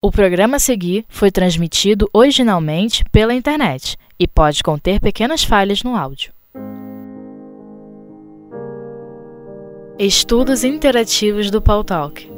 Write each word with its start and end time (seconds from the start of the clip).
O 0.00 0.12
programa 0.12 0.58
a 0.58 0.60
seguir 0.60 1.04
foi 1.08 1.28
transmitido 1.28 2.08
originalmente 2.12 3.04
pela 3.10 3.34
internet 3.34 3.96
e 4.16 4.28
pode 4.28 4.62
conter 4.62 5.00
pequenas 5.00 5.42
falhas 5.42 5.82
no 5.82 5.96
áudio. 5.96 6.32
Estudos 9.98 10.62
Interativos 10.62 11.50
do 11.50 11.60
Paul 11.60 11.82
Talk. 11.82 12.30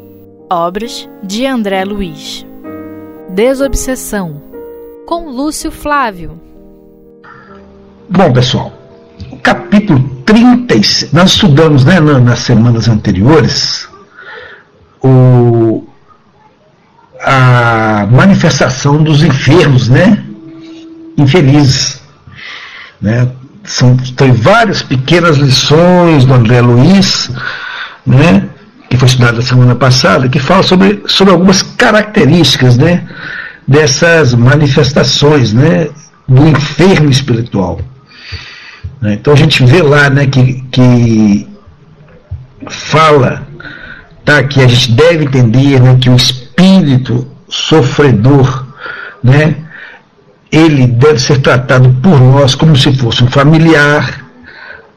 Obras 0.51 1.07
de 1.23 1.45
André 1.45 1.85
Luiz. 1.85 2.46
Desobsessão. 3.29 4.42
Com 5.04 5.29
Lúcio 5.29 5.71
Flávio. 5.71 6.40
Bom, 8.08 8.33
pessoal, 8.33 8.72
o 9.31 9.37
capítulo 9.37 10.01
36, 10.24 11.13
nós 11.13 11.33
estudamos 11.33 11.85
né, 11.85 12.01
nas 12.01 12.38
semanas 12.38 12.88
anteriores 12.88 13.87
o 15.03 15.90
a 17.23 18.07
manifestação 18.11 19.02
dos 19.02 19.23
enfermos, 19.23 19.88
né? 19.88 20.23
Infelizes. 21.16 22.01
Né? 23.01 23.28
São, 23.65 23.97
tem 24.16 24.33
várias 24.33 24.83
pequenas 24.83 25.37
lições 25.37 26.25
do 26.25 26.34
André 26.34 26.61
Luiz, 26.61 27.30
né? 28.06 28.48
que 28.88 28.97
foi 28.97 29.06
estudado 29.06 29.37
na 29.37 29.42
semana 29.42 29.75
passada, 29.75 30.28
que 30.28 30.38
fala 30.38 30.62
sobre, 30.62 31.02
sobre 31.06 31.33
algumas 31.33 31.62
características 31.62 32.77
né? 32.77 33.06
dessas 33.66 34.34
manifestações 34.34 35.52
né? 35.52 35.89
do 36.27 36.48
enfermo 36.48 37.11
espiritual. 37.11 37.80
Né? 39.00 39.14
Então 39.14 39.33
a 39.33 39.37
gente 39.37 39.64
vê 39.64 39.83
lá 39.83 40.11
né, 40.11 40.27
que, 40.27 40.62
que 40.73 41.48
fala 42.69 43.47
tá, 44.25 44.42
que 44.42 44.61
a 44.61 44.66
gente 44.66 44.92
deve 44.92 45.25
entender 45.25 45.80
né, 45.80 45.97
que 46.00 46.11
o 46.11 46.16
espírito 46.16 46.39
espírito 46.60 47.27
sofredor, 47.48 48.66
né? 49.23 49.56
Ele 50.52 50.86
deve 50.86 51.19
ser 51.19 51.41
tratado 51.41 51.89
por 52.03 52.20
nós 52.20 52.55
como 52.55 52.77
se 52.77 52.92
fosse 52.92 53.25
um 53.25 53.28
familiar, 53.28 54.25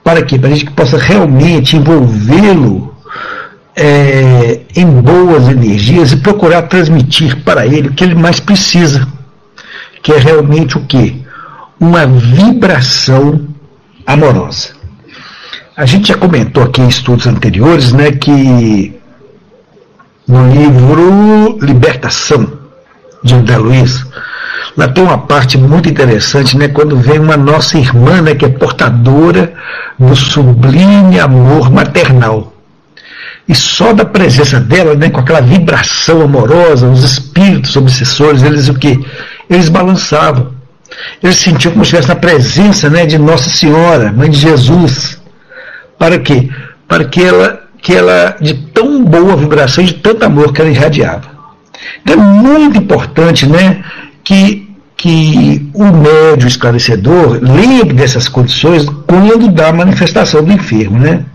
para 0.04 0.22
quê? 0.24 0.38
Para 0.38 0.50
a 0.50 0.56
gente 0.56 0.72
possa 0.72 0.98
realmente 0.98 1.78
envolvê-lo 1.78 2.94
é, 3.76 4.62
em 4.76 4.86
boas 4.86 5.48
energias 5.48 6.12
e 6.12 6.18
procurar 6.18 6.64
transmitir 6.64 7.38
para 7.44 7.66
ele 7.66 7.88
o 7.88 7.94
que 7.94 8.04
ele 8.04 8.16
mais 8.16 8.40
precisa, 8.40 9.08
que 10.02 10.12
é 10.12 10.18
realmente 10.18 10.78
o 10.78 10.86
quê? 10.86 11.16
Uma 11.80 12.06
vibração 12.06 13.48
amorosa. 14.06 14.70
A 15.78 15.86
gente 15.86 16.10
já 16.10 16.18
comentou 16.18 16.64
aqui 16.64 16.82
em 16.82 16.88
estudos 16.88 17.26
anteriores, 17.26 17.94
né, 17.94 18.12
que 18.12 18.94
no 20.34 20.52
livro 20.52 21.60
Libertação, 21.62 22.54
de 23.24 23.36
André 23.36 23.56
Luiz, 23.56 24.04
lá 24.76 24.88
tem 24.88 25.04
uma 25.04 25.20
parte 25.20 25.60
muito 25.60 25.88
interessante, 25.88 26.58
né, 26.58 26.70
quando 26.70 26.98
vem 26.98 27.20
uma 27.20 27.38
nossa 27.38 27.78
irmã, 27.78 28.20
né, 28.20 28.34
que 28.34 28.44
é 28.44 28.50
portadora 28.50 29.54
do 30.00 30.16
sublime 30.16 31.20
amor 31.20 31.70
maternal. 31.70 32.52
E 33.48 33.54
só 33.54 33.94
da 33.94 34.06
presença 34.06 34.60
dela, 34.60 34.96
né, 34.96 35.12
com 35.12 35.20
aquela 35.20 35.42
vibração 35.42 36.24
amorosa, 36.24 36.88
os 36.88 37.04
espíritos 37.04 37.76
obsessores, 37.76 38.42
eles 38.42 38.68
o 38.70 38.74
que? 38.74 39.06
Eles 39.48 39.70
balançavam. 39.70 40.52
Eles 41.22 41.36
sentiam 41.36 41.74
como 41.74 41.86
se 41.86 41.90
estivesse 41.90 42.08
na 42.08 42.16
presença 42.16 42.90
né, 42.90 43.06
de 43.06 43.20
Nossa 43.20 43.52
Senhora, 43.52 44.12
Mãe 44.12 44.32
de 44.32 44.40
Jesus. 44.40 45.22
Para 46.00 46.18
quê? 46.18 46.50
Para 46.88 47.06
que 47.06 47.22
ela 47.22 47.63
que 47.84 47.94
ela, 47.94 48.38
de 48.40 48.54
tão 48.54 49.04
boa 49.04 49.36
vibração, 49.36 49.84
de 49.84 49.96
tanto 49.96 50.24
amor 50.24 50.54
que 50.54 50.62
ela 50.62 50.72
irradiava. 50.72 51.34
Então 52.02 52.14
é 52.14 52.18
muito 52.18 52.78
importante 52.78 53.46
né, 53.46 53.84
que, 54.24 54.74
que 54.96 55.70
o 55.74 55.84
médio 55.84 56.48
esclarecedor 56.48 57.40
lembre 57.42 57.94
dessas 57.94 58.30
condições 58.30 58.86
quando 59.06 59.50
dá 59.50 59.68
a 59.68 59.74
manifestação 59.74 60.42
do 60.42 60.54
enfermo. 60.54 60.98
Né? 60.98 61.26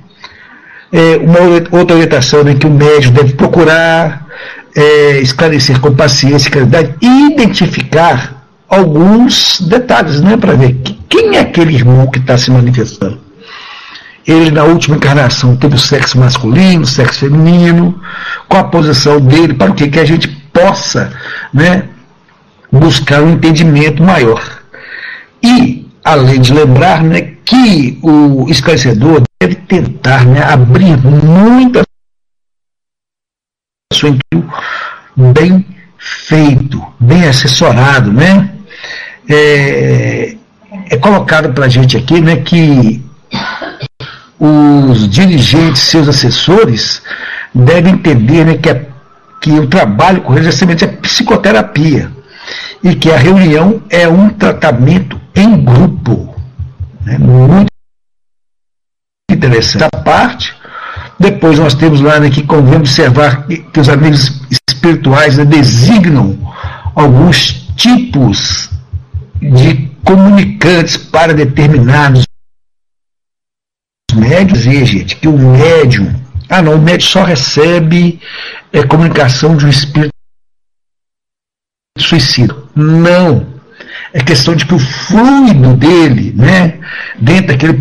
É, 0.90 1.16
uma 1.18 1.38
outra 1.70 1.94
orientação 1.94 2.42
né, 2.42 2.54
que 2.54 2.66
o 2.66 2.70
médico 2.70 3.12
deve 3.12 3.34
procurar 3.34 4.26
é, 4.74 5.20
esclarecer 5.20 5.78
com 5.80 5.94
paciência 5.94 6.48
e 6.48 6.50
claridade 6.50 6.94
e 7.02 7.26
identificar 7.26 8.48
alguns 8.66 9.60
detalhes 9.60 10.22
né, 10.22 10.34
para 10.38 10.54
ver 10.54 10.80
quem 11.10 11.36
é 11.36 11.40
aquele 11.40 11.74
irmão 11.74 12.06
que 12.06 12.18
está 12.18 12.38
se 12.38 12.50
manifestando 12.50 13.27
ele 14.28 14.50
na 14.50 14.62
última 14.62 14.96
encarnação 14.96 15.56
teve 15.56 15.74
o 15.74 15.78
sexo 15.78 16.18
masculino, 16.18 16.82
o 16.82 16.86
sexo 16.86 17.20
feminino, 17.20 17.98
qual 18.46 18.62
a 18.62 18.68
posição 18.68 19.18
dele, 19.18 19.54
para 19.54 19.70
o 19.70 19.74
que, 19.74 19.98
a 19.98 20.04
gente 20.04 20.28
possa 20.52 21.10
né, 21.52 21.88
buscar 22.70 23.22
um 23.22 23.30
entendimento 23.30 24.02
maior. 24.02 24.60
E, 25.42 25.88
além 26.04 26.42
de 26.42 26.52
lembrar 26.52 27.02
né, 27.02 27.36
que 27.42 27.98
o 28.02 28.46
esclarecedor 28.50 29.22
deve 29.40 29.54
tentar 29.54 30.26
né, 30.26 30.42
abrir 30.42 30.98
muito 30.98 31.80
a 31.80 31.84
sua 33.94 34.14
bem 35.16 35.64
feito, 35.96 36.84
bem 37.00 37.24
assessorado, 37.24 38.12
né? 38.12 38.50
É, 39.26 40.36
é 40.90 40.96
colocado 40.98 41.52
para 41.54 41.64
a 41.64 41.68
gente 41.68 41.96
aqui 41.96 42.20
né, 42.20 42.36
que 42.36 43.02
os 44.38 45.08
dirigentes, 45.08 45.82
seus 45.82 46.08
assessores, 46.08 47.02
devem 47.54 47.94
entender 47.94 48.44
né, 48.44 48.56
que, 48.56 48.70
a, 48.70 48.80
que 49.40 49.50
o 49.52 49.66
trabalho 49.66 50.22
com 50.22 50.36
eles 50.36 50.62
é 50.62 50.86
psicoterapia 50.86 52.10
e 52.82 52.94
que 52.94 53.10
a 53.10 53.16
reunião 53.16 53.82
é 53.90 54.08
um 54.08 54.30
tratamento 54.30 55.20
em 55.34 55.64
grupo. 55.64 56.34
Né, 57.04 57.18
muito 57.18 57.68
interessante. 59.30 59.84
Essa 59.84 60.02
parte, 60.02 60.54
depois 61.18 61.58
nós 61.58 61.74
temos 61.74 62.00
lá 62.00 62.20
né, 62.20 62.30
que 62.30 62.42
convém 62.42 62.76
observar 62.76 63.46
que, 63.46 63.58
que 63.58 63.80
os 63.80 63.88
amigos 63.88 64.40
espirituais 64.68 65.36
né, 65.36 65.44
designam 65.44 66.38
alguns 66.94 67.66
tipos 67.76 68.70
de 69.40 69.88
comunicantes 70.04 70.96
para 70.96 71.34
determinados 71.34 72.27
médios 74.14 74.62
dizer, 74.62 74.86
gente, 74.86 75.16
que 75.16 75.28
o 75.28 75.38
médium. 75.38 76.14
Ah, 76.48 76.62
não, 76.62 76.74
o 76.74 76.82
médium 76.82 77.08
só 77.08 77.22
recebe 77.22 78.20
é, 78.72 78.82
comunicação 78.82 79.56
de 79.56 79.66
um 79.66 79.68
espírito 79.68 80.12
suicida. 81.98 82.56
Não. 82.74 83.46
É 84.12 84.22
questão 84.22 84.54
de 84.54 84.64
que 84.64 84.74
o 84.74 84.78
fluido 84.78 85.74
dele, 85.74 86.32
né, 86.34 86.80
dentro 87.18 87.48
daquele, 87.48 87.78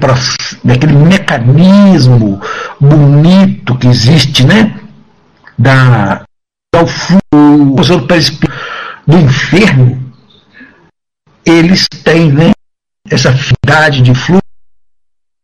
daquele 0.63 0.93
mecanismo 0.93 2.41
bonito 2.79 3.77
que 3.77 3.87
existe, 3.87 4.45
né, 4.45 4.77
da, 5.57 6.23
da 6.73 6.85
fluido 6.85 7.75
do 9.07 9.17
inferno, 9.17 10.13
eles 11.45 11.87
têm, 12.03 12.31
né, 12.31 12.51
essa 13.09 13.29
afinidade 13.29 14.01
de 14.01 14.13
fluido 14.13 14.46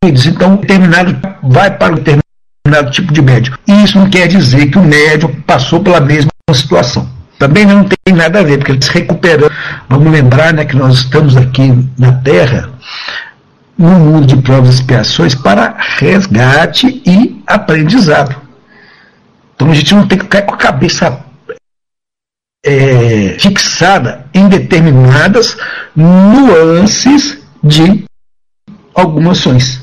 então, 0.10 0.56
determinado 0.58 1.18
vai 1.42 1.76
para 1.76 1.94
um 1.94 1.96
determinado 1.96 2.92
tipo 2.92 3.14
de 3.14 3.22
médico. 3.22 3.58
E 3.68 3.84
isso 3.84 3.98
não 3.98 4.10
quer 4.10 4.28
dizer 4.28 4.68
que 4.68 4.78
o 4.78 4.84
médico 4.84 5.34
passou 5.46 5.82
pela 5.82 6.00
mesma 6.00 6.32
situação. 6.54 7.10
Também 7.40 7.66
não 7.66 7.84
tem 7.84 8.16
nada 8.16 8.40
a 8.40 8.44
ver, 8.44 8.58
porque 8.58 8.72
ele 8.72 8.82
se 8.82 8.92
recuperando. 8.92 9.52
Vamos 9.90 10.12
lembrar 10.12 10.54
né, 10.54 10.66
que 10.66 10.76
nós 10.76 11.00
estamos 11.00 11.36
aqui 11.36 11.88
na 11.98 12.14
Terra, 12.14 12.70
no 13.78 13.90
mundo 13.90 14.28
de 14.28 14.38
provas 14.38 14.70
e 14.70 14.80
expiações, 14.80 15.36
para 15.36 15.76
resgate 15.98 17.02
e 17.06 17.42
aprendizado. 17.46 18.36
Então 19.56 19.70
a 19.70 19.74
gente 19.74 19.94
não 19.94 20.08
tem 20.08 20.18
que 20.18 20.26
ficar 20.26 20.44
com 20.44 20.56
a 20.56 20.58
cabeça 20.58 21.20
é, 22.66 23.36
fixada 23.40 24.26
em 24.34 24.48
determinadas 24.48 25.58
nuances 25.96 27.40
de 27.62 28.06
algumas 28.96 29.40
ações. 29.40 29.83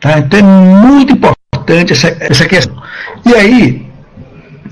Tá? 0.00 0.18
Então 0.18 0.38
é 0.38 0.42
muito 0.42 1.12
importante 1.12 1.92
essa, 1.92 2.16
essa 2.20 2.46
questão. 2.46 2.82
E 3.24 3.34
aí, 3.34 3.86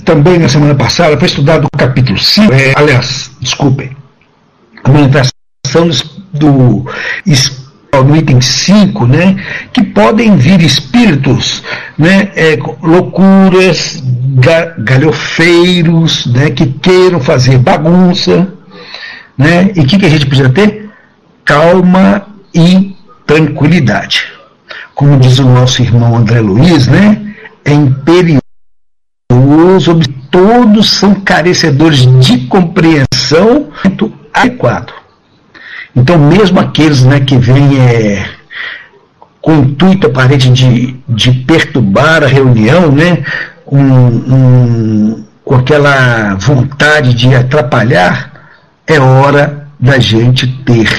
também 0.05 0.39
na 0.39 0.49
semana 0.49 0.75
passada, 0.75 1.19
foi 1.19 1.29
estudado 1.29 1.67
o 1.67 1.79
capítulo 1.79 2.19
5, 2.19 2.53
é, 2.53 2.73
aliás, 2.75 3.31
desculpem, 3.41 3.95
a 4.83 4.91
manifestação 4.91 5.91
do, 6.33 6.87
no 7.93 8.17
item 8.17 8.41
5, 8.41 9.07
né, 9.07 9.37
que 9.73 9.83
podem 9.83 10.35
vir 10.37 10.63
espíritos, 10.63 11.63
né, 11.99 12.31
é, 12.35 12.59
loucuras, 12.83 14.03
ga, 14.37 14.75
galhofeiros, 14.79 16.25
né, 16.27 16.51
que 16.51 16.67
queiram 16.67 17.21
fazer 17.21 17.59
bagunça, 17.59 18.49
né, 19.37 19.71
e 19.77 19.81
o 19.81 19.87
que, 19.87 19.99
que 19.99 20.07
a 20.07 20.11
gente 20.11 20.25
precisa 20.27 20.49
ter? 20.49 20.89
Calma 21.45 22.27
e 22.55 22.97
tranquilidade 23.27 24.38
como 24.99 25.17
diz 25.17 25.39
o 25.39 25.45
nosso 25.45 25.81
irmão 25.81 26.17
André 26.17 26.41
Luiz, 26.41 26.89
né? 26.89 27.23
É 27.65 27.73
imperioso 27.73 28.43
todos 30.29 30.91
são 30.91 31.15
carecedores 31.15 32.01
de 32.21 32.49
compreensão 32.49 33.69
adequado. 34.35 34.93
Então, 35.95 36.19
mesmo 36.19 36.59
aqueles 36.59 37.05
né, 37.05 37.21
que 37.21 37.37
vêm 37.37 37.79
é, 37.79 38.29
com 39.41 39.61
intuito 39.61 40.09
aparente 40.09 40.51
de, 40.51 40.97
de 41.09 41.31
perturbar 41.31 42.25
a 42.25 42.27
reunião, 42.27 42.91
né, 42.91 43.25
um, 43.71 43.79
um, 43.81 45.25
com 45.45 45.55
aquela 45.55 46.35
vontade 46.35 47.15
de 47.15 47.33
atrapalhar, 47.37 48.33
é 48.85 48.99
hora 48.99 49.69
da 49.79 50.01
gente 50.01 50.49
ter 50.65 50.91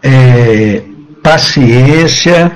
é, 0.00 0.84
paciência, 1.24 2.52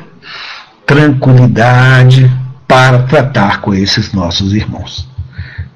tranquilidade 0.91 2.29
para 2.67 3.05
tratar 3.05 3.61
com 3.61 3.73
esses 3.73 4.13
nossos 4.13 4.53
irmãos. 4.53 5.09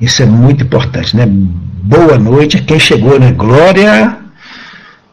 Isso 0.01 0.25
é 0.25 0.27
muito 0.27 0.65
importante, 0.65 1.17
né? 1.17 1.25
Boa 1.25 2.19
noite 2.19 2.57
a 2.57 2.61
quem 2.61 2.81
chegou, 2.81 3.21
né? 3.21 3.31
Glória. 3.31 4.19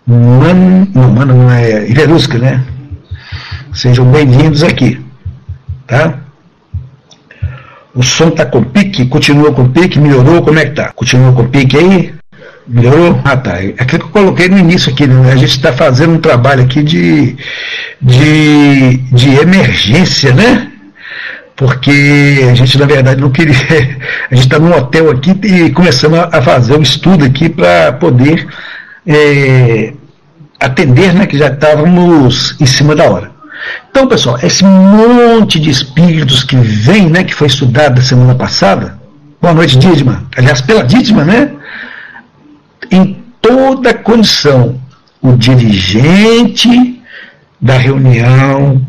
Mano, 0.07 0.87
não, 0.91 1.11
mano, 1.11 1.35
não 1.35 1.51
é 1.51 1.87
Iverusca, 1.87 2.39
né? 2.39 2.65
Sejam 3.71 4.11
bem-vindos 4.11 4.63
aqui, 4.63 4.99
tá? 5.85 6.15
O 7.93 8.01
som 8.01 8.31
tá 8.31 8.43
com 8.43 8.63
pique, 8.63 9.05
continua 9.05 9.53
com 9.53 9.69
pique, 9.69 9.99
melhorou, 9.99 10.41
como 10.41 10.57
é 10.57 10.65
que 10.65 10.71
tá? 10.71 10.91
Continua 10.93 11.31
com 11.31 11.47
pique 11.47 11.77
aí? 11.77 12.20
Melhorou? 12.71 13.19
Ah, 13.25 13.35
tá. 13.35 13.61
É 13.61 13.73
aquilo 13.77 13.99
que 13.99 14.05
eu 14.05 14.23
coloquei 14.23 14.47
no 14.47 14.57
início 14.57 14.93
aqui, 14.93 15.05
né? 15.05 15.33
A 15.33 15.35
gente 15.35 15.57
está 15.57 15.73
fazendo 15.73 16.13
um 16.13 16.19
trabalho 16.19 16.63
aqui 16.63 16.81
de, 16.81 17.35
de, 18.01 18.97
de 19.11 19.35
emergência, 19.35 20.33
né? 20.33 20.71
Porque 21.55 21.91
a 22.49 22.55
gente, 22.55 22.79
na 22.79 22.85
verdade, 22.85 23.19
não 23.19 23.29
queria. 23.29 23.53
A 24.31 24.35
gente 24.35 24.45
está 24.45 24.57
num 24.57 24.73
hotel 24.73 25.11
aqui 25.11 25.37
e 25.43 25.69
começamos 25.71 26.17
a 26.17 26.41
fazer 26.41 26.75
um 26.77 26.81
estudo 26.81 27.25
aqui 27.25 27.49
para 27.49 27.91
poder 27.91 28.47
é, 29.05 29.93
atender, 30.57 31.13
né? 31.13 31.27
Que 31.27 31.37
já 31.37 31.47
estávamos 31.47 32.55
em 32.59 32.65
cima 32.65 32.95
da 32.95 33.03
hora. 33.03 33.31
Então, 33.89 34.07
pessoal, 34.07 34.39
esse 34.41 34.63
monte 34.63 35.59
de 35.59 35.69
espíritos 35.69 36.43
que 36.43 36.55
vem, 36.55 37.09
né? 37.09 37.25
Que 37.25 37.35
foi 37.35 37.47
estudado 37.47 37.97
na 37.97 38.01
semana 38.01 38.33
passada. 38.33 38.97
Boa 39.41 39.53
noite, 39.53 39.77
Dídima. 39.77 40.23
Aliás, 40.37 40.61
pela 40.61 40.83
Dídima, 40.83 41.25
né? 41.25 41.51
Em 42.91 43.23
toda 43.41 43.93
condição, 43.93 44.75
o 45.21 45.31
dirigente 45.33 47.01
da 47.59 47.77
reunião, 47.77 48.85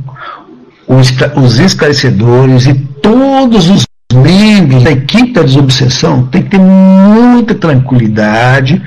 os, 0.89 1.59
esclarecedores 1.61 2.67
e 2.67 2.75
todos 2.75 3.71
os 3.71 3.87
membros 4.13 4.83
da 4.83 4.91
equipe 4.91 5.33
da 5.33 5.43
desobsessão 5.43 6.27
têm 6.27 6.43
que 6.43 6.51
ter 6.51 6.59
muita 6.59 7.55
tranquilidade, 7.55 8.83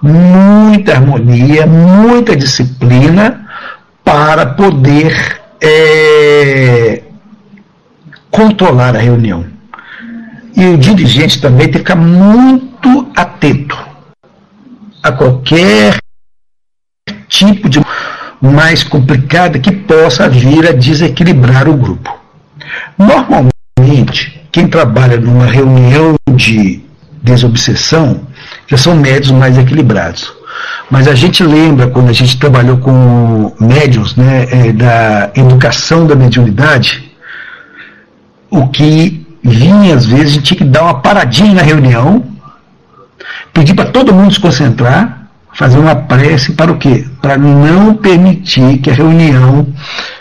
muita 0.00 0.92
harmonia, 0.92 1.66
muita 1.66 2.36
disciplina 2.36 3.46
para 4.04 4.46
poder 4.46 5.40
é, 5.60 7.02
controlar 8.30 8.94
a 8.94 9.00
reunião. 9.00 9.44
E 10.56 10.66
o 10.66 10.78
dirigente 10.78 11.40
também 11.40 11.66
tem 11.66 11.74
que 11.74 11.78
ficar 11.78 11.96
muito 11.96 13.08
atento 13.16 13.89
a 15.02 15.12
qualquer 15.12 15.98
tipo 17.28 17.68
de 17.68 17.80
mais 18.40 18.82
complicada 18.82 19.58
que 19.58 19.70
possa 19.70 20.28
vir 20.28 20.66
a 20.66 20.72
desequilibrar 20.72 21.68
o 21.68 21.76
grupo. 21.76 22.18
Normalmente, 22.98 24.40
quem 24.50 24.66
trabalha 24.66 25.18
numa 25.18 25.46
reunião 25.46 26.16
de 26.34 26.82
desobsessão 27.22 28.26
já 28.66 28.76
são 28.76 28.96
médios 28.96 29.30
mais 29.30 29.58
equilibrados. 29.58 30.32
Mas 30.90 31.06
a 31.06 31.14
gente 31.14 31.42
lembra 31.42 31.88
quando 31.88 32.08
a 32.08 32.12
gente 32.12 32.38
trabalhou 32.38 32.78
com 32.78 33.54
médios 33.60 34.16
né, 34.16 34.46
é, 34.50 34.72
da 34.72 35.30
educação 35.34 36.06
da 36.06 36.14
mediunidade, 36.14 37.10
o 38.50 38.66
que 38.68 39.26
vinha 39.42 39.94
às 39.94 40.04
vezes, 40.04 40.26
a 40.26 40.34
gente 40.34 40.42
tinha 40.42 40.58
que 40.58 40.64
dar 40.64 40.82
uma 40.82 41.00
paradinha 41.00 41.54
na 41.54 41.62
reunião 41.62 42.24
pedir 43.52 43.74
para 43.74 43.90
todo 43.90 44.14
mundo 44.14 44.32
se 44.32 44.40
concentrar, 44.40 45.28
fazer 45.52 45.78
uma 45.78 45.94
prece 45.94 46.52
para 46.52 46.72
o 46.72 46.78
quê? 46.78 47.06
Para 47.20 47.36
não 47.36 47.94
permitir 47.94 48.78
que 48.78 48.90
a 48.90 48.94
reunião 48.94 49.66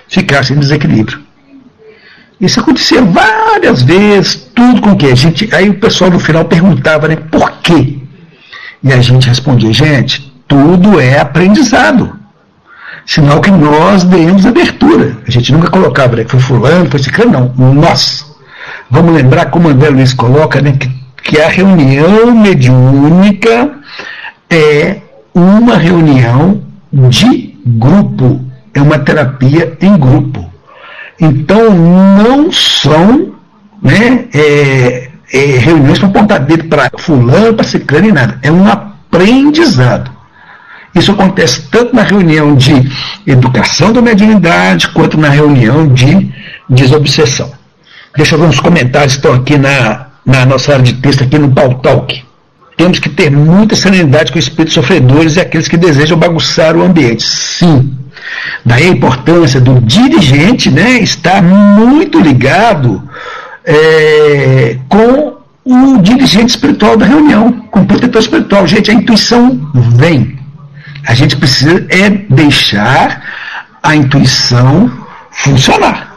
ficasse 0.08 0.54
em 0.54 0.60
desequilíbrio. 0.60 1.20
Isso 2.40 2.60
acontecia 2.60 3.02
várias 3.02 3.82
vezes, 3.82 4.36
tudo 4.56 4.82
com 4.82 4.96
que 4.96 5.08
a 5.08 5.16
gente. 5.16 5.54
Aí 5.54 5.70
o 5.70 5.80
pessoal 5.80 6.10
no 6.10 6.20
final 6.20 6.46
perguntava, 6.46 7.08
né, 7.08 7.18
por 7.18 7.52
quê? 7.62 7.98
E 8.82 8.94
a 8.94 9.02
gente 9.02 9.28
respondia, 9.28 9.74
gente, 9.74 10.34
tudo 10.48 11.00
é 11.00 11.20
aprendizado. 11.20 12.18
Sinal 13.06 13.42
que 13.42 13.52
nós 13.52 14.04
demos 14.04 14.46
abertura. 14.46 15.18
A 15.28 15.32
gente 15.32 15.52
nunca 15.52 15.70
colocava, 15.70 16.16
né, 16.16 16.26
foi 16.28 16.40
fulano, 16.40 16.90
foi 16.90 17.00
ciclano, 17.00 17.54
não. 17.58 17.74
Nós. 17.74 18.26
Vamos 18.90 19.14
lembrar 19.14 19.48
como 19.48 19.68
André 19.68 19.90
Luiz 19.90 20.14
coloca, 20.14 20.62
né, 20.62 20.72
que 20.80 20.90
que 21.30 21.40
a 21.40 21.48
reunião 21.48 22.36
mediúnica 22.36 23.72
é 24.50 24.98
uma 25.32 25.78
reunião 25.78 26.64
de 26.92 27.56
grupo, 27.64 28.44
é 28.74 28.82
uma 28.82 28.98
terapia 28.98 29.78
em 29.80 29.96
grupo. 29.96 30.52
Então 31.22 31.70
não 31.70 32.52
são 32.52 33.36
né, 33.80 34.26
é, 34.34 35.10
é, 35.32 35.40
reuniões 35.60 36.00
para 36.00 36.08
apontar 36.08 36.40
dedo 36.40 36.64
para 36.64 36.90
fulano, 36.98 37.54
para 37.54 37.64
ciclano 37.64 38.08
e 38.08 38.12
nada. 38.12 38.40
É 38.42 38.52
um 38.52 38.68
aprendizado. 38.68 40.10
Isso 40.96 41.12
acontece 41.12 41.70
tanto 41.70 41.96
na 41.96 42.02
reunião 42.02 42.56
de 42.56 42.74
educação 43.28 43.94
da 43.94 44.02
mediunidade 44.02 44.88
quanto 44.88 45.16
na 45.16 45.30
reunião 45.30 45.88
de 45.88 46.34
desobsessão. 46.68 47.52
Deixa 48.18 48.34
eu 48.34 48.40
ver 48.40 48.48
uns 48.48 48.60
comentários 48.60 49.14
que 49.14 49.20
estão 49.20 49.34
aqui 49.36 49.60
na, 49.60 50.09
na 50.26 50.46
nossa 50.46 50.74
área 50.74 50.84
de 50.84 50.94
texto 50.94 51.24
aqui 51.24 51.38
no 51.38 51.52
Pautalk. 51.52 52.24
Temos 52.78 53.00
que 53.00 53.10
ter 53.10 53.30
muita 53.30 53.76
serenidade 53.76 54.32
com 54.32 54.40
os 54.40 54.46
espíritos 54.46 54.74
sofredores 54.74 55.36
e 55.36 55.42
aqueles 55.42 55.68
que 55.68 55.76
desejam 55.76 56.18
bagunçar 56.18 56.78
o 56.78 56.84
ambiente. 56.84 57.24
Sim. 57.24 57.94
Daí 58.66 58.86
a 58.86 58.90
importância 58.90 59.60
do 59.60 59.82
dirigente 59.82 60.70
né, 60.70 61.00
estar 61.02 61.42
muito 61.42 62.20
ligado 62.20 63.04
é, 63.66 64.78
com 64.88 65.38
o 65.66 65.98
dirigente 66.02 66.50
espiritual 66.50 66.98
da 66.98 67.06
reunião, 67.06 67.52
com 67.70 67.82
o 67.82 67.86
protetor 67.86 68.22
espiritual. 68.22 68.66
Gente, 68.66 68.90
a 68.92 68.94
intuição 68.94 69.60
vem. 69.74 70.40
A 71.06 71.14
gente 71.14 71.36
precisa 71.36 71.86
é 71.90 72.10
deixar 72.10 73.24
a 73.82 73.96
intuição 73.96 74.92
funcionar. 75.32 76.09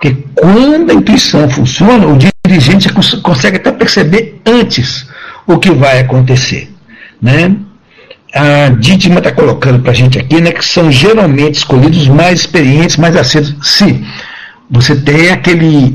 Porque 0.00 0.16
quando 0.34 0.90
a 0.90 0.94
intuição 0.94 1.48
funciona, 1.50 2.06
o 2.06 2.16
dirigente 2.46 2.90
consegue 3.22 3.58
até 3.58 3.70
perceber 3.70 4.40
antes 4.46 5.06
o 5.46 5.58
que 5.58 5.70
vai 5.70 6.00
acontecer. 6.00 6.74
Né? 7.20 7.54
A 8.34 8.70
Dítima 8.78 9.18
está 9.18 9.30
colocando 9.30 9.80
para 9.80 9.90
a 9.90 9.94
gente 9.94 10.18
aqui 10.18 10.40
né, 10.40 10.52
que 10.52 10.64
são 10.64 10.90
geralmente 10.90 11.56
escolhidos 11.56 12.08
mais 12.08 12.40
experientes, 12.40 12.96
mais 12.96 13.14
acesos. 13.14 13.54
Se 13.62 14.02
você 14.70 14.96
tem 14.96 15.30
aquele. 15.30 15.94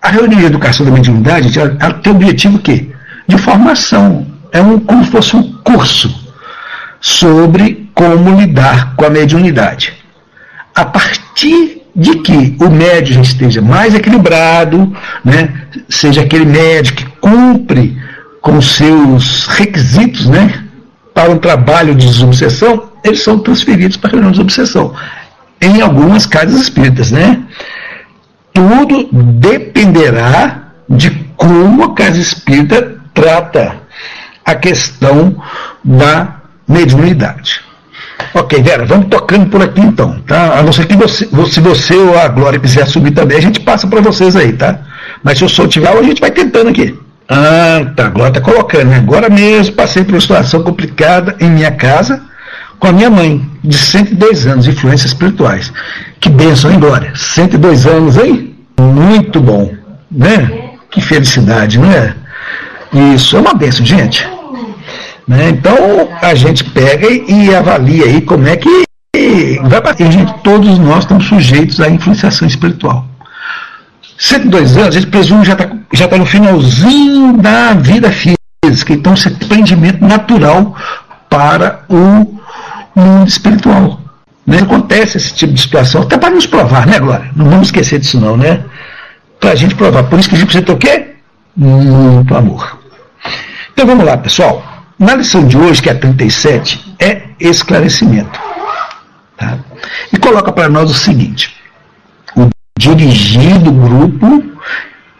A 0.00 0.08
reunião 0.08 0.40
de 0.40 0.46
educação 0.46 0.86
da 0.86 0.92
mediunidade 0.92 1.58
ela 1.58 1.94
tem 1.94 2.12
o 2.12 2.16
objetivo 2.16 2.60
quê? 2.60 2.90
De 3.26 3.38
formação. 3.38 4.26
É 4.52 4.60
um, 4.60 4.78
como 4.78 5.04
se 5.04 5.10
fosse 5.10 5.34
um 5.34 5.52
curso 5.64 6.14
sobre 7.00 7.90
como 7.92 8.38
lidar 8.40 8.94
com 8.94 9.04
a 9.04 9.10
mediunidade. 9.10 9.94
A 10.74 10.84
partir 10.84 11.81
de 11.94 12.16
que 12.16 12.56
o 12.60 12.70
médio 12.70 13.14
já 13.14 13.20
esteja 13.20 13.60
mais 13.60 13.94
equilibrado, 13.94 14.94
né, 15.24 15.52
seja 15.88 16.22
aquele 16.22 16.46
médio 16.46 16.94
que 16.94 17.04
cumpre 17.20 17.96
com 18.40 18.60
seus 18.60 19.46
requisitos 19.46 20.26
né, 20.26 20.64
para 21.14 21.30
um 21.30 21.38
trabalho 21.38 21.94
de 21.94 22.06
desobsessão, 22.06 22.90
eles 23.04 23.22
são 23.22 23.38
transferidos 23.38 23.96
para 23.96 24.10
a 24.10 24.12
reunião 24.12 24.32
de 24.32 24.38
desobsessão. 24.38 24.94
Em 25.60 25.80
algumas 25.80 26.26
casas 26.26 26.60
espíritas, 26.60 27.12
né? 27.12 27.40
Tudo 28.52 29.08
dependerá 29.12 30.72
de 30.88 31.10
como 31.36 31.84
a 31.84 31.94
casa 31.94 32.20
espírita 32.20 32.96
trata 33.14 33.76
a 34.44 34.54
questão 34.54 35.40
da 35.84 36.40
mediunidade. 36.68 37.60
Ok, 38.34 38.62
Vera, 38.62 38.86
vamos 38.86 39.08
tocando 39.08 39.46
por 39.46 39.62
aqui 39.62 39.80
então, 39.80 40.18
tá? 40.26 40.58
A 40.58 40.62
não 40.62 40.72
ser 40.72 40.86
que 40.86 40.96
você, 40.96 41.28
se 41.50 41.60
você 41.60 41.94
ou 41.94 42.18
a 42.18 42.28
Glória 42.28 42.58
quiser 42.58 42.86
subir 42.86 43.10
também, 43.10 43.36
a 43.36 43.42
gente 43.42 43.60
passa 43.60 43.86
para 43.86 44.00
vocês 44.00 44.34
aí, 44.36 44.52
tá? 44.52 44.80
Mas 45.22 45.38
se 45.38 45.44
o 45.44 45.48
som 45.48 45.66
tiver, 45.66 45.88
a 45.88 46.02
gente 46.02 46.20
vai 46.20 46.30
tentando 46.30 46.70
aqui. 46.70 46.98
Ah, 47.28 47.92
tá, 47.94 48.06
a 48.06 48.08
Glória 48.08 48.32
tá 48.32 48.40
colocando, 48.40 48.86
né? 48.86 48.96
Agora 48.96 49.28
mesmo 49.28 49.74
passei 49.74 50.02
por 50.02 50.14
uma 50.14 50.20
situação 50.20 50.62
complicada 50.62 51.36
em 51.40 51.50
minha 51.50 51.70
casa 51.70 52.22
com 52.82 52.88
a 52.88 52.92
minha 52.92 53.08
mãe, 53.08 53.48
de 53.62 53.78
102 53.78 54.44
anos, 54.44 54.66
influências 54.66 55.12
espirituais. 55.12 55.72
Que 56.18 56.28
bênção, 56.28 56.68
hein, 56.68 56.80
Glória? 56.80 57.12
102 57.14 57.86
anos, 57.86 58.16
hein? 58.16 58.56
Muito 58.76 59.40
bom, 59.40 59.72
né? 60.10 60.50
Que 60.90 61.00
felicidade, 61.00 61.78
não 61.78 61.92
é? 61.92 62.12
Isso, 63.14 63.36
é 63.36 63.40
uma 63.40 63.54
benção, 63.54 63.86
gente. 63.86 64.28
Né? 65.26 65.50
Então 65.50 65.76
a 66.20 66.34
gente 66.34 66.64
pega 66.64 67.06
e 67.08 67.54
avalia 67.54 68.04
aí 68.06 68.20
como 68.20 68.46
é 68.48 68.56
que 68.56 68.84
vai 69.62 69.80
bater. 69.80 70.10
Gente, 70.10 70.34
todos 70.42 70.78
nós 70.78 71.00
estamos 71.00 71.26
sujeitos 71.26 71.80
à 71.80 71.88
influenciação 71.88 72.46
espiritual. 72.46 73.06
102 74.18 74.76
anos, 74.76 74.88
a 74.88 75.00
gente 75.00 75.10
presume 75.10 75.44
já 75.44 75.52
está 75.54 75.68
já 75.92 76.08
tá 76.08 76.16
no 76.16 76.26
finalzinho 76.26 77.36
da 77.38 77.74
vida 77.74 78.10
física, 78.12 78.92
então 78.92 79.14
é 79.14 79.46
prendimento 79.46 80.04
natural 80.04 80.76
para 81.28 81.84
o 81.88 82.38
mundo 82.94 83.28
espiritual. 83.28 84.00
Né? 84.46 84.58
Acontece 84.58 85.16
esse 85.16 85.34
tipo 85.34 85.52
de 85.52 85.60
situação, 85.60 86.02
até 86.02 86.18
para 86.18 86.30
nos 86.30 86.46
provar, 86.46 86.86
né, 86.86 86.98
Glória? 86.98 87.30
Não 87.34 87.48
vamos 87.48 87.68
esquecer 87.68 87.98
disso 87.98 88.20
não, 88.20 88.36
né? 88.36 88.64
Para 89.40 89.52
a 89.52 89.54
gente 89.54 89.74
provar. 89.74 90.04
Por 90.04 90.18
isso 90.18 90.28
que 90.28 90.34
a 90.34 90.38
gente 90.38 90.46
precisa 90.46 90.64
ter 90.66 90.72
o 90.72 90.78
quê? 90.78 91.14
Muito 91.56 92.34
amor. 92.34 92.78
Então 93.72 93.86
vamos 93.86 94.04
lá, 94.04 94.16
pessoal. 94.16 94.71
Na 94.98 95.14
lição 95.14 95.46
de 95.46 95.56
hoje, 95.56 95.82
que 95.82 95.90
é 95.90 95.94
37, 95.94 96.94
é 96.98 97.22
esclarecimento. 97.40 98.38
Tá? 99.36 99.58
E 100.12 100.18
coloca 100.18 100.52
para 100.52 100.68
nós 100.68 100.90
o 100.90 100.94
seguinte: 100.94 101.54
o 102.36 102.48
dirigido 102.78 103.72
grupo 103.72 104.52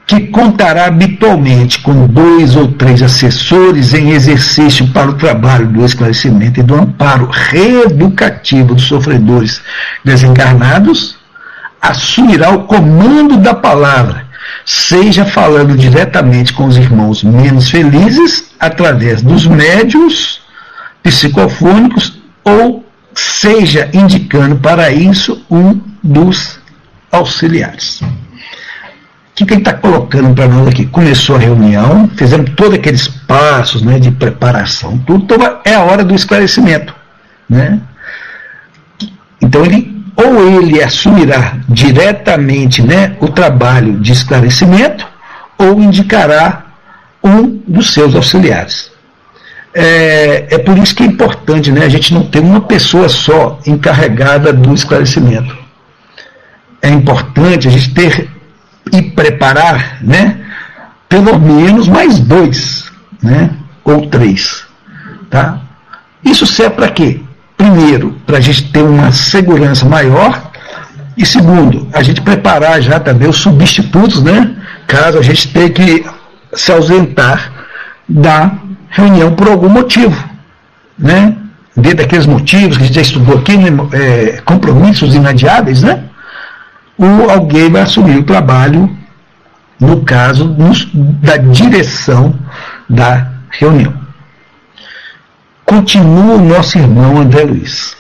que 0.07 0.27
contará 0.27 0.87
habitualmente 0.87 1.79
com 1.79 2.07
dois 2.07 2.55
ou 2.55 2.69
três 2.69 3.03
assessores 3.03 3.95
em 3.95 4.11
exercício 4.11 4.87
para 4.89 5.09
o 5.09 5.15
trabalho 5.15 5.67
do 5.69 5.85
esclarecimento 5.85 6.61
e 6.61 6.63
do 6.63 6.75
amparo 6.75 7.31
reeducativo 7.31 8.75
dos 8.75 8.85
sofredores 8.85 9.63
desencarnados, 10.05 11.17
assumirá 11.81 12.51
o 12.51 12.65
comando 12.65 13.39
da 13.39 13.55
palavra, 13.55 14.27
seja 14.67 15.25
falando 15.25 15.77
diretamente 15.77 16.53
com 16.53 16.67
os 16.67 16.77
irmãos 16.77 17.25
menos 17.25 17.71
felizes, 17.71 18.52
através 18.63 19.21
dos 19.21 19.45
médios 19.45 20.41
psicofônicos, 21.03 22.23
ou 22.45 22.87
seja 23.13 23.91
indicando 23.93 24.55
para 24.55 24.93
isso 24.93 25.45
um 25.51 25.81
dos 26.01 26.61
auxiliares. 27.11 28.01
O 28.01 29.35
que, 29.35 29.45
que 29.45 29.55
ele 29.55 29.63
está 29.63 29.73
colocando 29.75 30.33
para 30.33 30.47
nós 30.47 30.69
aqui? 30.69 30.87
Começou 30.87 31.35
a 31.35 31.41
reunião, 31.41 32.09
fizemos 32.17 32.53
todos 32.55 32.75
aqueles 32.75 33.09
passos 33.09 33.83
né, 33.83 33.99
de 33.99 34.13
preparação, 34.13 34.97
tudo, 34.99 35.25
então 35.25 35.61
é 35.65 35.75
a 35.75 35.83
hora 35.83 36.05
do 36.05 36.15
esclarecimento. 36.15 36.95
Né? 37.49 37.81
Então 39.41 39.65
ele 39.65 39.91
ou 40.15 40.47
ele 40.47 40.81
assumirá 40.81 41.57
diretamente 41.69 42.81
né, 42.83 43.17
o 43.19 43.29
trabalho 43.29 43.99
de 43.99 44.13
esclarecimento, 44.13 45.05
ou 45.59 45.81
indicará 45.81 46.62
um 47.23 47.61
dos 47.67 47.93
seus 47.93 48.15
auxiliares. 48.15 48.91
É, 49.75 50.55
é 50.55 50.59
por 50.59 50.77
isso 50.77 50.95
que 50.95 51.03
é 51.03 51.07
importante 51.07 51.73
né, 51.73 51.85
a 51.85 51.89
gente 51.89 52.13
não 52.13 52.27
ter 52.27 52.41
uma 52.41 52.61
pessoa 52.61 53.09
só 53.09 53.59
encarregada 53.67 54.53
do 54.53 54.75
esclarecimento. 54.75 55.57
É 56.81 56.91
importante 56.91 57.69
a 57.69 57.71
gente 57.71 57.95
ter 57.95 58.29
e 58.93 59.03
preparar, 59.03 59.99
né? 60.03 60.41
Pelo 61.09 61.39
menos 61.39 61.89
mais 61.89 62.19
dois, 62.19 62.91
né? 63.23 63.51
Ou 63.85 64.07
três, 64.09 64.65
tá? 65.31 65.61
Isso 66.25 66.47
serve 66.47 66.77
para 66.77 66.89
quê? 66.89 67.21
Primeiro, 67.57 68.17
para 68.27 68.39
a 68.39 68.41
gente 68.41 68.71
ter 68.71 68.83
uma 68.83 69.13
segurança 69.13 69.87
maior 69.87 70.51
e 71.17 71.27
segundo, 71.27 71.89
a 71.93 72.03
gente 72.03 72.21
preparar 72.21 72.81
já 72.81 72.99
também 72.99 73.29
os 73.29 73.37
substitutos, 73.37 74.23
né? 74.23 74.57
Caso 74.87 75.19
a 75.19 75.23
gente 75.23 75.49
tenha 75.49 75.71
que 75.71 76.05
se 76.55 76.73
ausentar 76.73 77.53
da 78.09 78.53
reunião 78.89 79.35
por 79.35 79.49
algum 79.49 79.69
motivo, 79.69 80.17
né? 80.99 81.37
Dentro 81.75 81.99
daqueles 81.99 82.27
motivos 82.27 82.77
que 82.77 82.83
a 82.83 82.87
gente 82.87 82.97
já 82.97 83.01
estudou 83.01 83.39
aqui, 83.39 83.57
né? 83.57 83.71
é, 83.93 84.43
compromissos 84.43 85.15
inadiáveis, 85.15 85.83
né? 85.83 86.05
ou 87.03 87.31
alguém 87.31 87.71
vai 87.71 87.83
assumir 87.83 88.19
o 88.19 88.25
trabalho, 88.25 88.97
no 89.81 90.05
caso 90.05 90.45
nos, 90.45 90.89
da 90.95 91.37
direção 91.37 92.39
da 92.89 93.33
reunião. 93.51 93.95
Continua 95.65 96.37
o 96.37 96.45
nosso 96.45 96.79
irmão 96.79 97.19
André 97.19 97.43
Luiz. 97.43 97.97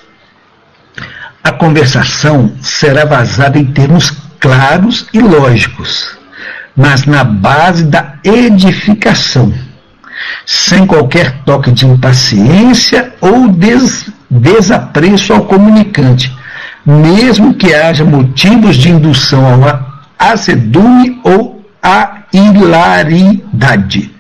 A 1.43 1.51
conversação 1.51 2.55
será 2.61 3.05
vazada 3.05 3.59
em 3.59 3.65
termos 3.65 4.11
claros 4.39 5.09
e 5.13 5.21
lógicos, 5.21 6.17
mas 6.77 7.05
na 7.05 7.23
base 7.25 7.85
da 7.85 8.15
edificação, 8.25 9.53
sem 10.47 10.87
qualquer 10.87 11.43
toque 11.45 11.71
de 11.71 11.87
impaciência 11.87 13.15
ou 13.21 13.49
des, 13.49 14.11
desapreço 14.31 15.33
ao 15.33 15.45
comunicante, 15.45 16.35
mesmo 16.85 17.55
que 17.55 17.75
haja 17.75 18.05
motivos 18.05 18.77
de 18.77 18.91
indução 18.91 19.65
ao 19.65 19.93
azedume 20.19 21.21
ou 21.23 21.65
à 21.83 22.23
hilaridade. 22.33 24.11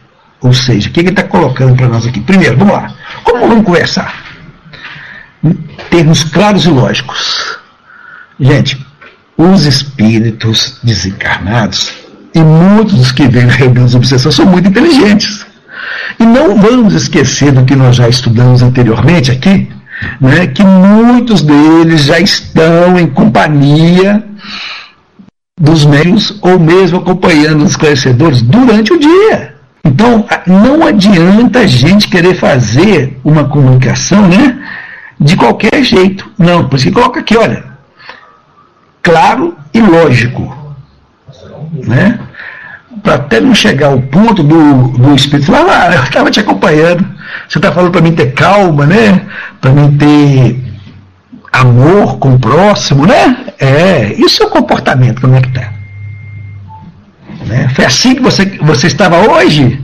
Ou 0.40 0.52
seja, 0.52 0.88
o 0.88 0.92
que 0.92 1.00
ele 1.00 1.10
está 1.10 1.22
colocando 1.22 1.76
para 1.76 1.88
nós 1.88 2.06
aqui? 2.06 2.20
Primeiro, 2.20 2.58
vamos 2.58 2.74
lá. 2.74 2.92
Como 3.22 3.48
vamos 3.48 3.64
conversar? 3.64 4.22
Termos 5.88 6.24
claros 6.24 6.64
e 6.64 6.68
lógicos. 6.68 7.58
Gente, 8.40 8.84
os 9.36 9.64
espíritos 9.66 10.80
desencarnados 10.82 12.01
e 12.34 12.40
muitos 12.40 12.94
dos 12.94 13.12
que 13.12 13.28
vêm 13.28 13.46
na 13.46 13.52
reunião 13.52 13.86
de 13.86 13.96
obsessão 13.96 14.32
são 14.32 14.46
muito 14.46 14.68
inteligentes. 14.68 15.46
E 16.18 16.24
não 16.24 16.56
vamos 16.56 16.94
esquecer 16.94 17.52
do 17.52 17.64
que 17.64 17.76
nós 17.76 17.96
já 17.96 18.08
estudamos 18.08 18.62
anteriormente 18.62 19.30
aqui, 19.30 19.68
né, 20.20 20.46
que 20.46 20.64
muitos 20.64 21.42
deles 21.42 22.04
já 22.04 22.18
estão 22.18 22.98
em 22.98 23.06
companhia 23.06 24.24
dos 25.60 25.84
meios 25.84 26.38
ou 26.42 26.58
mesmo 26.58 26.98
acompanhando 26.98 27.62
os 27.62 27.72
esclarecedores 27.72 28.42
durante 28.42 28.92
o 28.92 28.98
dia. 28.98 29.54
Então, 29.84 30.24
não 30.46 30.86
adianta 30.86 31.60
a 31.60 31.66
gente 31.66 32.08
querer 32.08 32.34
fazer 32.34 33.18
uma 33.24 33.44
comunicação 33.44 34.26
né, 34.28 34.58
de 35.20 35.36
qualquer 35.36 35.82
jeito. 35.82 36.30
Não, 36.38 36.68
por 36.68 36.76
isso 36.76 36.86
que 36.86 36.92
coloca 36.92 37.20
aqui, 37.20 37.36
olha, 37.36 37.64
claro 39.02 39.56
e 39.74 39.80
lógico. 39.80 40.61
Né? 41.72 42.18
Para 43.02 43.14
até 43.14 43.40
não 43.40 43.54
chegar 43.54 43.88
ao 43.88 44.00
ponto 44.00 44.42
do, 44.42 44.88
do 44.88 45.14
espírito 45.14 45.50
falar, 45.50 45.90
ah, 45.90 45.94
eu 45.94 46.02
estava 46.02 46.30
te 46.30 46.40
acompanhando, 46.40 47.04
você 47.48 47.58
está 47.58 47.72
falando 47.72 47.90
para 47.90 48.02
mim 48.02 48.12
ter 48.12 48.32
calma, 48.32 48.86
né? 48.86 49.22
Para 49.60 49.72
mim 49.72 49.96
ter 49.96 50.60
amor 51.52 52.18
com 52.18 52.34
o 52.34 52.38
próximo, 52.38 53.06
né? 53.06 53.46
É, 53.58 54.12
isso 54.14 54.42
é 54.42 54.46
o 54.46 54.50
comportamento, 54.50 55.20
como 55.20 55.34
é 55.34 55.40
que 55.40 55.48
está? 55.48 55.72
Né? 57.46 57.68
Foi 57.74 57.84
assim 57.84 58.14
que 58.14 58.22
você, 58.22 58.44
você 58.62 58.86
estava 58.86 59.16
hoje? 59.18 59.82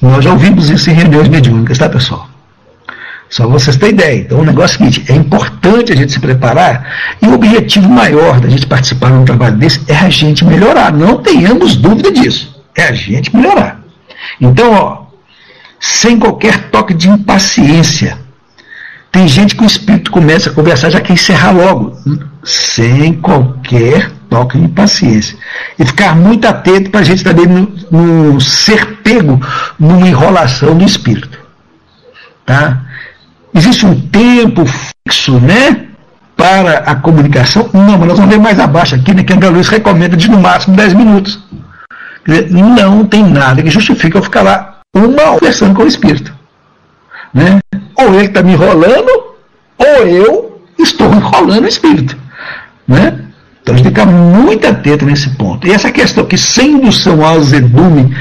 Nós 0.00 0.24
já 0.24 0.32
ouvimos 0.32 0.70
isso 0.70 0.90
em 0.90 0.94
reuniões 0.94 1.28
mediúnicas, 1.28 1.76
tá, 1.76 1.88
pessoal? 1.88 2.29
Só 3.30 3.46
vocês 3.46 3.76
terem 3.76 3.94
ideia. 3.94 4.20
Então, 4.22 4.40
o 4.40 4.44
negócio 4.44 4.74
é 4.74 4.88
o 4.88 4.90
seguinte: 4.90 5.10
é 5.10 5.14
importante 5.14 5.92
a 5.92 5.96
gente 5.96 6.10
se 6.10 6.18
preparar 6.18 7.16
e 7.22 7.28
o 7.28 7.34
objetivo 7.34 7.88
maior 7.88 8.40
da 8.40 8.48
gente 8.48 8.66
participar 8.66 9.12
de 9.12 9.18
um 9.18 9.24
trabalho 9.24 9.56
desse 9.56 9.80
é 9.86 9.94
a 9.94 10.10
gente 10.10 10.44
melhorar. 10.44 10.92
Não 10.92 11.22
tenhamos 11.22 11.76
dúvida 11.76 12.10
disso. 12.10 12.60
É 12.74 12.88
a 12.88 12.92
gente 12.92 13.34
melhorar. 13.34 13.80
Então, 14.40 14.72
ó, 14.72 15.02
sem 15.78 16.18
qualquer 16.18 16.70
toque 16.70 16.92
de 16.92 17.08
impaciência. 17.08 18.18
Tem 19.12 19.26
gente 19.26 19.54
que 19.54 19.62
o 19.62 19.66
espírito 19.66 20.10
começa 20.10 20.50
a 20.50 20.52
conversar, 20.52 20.90
já 20.90 21.00
quer 21.00 21.12
encerrar 21.12 21.52
logo, 21.52 21.96
sem 22.44 23.12
qualquer 23.14 24.10
toque 24.28 24.58
de 24.58 24.64
impaciência. 24.64 25.36
E 25.78 25.84
ficar 25.84 26.16
muito 26.16 26.46
atento 26.46 26.90
para 26.90 27.00
a 27.00 27.04
gente 27.04 27.22
também 27.22 27.46
não, 27.46 27.68
não 27.90 28.40
ser 28.40 28.98
pego 29.02 29.40
numa 29.78 30.06
enrolação 30.06 30.76
do 30.76 30.84
espírito. 30.84 31.38
Tá? 32.46 32.82
Existe 33.54 33.86
um 33.86 34.00
tempo 34.00 34.64
fixo, 34.66 35.38
né? 35.40 35.86
Para 36.36 36.78
a 36.78 36.94
comunicação? 36.94 37.68
Não, 37.72 37.98
mas 37.98 38.08
nós 38.08 38.18
vamos 38.18 38.34
ver 38.34 38.40
mais 38.40 38.58
abaixo 38.58 38.94
aqui, 38.94 39.12
né? 39.12 39.22
Que 39.22 39.32
André 39.32 39.48
Luiz 39.48 39.68
recomenda 39.68 40.16
de 40.16 40.30
no 40.30 40.40
máximo 40.40 40.76
10 40.76 40.94
minutos. 40.94 41.38
Não 42.50 43.04
tem 43.04 43.24
nada 43.24 43.62
que 43.62 43.70
justifique 43.70 44.16
eu 44.16 44.22
ficar 44.22 44.42
lá 44.42 44.80
uma 44.94 45.38
conversando 45.38 45.74
com 45.74 45.82
o 45.82 45.86
espírito. 45.86 46.32
Né? 47.32 47.60
Ou 47.96 48.14
ele 48.14 48.26
está 48.26 48.42
me 48.42 48.52
enrolando, 48.52 49.08
ou 49.78 50.06
eu 50.06 50.62
estou 50.78 51.12
enrolando 51.12 51.64
o 51.64 51.68
espírito. 51.68 52.16
Né? 52.86 53.18
Então 53.62 53.74
a 53.74 53.78
gente 53.78 53.84
tem 53.84 53.92
que 53.92 54.00
ficar 54.00 54.06
muito 54.06 54.66
atento 54.66 55.06
nesse 55.06 55.30
ponto. 55.30 55.66
E 55.66 55.72
essa 55.72 55.90
questão 55.90 56.24
que 56.24 56.38
sem 56.38 56.72
indução 56.72 57.24
ao 57.24 57.36
azedume 57.36 58.14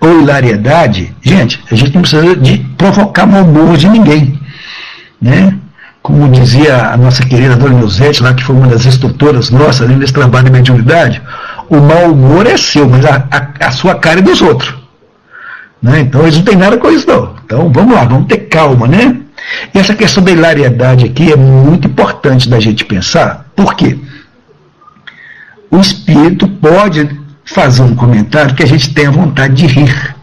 ou 0.00 0.20
hilariedade, 0.20 1.14
gente, 1.22 1.62
a 1.70 1.74
gente 1.74 1.94
não 1.94 2.02
precisa 2.02 2.36
de 2.36 2.58
provocar 2.76 3.26
mau 3.26 3.42
humor 3.42 3.76
de 3.76 3.88
ninguém. 3.88 4.40
Né? 5.20 5.54
Como 6.02 6.28
dizia 6.28 6.92
a 6.92 6.96
nossa 6.96 7.24
querida 7.24 7.56
Dona 7.56 7.74
Nilzete, 7.74 8.22
lá 8.22 8.32
que 8.32 8.44
foi 8.44 8.54
uma 8.54 8.68
das 8.68 8.86
instrutoras 8.86 9.50
nossas 9.50 9.88
nesse 9.88 10.12
trabalho 10.12 10.46
de 10.46 10.52
mediunidade, 10.52 11.20
o 11.68 11.78
mau 11.78 12.12
humor 12.12 12.46
é 12.46 12.56
seu, 12.56 12.88
mas 12.88 13.04
a, 13.04 13.24
a, 13.30 13.66
a 13.66 13.70
sua 13.70 13.96
cara 13.96 14.20
é 14.20 14.22
dos 14.22 14.40
outros. 14.40 14.74
Né? 15.82 16.00
Então 16.00 16.22
eles 16.22 16.36
não 16.36 16.44
têm 16.44 16.56
nada 16.56 16.78
com 16.78 16.90
isso 16.90 17.06
não. 17.08 17.34
Então 17.44 17.70
vamos 17.72 17.94
lá, 17.94 18.04
vamos 18.04 18.26
ter 18.26 18.38
calma, 18.48 18.86
né? 18.86 19.16
E 19.74 19.78
essa 19.78 19.94
questão 19.94 20.22
da 20.22 20.30
hilariedade 20.30 21.04
aqui 21.04 21.32
é 21.32 21.36
muito 21.36 21.88
importante 21.88 22.48
da 22.48 22.58
gente 22.58 22.84
pensar. 22.84 23.46
Por 23.54 23.74
quê? 23.74 23.98
O 25.70 25.78
espírito 25.78 26.48
pode 26.48 27.08
fazer 27.44 27.82
um 27.82 27.94
comentário 27.94 28.54
que 28.54 28.62
a 28.62 28.66
gente 28.66 28.92
tenha 28.92 29.10
vontade 29.10 29.54
de 29.54 29.66
rir. 29.66 30.15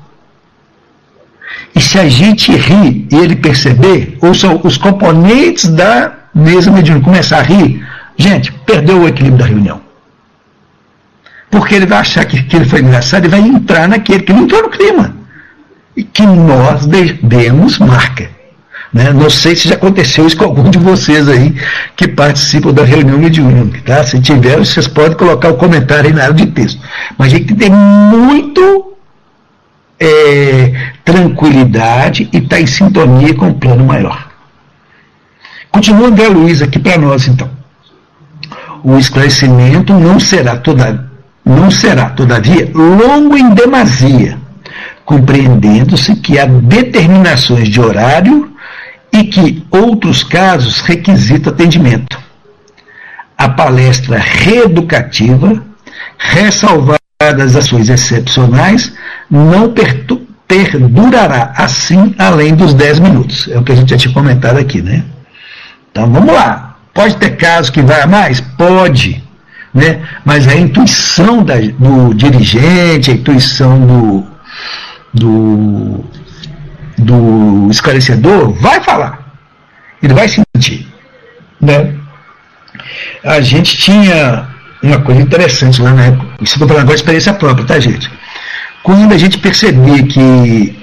E 1.75 1.81
se 1.81 1.97
a 1.97 2.07
gente 2.07 2.51
rir 2.51 3.07
e 3.11 3.15
ele 3.15 3.35
perceber, 3.35 4.17
ou 4.21 4.33
são 4.33 4.61
os 4.63 4.77
componentes 4.77 5.69
da 5.69 6.11
mesa 6.33 6.71
mediúnica 6.71 7.05
começar 7.05 7.39
a 7.39 7.41
rir, 7.41 7.85
gente, 8.17 8.51
perdeu 8.65 9.01
o 9.01 9.07
equilíbrio 9.07 9.39
da 9.39 9.45
reunião. 9.45 9.81
Porque 11.49 11.75
ele 11.75 11.85
vai 11.85 11.99
achar 11.99 12.25
que 12.25 12.37
aquilo 12.37 12.65
foi 12.65 12.81
engraçado 12.81 13.25
e 13.25 13.27
vai 13.27 13.39
entrar 13.39 13.87
naquele 13.87 14.23
que 14.23 14.33
não 14.33 14.43
entrou 14.43 14.63
no 14.63 14.69
clima. 14.69 15.15
E 15.95 16.03
que 16.03 16.25
nós 16.25 16.87
demos 16.87 17.77
marca. 17.77 18.29
Né? 18.91 19.11
Não 19.11 19.29
sei 19.29 19.55
se 19.55 19.67
já 19.67 19.75
aconteceu 19.75 20.27
isso 20.27 20.37
com 20.37 20.45
algum 20.45 20.69
de 20.69 20.77
vocês 20.77 21.27
aí 21.27 21.55
que 21.95 22.07
participam 22.07 22.71
da 22.71 22.83
reunião 22.83 23.17
mediúnica. 23.17 23.81
Tá? 23.83 24.03
Se 24.03 24.19
tiver, 24.19 24.57
vocês 24.57 24.87
podem 24.87 25.17
colocar 25.17 25.49
o 25.49 25.57
comentário 25.57 26.09
aí 26.09 26.13
na 26.13 26.23
área 26.23 26.35
de 26.35 26.45
texto. 26.47 26.79
Mas 27.17 27.33
a 27.33 27.37
gente 27.37 27.55
tem 27.55 27.71
muito 27.71 28.93
é, 29.99 30.82
tranquilidade 31.03 32.29
e 32.31 32.37
estar 32.37 32.55
tá 32.55 32.61
em 32.61 32.67
sintonia 32.67 33.33
com 33.33 33.49
o 33.49 33.53
plano 33.53 33.85
maior. 33.85 34.29
Continua 35.71 36.07
André 36.07 36.27
Luiz 36.27 36.61
aqui 36.61 36.79
para 36.79 36.97
nós, 36.97 37.27
então. 37.27 37.49
O 38.83 38.97
esclarecimento 38.97 39.93
não 39.93 40.19
será, 40.19 40.57
toda, 40.57 41.09
não 41.43 41.71
será, 41.71 42.09
todavia, 42.09 42.69
longo 42.73 43.37
em 43.37 43.49
demasia, 43.53 44.37
compreendendo-se 45.05 46.15
que 46.17 46.37
há 46.37 46.45
determinações 46.45 47.69
de 47.69 47.79
horário 47.79 48.53
e 49.11 49.23
que 49.23 49.65
outros 49.71 50.23
casos 50.23 50.81
requisitam 50.81 51.53
atendimento. 51.53 52.21
A 53.37 53.49
palestra 53.49 54.17
reeducativa, 54.17 55.63
ressalvadas 56.17 57.55
ações 57.55 57.89
excepcionais, 57.89 58.93
não 59.29 59.71
perdurará 60.53 61.53
assim 61.55 62.13
além 62.17 62.55
dos 62.55 62.73
10 62.73 62.99
minutos. 62.99 63.47
É 63.49 63.57
o 63.57 63.63
que 63.63 63.71
a 63.71 63.75
gente 63.75 63.89
já 63.89 63.97
tinha 63.97 64.13
comentado 64.13 64.57
aqui, 64.57 64.81
né? 64.81 65.03
Então 65.91 66.11
vamos 66.11 66.33
lá. 66.33 66.75
Pode 66.93 67.15
ter 67.17 67.31
casos 67.37 67.69
que 67.69 67.81
vai 67.81 68.01
a 68.01 68.07
mais? 68.07 68.39
Pode. 68.41 69.23
Né? 69.73 70.01
Mas 70.23 70.47
a 70.47 70.55
intuição 70.55 71.43
da, 71.43 71.55
do 71.55 72.13
dirigente, 72.13 73.09
a 73.09 73.13
intuição 73.13 73.79
do, 73.85 74.23
do 75.13 76.05
do 76.97 77.69
esclarecedor, 77.71 78.53
vai 78.53 78.81
falar. 78.81 79.19
Ele 80.01 80.13
vai 80.13 80.27
sentir. 80.27 80.87
Né? 81.59 81.93
A 83.23 83.41
gente 83.41 83.77
tinha 83.77 84.47
uma 84.81 84.99
coisa 85.01 85.21
interessante 85.21 85.81
lá 85.81 85.93
na 85.93 86.05
época. 86.05 86.25
Isso 86.41 86.53
estou 86.53 86.67
falando 86.67 86.83
agora 86.83 86.95
de 86.95 87.01
experiência 87.01 87.33
própria, 87.33 87.65
tá, 87.65 87.79
gente? 87.79 88.09
Quando 88.83 89.13
a 89.13 89.17
gente 89.17 89.37
percebia 89.37 90.03
que 90.03 90.77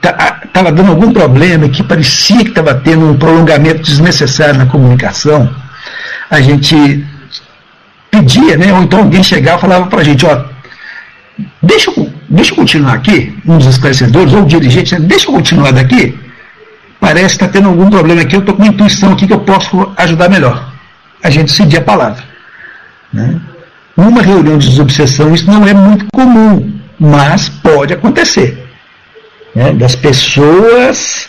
estava 0.00 0.70
dando 0.70 0.90
algum 0.90 1.12
problema, 1.12 1.68
que 1.68 1.82
parecia 1.82 2.44
que 2.44 2.50
estava 2.50 2.74
tendo 2.74 3.10
um 3.10 3.16
prolongamento 3.16 3.82
desnecessário 3.82 4.54
na 4.54 4.66
comunicação, 4.66 5.52
a 6.30 6.40
gente 6.40 7.04
pedia, 8.10 8.56
né? 8.56 8.72
Ou 8.72 8.82
então 8.82 9.00
alguém 9.00 9.22
chegava 9.22 9.58
e 9.58 9.60
falava 9.60 9.86
para 9.86 10.00
a 10.00 10.04
gente, 10.04 10.24
ó, 10.24 10.44
deixa 11.60 11.90
eu 11.90 12.12
deixa 12.28 12.52
eu 12.52 12.56
continuar 12.56 12.94
aqui, 12.94 13.36
um 13.46 13.58
dos 13.58 13.66
esclarecedores, 13.66 14.32
ou 14.32 14.42
o 14.42 14.46
dirigente, 14.46 14.96
deixa 15.00 15.28
eu 15.28 15.32
continuar 15.32 15.72
daqui, 15.72 16.18
parece 17.00 17.38
que 17.38 17.44
está 17.44 17.48
tendo 17.48 17.68
algum 17.68 17.88
problema 17.88 18.22
aqui, 18.22 18.34
eu 18.34 18.40
estou 18.40 18.54
com 18.54 18.62
uma 18.62 18.72
intuição 18.72 19.12
aqui 19.12 19.26
que 19.26 19.32
eu 19.32 19.40
posso 19.40 19.92
ajudar 19.96 20.28
melhor. 20.28 20.72
A 21.22 21.30
gente 21.30 21.52
cedia 21.52 21.78
a 21.78 21.82
palavra. 21.82 22.22
Né? 23.12 23.40
Numa 23.96 24.22
reunião 24.22 24.58
de 24.58 24.68
desobsessão, 24.68 25.34
isso 25.34 25.50
não 25.50 25.66
é 25.66 25.72
muito 25.72 26.06
comum, 26.12 26.72
mas 26.98 27.48
pode 27.48 27.92
acontecer. 27.92 28.66
Né? 29.54 29.72
Das 29.72 29.94
pessoas 29.94 31.28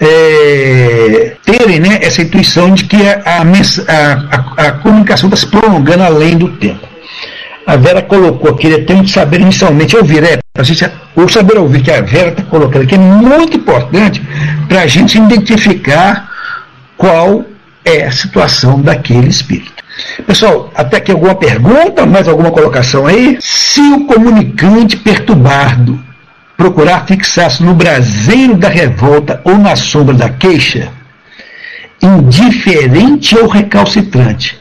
é, 0.00 1.36
terem 1.44 1.80
né, 1.80 1.98
essa 2.02 2.22
intuição 2.22 2.74
de 2.74 2.84
que 2.84 2.96
a, 2.96 3.22
a, 3.24 4.64
a, 4.64 4.68
a 4.68 4.72
comunicação 4.72 5.28
está 5.28 5.36
se 5.36 5.46
prolongando 5.46 6.02
além 6.02 6.36
do 6.36 6.48
tempo 6.56 6.88
a 7.68 7.76
Vera 7.76 8.00
colocou 8.00 8.52
aqui, 8.52 8.66
ele 8.66 8.84
tem 8.84 9.02
que 9.02 9.10
saber 9.10 9.42
inicialmente 9.42 9.94
ouvir. 9.94 10.24
É, 10.24 10.38
a 10.56 10.62
gente, 10.62 10.90
o 11.14 11.28
saber 11.28 11.58
ouvir 11.58 11.82
que 11.82 11.90
a 11.90 12.00
Vera 12.00 12.30
está 12.30 12.42
colocando 12.44 12.84
aqui 12.84 12.94
é 12.94 12.98
muito 12.98 13.58
importante 13.58 14.26
para 14.66 14.80
a 14.80 14.86
gente 14.86 15.18
identificar 15.18 16.30
qual 16.96 17.44
é 17.84 18.06
a 18.06 18.10
situação 18.10 18.80
daquele 18.80 19.28
espírito. 19.28 19.77
Pessoal, 20.26 20.70
até 20.74 20.98
aqui 20.98 21.10
alguma 21.10 21.34
pergunta, 21.34 22.06
mais 22.06 22.28
alguma 22.28 22.50
colocação 22.50 23.06
aí? 23.06 23.38
Se 23.40 23.80
o 23.80 24.04
comunicante 24.06 24.96
perturbado 24.96 25.98
procurar 26.56 27.06
fixar-se 27.06 27.62
no 27.62 27.74
braseiro 27.74 28.56
da 28.56 28.68
revolta 28.68 29.40
ou 29.44 29.56
na 29.56 29.76
sombra 29.76 30.14
da 30.14 30.28
queixa, 30.28 30.90
indiferente 32.02 33.36
ou 33.36 33.46
recalcitrante, 33.48 34.58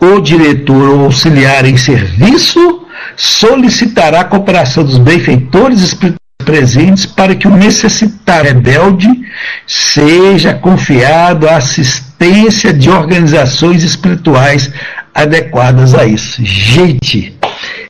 o 0.00 0.20
diretor 0.20 0.90
ou 0.90 1.04
auxiliar 1.04 1.64
em 1.64 1.76
serviço 1.76 2.86
solicitará 3.16 4.20
a 4.20 4.24
cooperação 4.24 4.84
dos 4.84 4.98
benfeitores 4.98 5.96
presentes 6.44 7.06
para 7.06 7.34
que 7.34 7.48
o 7.48 7.56
necessitado 7.56 8.44
rebelde 8.44 9.08
seja 9.66 10.54
confiado 10.54 11.48
à 11.48 11.56
assistência 11.56 12.05
de 12.78 12.90
organizações 12.90 13.82
espirituais 13.82 14.70
adequadas 15.14 15.94
a 15.94 16.04
isso. 16.04 16.44
Gente, 16.44 17.36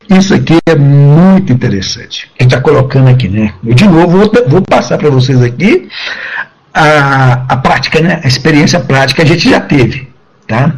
isso 0.09 0.35
aqui 0.35 0.57
é 0.67 0.75
muito 0.75 1.53
interessante. 1.53 2.31
A 2.39 2.43
gente 2.43 2.55
está 2.55 2.61
colocando 2.61 3.09
aqui, 3.09 3.29
né? 3.29 3.53
Eu, 3.65 3.75
de 3.75 3.85
novo, 3.85 4.19
vou, 4.19 4.33
vou 4.49 4.63
passar 4.63 4.99
para 4.99 5.11
vocês 5.11 5.43
aqui 5.43 5.89
a, 6.73 7.45
a 7.49 7.57
prática, 7.57 8.01
né? 8.01 8.21
A 8.23 8.29
experiência 8.29 8.79
prática 8.79 9.23
a 9.23 9.27
gente 9.27 9.49
já 9.49 9.61
teve, 9.61 10.09
tá? 10.47 10.75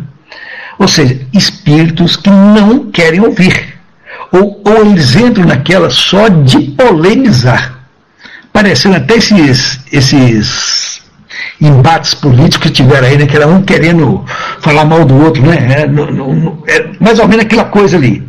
Ou 0.79 0.89
seja, 0.89 1.21
espíritos 1.35 2.17
que 2.17 2.31
não 2.31 2.91
querem 2.91 3.21
ouvir. 3.21 3.75
Ou, 4.31 4.63
ou 4.65 4.87
eles 4.87 5.17
entram 5.17 5.45
naquela 5.45 5.91
só 5.91 6.29
de 6.29 6.61
polemizar. 6.71 7.79
Parecendo 8.53 8.97
até 8.97 9.17
esses, 9.17 9.81
esses 9.93 10.98
embates 11.61 12.15
políticos 12.15 12.69
que 12.69 12.73
tiveram 12.73 13.07
aí, 13.09 13.19
né, 13.19 13.27
que 13.27 13.37
era 13.37 13.47
um 13.47 13.63
querendo 13.63 14.25
falar 14.61 14.85
mal 14.85 15.05
do 15.05 15.17
outro, 15.17 15.43
né? 15.43 15.83
É, 15.83 15.87
no, 15.87 16.11
no, 16.11 16.63
é 16.67 16.91
mais 17.01 17.19
ou 17.19 17.27
menos 17.27 17.45
aquela 17.45 17.65
coisa 17.65 17.97
ali. 17.97 18.27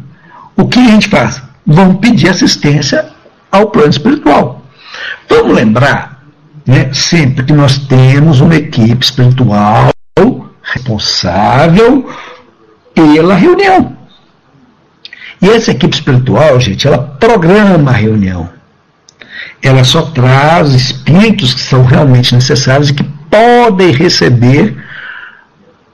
O 0.56 0.68
que 0.68 0.80
a 0.80 0.92
gente 0.92 1.08
faz? 1.08 1.42
Vamos 1.66 1.98
pedir 1.98 2.30
assistência 2.30 3.06
ao 3.52 3.68
plano 3.68 3.90
espiritual. 3.90 4.64
Vamos 5.30 5.56
lembrar, 5.56 6.24
né, 6.66 6.90
sempre 6.94 7.46
que 7.46 7.54
nós 7.54 7.78
temos 7.78 8.42
uma 8.42 8.56
equipe 8.56 9.04
espiritual 9.04 9.90
responsável 10.74 12.10
pela 12.94 13.36
reunião. 13.36 13.98
E 15.42 15.50
essa 15.50 15.72
equipe 15.72 15.96
espiritual, 15.96 16.60
gente, 16.60 16.88
ela 16.88 16.98
programa 16.98 17.92
a 17.92 17.94
reunião. 17.94 18.50
Ela 19.62 19.84
só 19.84 20.02
traz 20.02 20.74
espíritos 20.74 21.54
que 21.54 21.62
são 21.62 21.84
realmente 21.84 22.34
necessários 22.34 22.90
e 22.90 22.94
que 22.94 23.19
podem 23.30 23.92
receber 23.92 24.76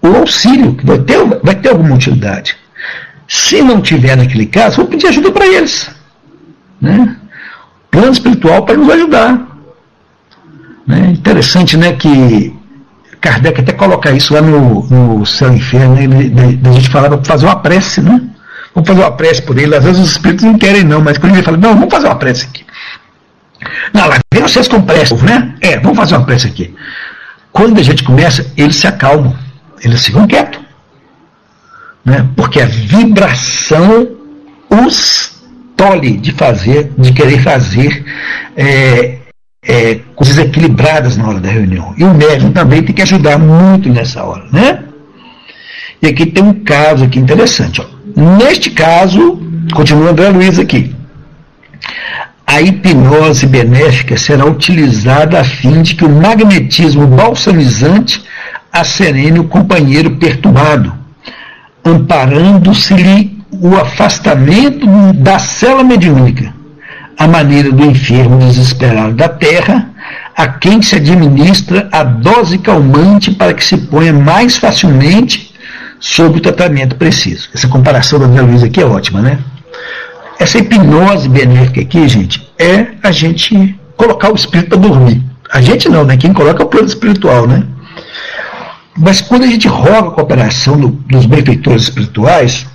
o 0.01 0.07
auxílio, 0.15 0.75
que 0.75 0.85
vai 0.85 0.99
ter, 0.99 1.17
vai 1.43 1.55
ter 1.55 1.69
alguma 1.69 1.95
utilidade. 1.95 2.55
Se 3.27 3.61
não 3.61 3.81
tiver 3.81 4.15
naquele 4.15 4.45
caso, 4.45 4.77
vou 4.77 4.87
pedir 4.87 5.07
ajuda 5.07 5.31
para 5.31 5.47
eles. 5.47 5.89
Né? 6.79 7.15
Plano 7.89 8.11
espiritual 8.11 8.63
para 8.65 8.77
nos 8.77 8.89
ajudar. 8.89 9.47
Né? 10.85 11.11
Interessante 11.11 11.75
né, 11.75 11.93
que 11.93 12.53
Kardec 13.19 13.61
até 13.61 13.73
coloca 13.73 14.11
isso 14.11 14.33
lá 14.33 14.41
no, 14.41 14.85
no 14.87 15.25
Céu 15.25 15.51
e 15.51 15.55
Inferno, 15.55 15.95
né? 15.95 16.59
a 16.63 16.73
gente 16.73 16.89
falava 16.89 17.17
para 17.17 17.25
fazer 17.25 17.45
uma 17.45 17.55
prece, 17.55 18.01
né? 18.01 18.21
Vamos 18.73 18.89
fazer 18.89 19.01
uma 19.01 19.11
prece 19.11 19.41
por 19.41 19.57
ele. 19.57 19.75
Às 19.75 19.83
vezes 19.83 20.01
os 20.01 20.11
espíritos 20.11 20.43
não 20.45 20.57
querem, 20.57 20.83
não, 20.83 21.01
mas 21.01 21.17
quando 21.17 21.33
ele 21.33 21.41
fala, 21.41 21.57
não, 21.57 21.73
vamos 21.75 21.91
fazer 21.91 22.07
uma 22.07 22.17
prece 22.17 22.45
aqui. 22.45 22.65
Não, 23.93 24.07
lá 24.07 24.17
vem 24.31 24.43
vocês 24.43 24.67
com 24.67 24.81
prece, 24.81 25.15
né? 25.23 25.55
É, 25.61 25.79
vamos 25.79 25.97
fazer 25.97 26.15
uma 26.15 26.25
prece 26.25 26.47
aqui. 26.47 26.75
Quando 27.55 27.79
a 27.79 27.83
gente 27.83 28.03
começa, 28.03 28.51
eles 28.57 28.75
se 28.75 28.85
acalmam, 28.85 29.33
eles 29.81 30.05
ficam 30.05 30.27
quietos. 30.27 30.59
Né? 32.03 32.27
Porque 32.35 32.59
a 32.59 32.65
vibração 32.65 34.09
os 34.69 35.41
tolhe 35.77 36.17
de 36.17 36.33
fazer, 36.33 36.91
de 36.97 37.13
querer 37.13 37.41
fazer 37.41 38.03
é, 38.57 39.19
é, 39.63 39.99
coisas 40.17 40.37
equilibradas 40.37 41.15
na 41.15 41.29
hora 41.29 41.39
da 41.39 41.49
reunião. 41.49 41.95
E 41.97 42.03
o 42.03 42.13
médium 42.13 42.51
também 42.51 42.83
tem 42.83 42.93
que 42.93 43.03
ajudar 43.03 43.39
muito 43.39 43.87
nessa 43.87 44.21
hora, 44.21 44.45
né? 44.51 44.83
E 46.01 46.07
aqui 46.07 46.25
tem 46.25 46.43
um 46.43 46.61
caso 46.61 47.05
aqui 47.05 47.19
interessante. 47.19 47.79
Ó. 47.79 47.85
Neste 48.37 48.69
caso, 48.71 49.41
continua 49.73 50.09
André 50.09 50.27
Luiz 50.27 50.59
aqui. 50.59 50.93
A 52.45 52.61
hipnose 52.61 53.47
benéfica 53.47 54.17
será 54.17 54.45
utilizada 54.45 55.39
a 55.39 55.43
fim 55.43 55.81
de 55.81 55.95
que 55.95 56.05
o 56.05 56.09
magnetismo 56.09 57.07
balsamizante 57.07 58.23
acerene 58.71 59.39
o 59.39 59.45
companheiro 59.45 60.11
perturbado, 60.17 60.93
amparando-se-lhe 61.83 63.35
o 63.51 63.75
afastamento 63.75 64.85
da 65.13 65.39
cela 65.39 65.83
mediúnica, 65.83 66.53
a 67.17 67.27
maneira 67.27 67.71
do 67.71 67.85
enfermo 67.85 68.37
desesperado 68.37 69.13
da 69.13 69.29
terra, 69.29 69.89
a 70.35 70.47
quem 70.47 70.81
se 70.81 70.95
administra 70.95 71.87
a 71.91 72.03
dose 72.03 72.57
calmante 72.57 73.31
para 73.31 73.53
que 73.53 73.63
se 73.63 73.77
ponha 73.77 74.11
mais 74.11 74.57
facilmente 74.57 75.53
sob 75.99 76.37
o 76.37 76.41
tratamento 76.41 76.95
preciso. 76.97 77.49
Essa 77.53 77.67
comparação 77.67 78.19
da 78.19 78.25
André 78.25 78.41
Luiz 78.41 78.61
aqui 78.61 78.81
é 78.81 78.85
ótima, 78.85 79.21
né? 79.21 79.39
Essa 80.39 80.57
hipnose 80.57 81.29
benéfica 81.29 81.81
aqui, 81.81 82.07
gente, 82.07 82.47
é 82.59 82.87
a 83.01 83.11
gente 83.11 83.79
colocar 83.95 84.31
o 84.31 84.35
espírito 84.35 84.69
para 84.69 84.87
dormir. 84.89 85.23
A 85.51 85.61
gente 85.61 85.87
não, 85.89 86.03
né? 86.03 86.17
Quem 86.17 86.33
coloca 86.33 86.61
é 86.61 86.65
o 86.65 86.69
plano 86.69 86.87
espiritual, 86.87 87.47
né? 87.47 87.65
Mas 88.97 89.21
quando 89.21 89.43
a 89.43 89.47
gente 89.47 89.67
roga 89.67 90.09
a 90.09 90.11
cooperação 90.11 90.79
do, 90.79 90.87
dos 90.87 91.25
benfeitores 91.25 91.83
espirituais, 91.83 92.65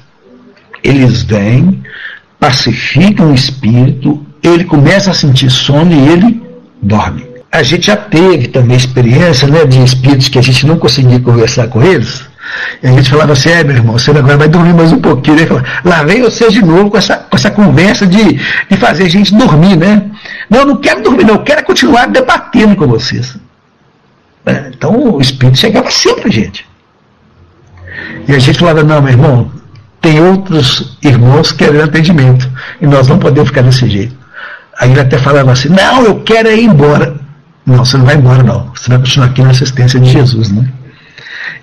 eles 0.83 1.23
vêm, 1.23 1.83
pacificam 2.39 3.31
o 3.31 3.35
espírito, 3.35 4.25
ele 4.43 4.65
começa 4.65 5.11
a 5.11 5.15
sentir 5.15 5.51
sono 5.51 5.93
e 5.93 6.09
ele 6.09 6.43
dorme. 6.83 7.27
A 7.53 7.63
gente 7.63 7.87
já 7.89 7.97
teve 7.97 8.49
também 8.49 8.77
experiência 8.77 9.49
né, 9.49 9.65
de 9.65 9.83
espíritos 9.83 10.29
que 10.29 10.39
a 10.39 10.43
gente 10.43 10.67
não 10.67 10.79
conseguia 10.79 11.19
conversar 11.21 11.69
com 11.69 11.83
eles, 11.83 12.30
e 12.83 12.87
a 12.87 12.93
gente 12.93 13.11
falava 13.11 13.33
assim, 13.33 13.51
é 13.51 13.63
meu 13.63 13.77
irmão, 13.77 13.99
você 13.99 14.11
agora 14.11 14.37
vai 14.37 14.49
dormir 14.49 14.73
mais 14.73 14.93
um 14.93 14.99
pouquinho. 14.99 15.39
Ele 15.39 15.47
falava, 15.47 15.67
lá 15.85 16.03
vem 16.03 16.23
você 16.23 16.49
de 16.49 16.63
novo 16.63 16.91
com 16.91 16.97
essa, 16.97 17.17
com 17.17 17.37
essa 17.37 17.51
conversa 17.51 18.07
de, 18.07 18.35
de 18.69 18.77
fazer 18.77 19.05
a 19.05 19.09
gente 19.09 19.35
dormir, 19.35 19.77
né? 19.77 20.11
Não, 20.49 20.61
eu 20.61 20.67
não 20.67 20.77
quero 20.77 21.03
dormir, 21.03 21.25
não, 21.25 21.35
eu 21.35 21.43
quero 21.43 21.63
continuar 21.65 22.07
debatendo 22.07 22.75
com 22.77 22.87
vocês. 22.87 23.37
É, 24.47 24.71
então 24.75 25.15
o 25.15 25.21
Espírito 25.21 25.59
chegava 25.59 25.89
a 25.89 26.29
gente. 26.31 26.67
E 28.27 28.33
a 28.33 28.39
gente 28.39 28.59
falava, 28.59 28.83
não, 28.83 29.03
meu 29.03 29.13
irmão, 29.13 29.53
tem 30.01 30.21
outros 30.21 30.97
irmãos 31.03 31.53
querendo 31.53 31.85
atendimento. 31.85 32.51
E 32.81 32.87
nós 32.87 33.07
não 33.07 33.19
podemos 33.19 33.51
ficar 33.51 33.63
desse 33.63 33.89
jeito. 33.89 34.17
Aí 34.79 34.91
ele 34.91 35.01
até 35.01 35.19
falava 35.19 35.53
assim, 35.53 35.69
não, 35.69 36.05
eu 36.05 36.21
quero 36.23 36.51
ir 36.51 36.65
embora. 36.65 37.17
Não, 37.67 37.85
você 37.85 37.99
não 37.99 38.07
vai 38.07 38.17
embora, 38.17 38.43
não. 38.43 38.73
Você 38.75 38.89
vai 38.89 38.99
continuar 38.99 39.27
aqui 39.27 39.43
na 39.43 39.51
assistência 39.51 40.01
de 40.01 40.11
Jesus, 40.11 40.51
né? 40.51 40.67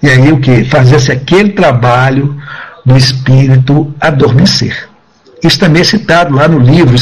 E 0.02 0.10
aí 0.10 0.32
o 0.32 0.40
que? 0.40 0.66
Fazia-se 0.66 1.12
aquele 1.12 1.52
trabalho 1.52 2.36
do 2.86 2.96
espírito 2.96 3.94
adormecer. 4.00 4.88
Isso 5.44 5.60
também 5.60 5.82
é 5.82 5.86
citado 5.86 6.34
lá 6.34 6.48
no 6.48 6.60
livro 6.60 6.96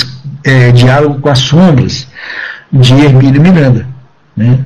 é, 0.43 0.71
Diálogo 0.71 1.19
com 1.19 1.29
as 1.29 1.39
Sombras, 1.39 2.07
de 2.71 2.93
Hermílio 2.93 3.41
Miranda. 3.41 3.87
Né? 4.35 4.59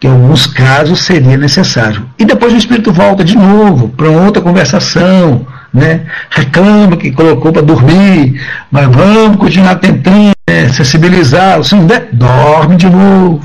Que 0.00 0.06
em 0.06 0.10
alguns 0.10 0.46
casos 0.46 1.00
seria 1.00 1.36
necessário. 1.36 2.08
E 2.18 2.24
depois 2.24 2.52
o 2.52 2.56
espírito 2.56 2.92
volta 2.92 3.24
de 3.24 3.36
novo 3.36 3.88
para 3.88 4.08
outra 4.08 4.40
conversação, 4.40 5.46
né? 5.74 6.06
reclama 6.30 6.96
que 6.96 7.10
colocou 7.10 7.52
para 7.52 7.62
dormir, 7.62 8.40
mas 8.70 8.86
vamos 8.86 9.36
continuar 9.36 9.74
tentando 9.76 10.32
né? 10.48 10.68
sensibilizar, 10.68 11.62
se 11.64 11.74
não 11.74 11.86
der, 11.86 12.08
dorme 12.12 12.76
de 12.76 12.88
novo. 12.88 13.40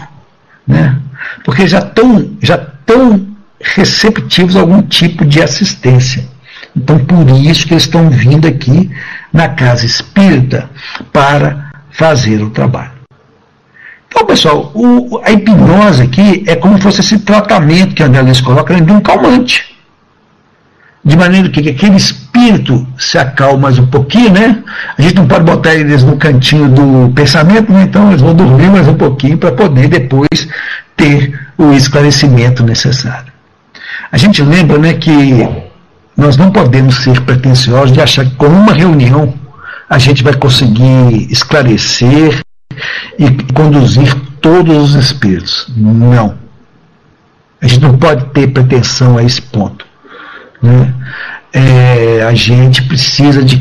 Né? 0.66 0.96
Porque 1.44 1.68
já 1.68 1.80
estão 1.80 2.32
já 2.42 2.58
tão 2.86 3.33
receptivos 3.64 4.56
a 4.56 4.60
algum 4.60 4.82
tipo 4.82 5.26
de 5.26 5.42
assistência. 5.42 6.26
Então, 6.76 7.00
por 7.00 7.30
isso 7.30 7.68
que 7.68 7.74
eles 7.74 7.84
estão 7.84 8.10
vindo 8.10 8.48
aqui 8.48 8.90
na 9.32 9.50
casa 9.50 9.86
espírita 9.86 10.70
para 11.12 11.72
fazer 11.92 12.42
o 12.42 12.50
trabalho. 12.50 12.92
Então, 14.08 14.26
pessoal, 14.26 14.72
o, 14.76 15.20
a 15.24 15.32
hipnose 15.32 16.04
aqui 16.04 16.44
é 16.48 16.56
como 16.56 16.78
se 16.78 16.84
fosse 16.84 17.02
esse 17.02 17.20
tratamento 17.20 17.96
que 17.96 18.04
a 18.04 18.06
André 18.06 18.22
Luiz 18.22 18.42
coloca 18.42 18.80
de 18.80 18.92
um 18.92 19.02
calmante. 19.02 19.74
De 21.04 21.18
maneira 21.18 21.50
que, 21.50 21.62
que 21.62 21.70
aquele 21.70 21.98
espírito 21.98 22.88
se 22.98 23.18
acalma 23.18 23.70
um 23.70 23.88
pouquinho, 23.88 24.32
né? 24.32 24.64
A 24.98 25.02
gente 25.02 25.16
não 25.16 25.28
pode 25.28 25.44
botar 25.44 25.74
eles 25.74 26.04
no 26.04 26.16
cantinho 26.16 26.70
do 26.70 27.12
pensamento, 27.14 27.74
né? 27.74 27.84
então 27.84 28.10
eles 28.10 28.22
vão 28.22 28.34
dormir 28.34 28.70
mais 28.70 28.88
um 28.88 28.94
pouquinho 28.94 29.38
para 29.38 29.52
poder 29.52 29.90
depois 29.90 30.48
ter 30.96 31.38
o 31.58 31.74
esclarecimento 31.74 32.64
necessário. 32.64 33.33
A 34.14 34.18
gente 34.18 34.44
lembra 34.44 34.78
né, 34.78 34.94
que 34.94 35.12
nós 36.16 36.38
não 36.38 36.52
podemos 36.52 36.98
ser 36.98 37.20
pretensiosos 37.22 37.92
de 37.92 38.00
achar 38.00 38.24
que 38.24 38.36
com 38.36 38.46
uma 38.46 38.72
reunião 38.72 39.34
a 39.90 39.98
gente 39.98 40.24
vai 40.24 40.36
conseguir 40.36 41.32
esclarecer 41.32 42.40
e 43.18 43.32
conduzir 43.54 44.14
todos 44.40 44.94
os 44.94 44.96
espíritos. 45.04 45.68
Não. 45.76 46.36
A 47.60 47.68
gente 47.68 47.82
não 47.82 47.98
pode 47.98 48.26
ter 48.26 48.50
pretensão 48.50 49.18
a 49.18 49.24
esse 49.24 49.42
ponto. 49.42 49.84
Né? 50.62 50.94
É, 51.52 52.24
a 52.24 52.36
gente 52.36 52.84
precisa 52.84 53.44
de? 53.44 53.60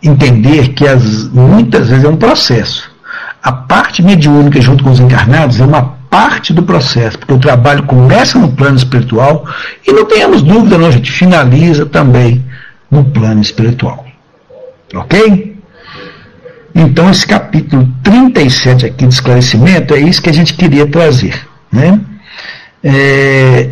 Entender 0.00 0.68
que 0.68 0.86
as, 0.86 1.26
muitas 1.30 1.88
vezes 1.88 2.04
é 2.04 2.08
um 2.08 2.16
processo. 2.16 2.92
A 3.42 3.50
parte 3.50 4.02
mediúnica 4.02 4.60
junto 4.60 4.84
com 4.84 4.90
os 4.90 5.00
encarnados 5.00 5.60
é 5.60 5.64
uma 5.64 5.96
parte 6.14 6.52
do 6.52 6.62
processo, 6.62 7.18
porque 7.18 7.34
o 7.34 7.40
trabalho 7.40 7.82
começa 7.82 8.38
no 8.38 8.52
plano 8.52 8.76
espiritual 8.76 9.44
e 9.84 9.92
não 9.92 10.04
tenhamos 10.04 10.42
dúvida, 10.42 10.78
não, 10.78 10.92
gente 10.92 11.10
finaliza 11.10 11.86
também 11.86 12.40
no 12.88 13.04
plano 13.04 13.40
espiritual. 13.40 14.06
Ok? 14.94 15.56
Então, 16.72 17.10
esse 17.10 17.26
capítulo 17.26 17.88
37 18.04 18.86
aqui 18.86 19.08
de 19.08 19.12
esclarecimento 19.12 19.92
é 19.92 19.98
isso 19.98 20.22
que 20.22 20.30
a 20.30 20.32
gente 20.32 20.54
queria 20.54 20.86
trazer. 20.86 21.34
Né? 21.72 22.00
É, 22.84 23.70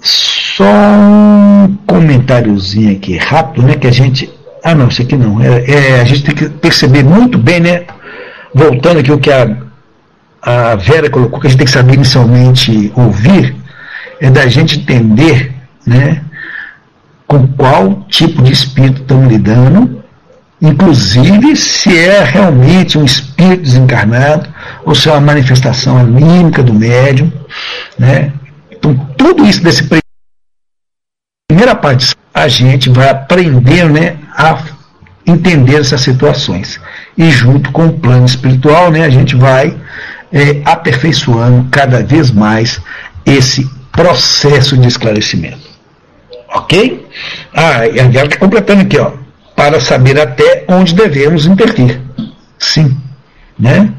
só 0.00 0.64
um 0.64 1.76
comentáriozinho 1.88 2.96
aqui 2.96 3.16
rápido, 3.16 3.66
né? 3.66 3.74
Que 3.74 3.88
a 3.88 3.92
gente. 3.92 4.32
Ah, 4.62 4.76
não, 4.76 4.86
isso 4.86 5.02
aqui 5.02 5.16
não. 5.16 5.42
É, 5.42 5.64
é, 5.68 6.00
a 6.00 6.04
gente 6.04 6.22
tem 6.22 6.34
que 6.36 6.48
perceber 6.48 7.02
muito 7.02 7.36
bem, 7.36 7.58
né? 7.58 7.82
Voltando 8.54 9.00
aqui 9.00 9.10
o 9.10 9.18
que 9.18 9.32
a 9.32 9.69
a 10.42 10.74
Vera 10.76 11.10
colocou 11.10 11.40
que 11.40 11.46
a 11.46 11.50
gente 11.50 11.58
tem 11.58 11.66
que 11.66 11.72
saber 11.72 11.94
inicialmente 11.94 12.92
ouvir, 12.96 13.56
é 14.20 14.30
da 14.30 14.46
gente 14.46 14.78
entender 14.78 15.54
né, 15.86 16.22
com 17.26 17.46
qual 17.48 18.04
tipo 18.08 18.42
de 18.42 18.52
espírito 18.52 19.02
estamos 19.02 19.28
lidando, 19.28 20.02
inclusive 20.60 21.56
se 21.56 21.96
é 21.96 22.22
realmente 22.22 22.98
um 22.98 23.04
espírito 23.04 23.62
desencarnado 23.62 24.48
ou 24.84 24.94
se 24.94 25.08
é 25.08 25.12
uma 25.12 25.20
manifestação 25.20 25.96
anímica 25.96 26.62
do 26.62 26.74
médium. 26.74 27.32
Né? 27.98 28.32
Então, 28.70 28.94
tudo 29.16 29.46
isso 29.46 29.62
desse 29.62 29.82
primeira 31.50 31.74
parte, 31.74 32.14
a 32.32 32.48
gente 32.48 32.88
vai 32.88 33.10
aprendendo 33.10 33.92
né, 33.94 34.16
a 34.34 34.62
entender 35.26 35.80
essas 35.80 36.00
situações. 36.00 36.80
E 37.18 37.30
junto 37.30 37.70
com 37.72 37.86
o 37.86 37.92
plano 37.92 38.24
espiritual, 38.24 38.90
né, 38.90 39.04
a 39.04 39.10
gente 39.10 39.36
vai 39.36 39.76
é, 40.32 40.60
aperfeiçoando 40.64 41.68
cada 41.70 42.02
vez 42.02 42.30
mais 42.30 42.80
esse 43.24 43.68
processo 43.92 44.76
de 44.76 44.88
esclarecimento. 44.88 45.68
Ok? 46.54 47.06
Ah, 47.54 47.86
e 47.86 48.00
a 48.00 48.04
Angélica 48.04 48.34
está 48.34 48.38
completando 48.38 48.82
aqui, 48.82 48.98
ó, 48.98 49.12
para 49.54 49.80
saber 49.80 50.18
até 50.18 50.64
onde 50.68 50.94
devemos 50.94 51.46
intervir. 51.46 52.00
Sim. 52.58 52.96
Né? 53.58 53.92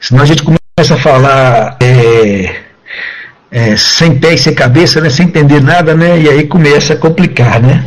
Senão 0.00 0.22
a 0.22 0.26
gente 0.26 0.42
começa 0.42 0.94
a 0.94 0.98
falar 0.98 1.76
é, 1.80 2.60
é, 3.50 3.76
sem 3.76 4.18
pé 4.18 4.34
e 4.34 4.38
sem 4.38 4.54
cabeça, 4.54 5.00
né, 5.00 5.10
sem 5.10 5.26
entender 5.26 5.60
nada, 5.60 5.94
né, 5.94 6.18
e 6.20 6.28
aí 6.28 6.46
começa 6.46 6.94
a 6.94 6.96
complicar. 6.96 7.60
Né? 7.60 7.84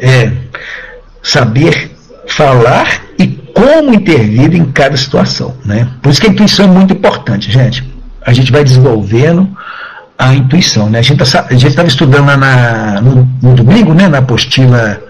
É, 0.00 0.30
saber 1.22 1.90
falar 2.26 3.02
e 3.18 3.38
como 3.54 3.94
intervir 3.94 4.54
em 4.54 4.64
cada 4.66 4.96
situação. 4.96 5.54
Né? 5.64 5.88
Por 6.02 6.10
isso 6.10 6.20
que 6.20 6.26
a 6.26 6.30
intuição 6.30 6.66
é 6.66 6.68
muito 6.68 6.92
importante, 6.92 7.50
gente. 7.50 7.88
A 8.20 8.32
gente 8.32 8.50
vai 8.50 8.64
desenvolvendo 8.64 9.48
a 10.18 10.34
intuição. 10.34 10.90
Né? 10.90 10.98
A 10.98 11.02
gente 11.02 11.18
tá 11.18 11.46
estava 11.52 11.88
estudando 11.88 12.26
lá 12.26 12.36
na, 12.36 13.00
no, 13.00 13.28
no, 13.40 13.54
domingo, 13.54 13.94
né, 13.94 14.08
na 14.08 14.18
apostila 14.18 15.00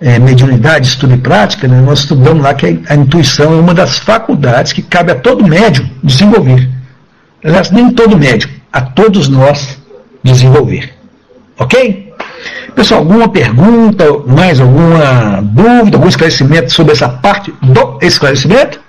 é, 0.00 0.18
Mediunidade, 0.18 0.86
Estudo 0.86 1.14
e 1.14 1.18
Prática, 1.18 1.66
né, 1.66 1.80
nós 1.80 2.00
estudamos 2.00 2.42
lá 2.42 2.54
que 2.54 2.66
a, 2.66 2.92
a, 2.92 2.96
intuição 2.96 3.54
é 3.54 3.60
uma 3.60 3.74
das 3.74 3.98
faculdades 3.98 4.72
que 4.72 4.82
cabe 4.82 5.12
a 5.12 5.14
todo 5.14 5.46
médium 5.46 5.88
desenvolver. 6.02 6.68
Aliás, 7.42 7.70
nem 7.70 7.90
todo 7.90 8.18
médium, 8.18 8.50
a 8.72 8.80
todos 8.80 9.28
nós 9.28 9.78
desenvolver. 10.22 10.94
Ok? 11.58 12.09
Pessoal, 12.74 13.00
alguma 13.00 13.28
pergunta, 13.28 14.04
mais 14.26 14.60
alguma 14.60 15.40
dúvida, 15.42 15.96
algum 15.96 16.08
esclarecimento 16.08 16.72
sobre 16.72 16.92
essa 16.92 17.08
parte 17.08 17.52
do 17.62 17.98
esclarecimento? 18.00 18.80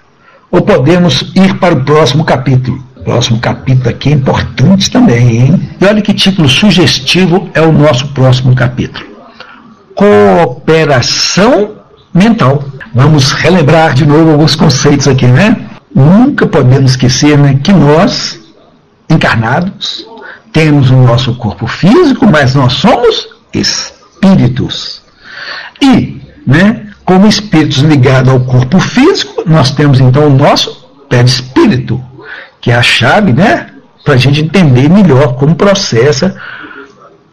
Ou 0.50 0.62
podemos 0.62 1.32
ir 1.36 1.58
para 1.58 1.74
o 1.74 1.84
próximo 1.84 2.24
capítulo? 2.24 2.84
Próximo 3.04 3.40
capítulo 3.40 3.90
aqui 3.90 4.10
é 4.10 4.14
importante 4.14 4.92
também, 4.92 5.38
hein? 5.38 5.70
E 5.80 5.86
olha 5.86 6.02
que 6.02 6.14
título 6.14 6.48
sugestivo 6.48 7.50
é 7.54 7.62
o 7.62 7.72
nosso 7.72 8.08
próximo 8.10 8.54
capítulo: 8.54 9.06
Cooperação 9.96 11.72
mental. 12.14 12.64
Vamos 12.94 13.32
relembrar 13.32 13.94
de 13.94 14.06
novo 14.06 14.32
alguns 14.32 14.56
conceitos 14.56 15.08
aqui, 15.08 15.26
né? 15.26 15.56
Nunca 15.96 16.46
podemos 16.46 16.92
esquecer 16.92 17.38
né, 17.38 17.60
que 17.64 17.74
nós, 17.74 18.40
encarnados, 19.10 20.06
temos 20.52 20.90
o 20.90 20.96
nosso 20.96 21.34
corpo 21.36 21.68
físico, 21.68 22.28
mas 22.28 22.54
nós 22.54 22.74
somos 22.74 23.31
espíritos. 23.54 25.02
E, 25.82 26.22
né, 26.46 26.88
como 27.04 27.28
espíritos 27.28 27.80
ligados 27.80 28.32
ao 28.32 28.40
corpo 28.40 28.80
físico, 28.80 29.44
nós 29.46 29.72
temos 29.72 30.00
então 30.00 30.28
o 30.28 30.30
nosso 30.30 30.90
perispírito, 31.10 32.02
que 32.60 32.72
é 32.72 32.76
a 32.76 32.82
chave, 32.82 33.34
né, 33.34 33.68
para 34.04 34.14
a 34.14 34.18
gente 34.18 34.42
entender 34.42 34.90
melhor 34.90 35.36
como 35.36 35.56
processa 35.56 36.36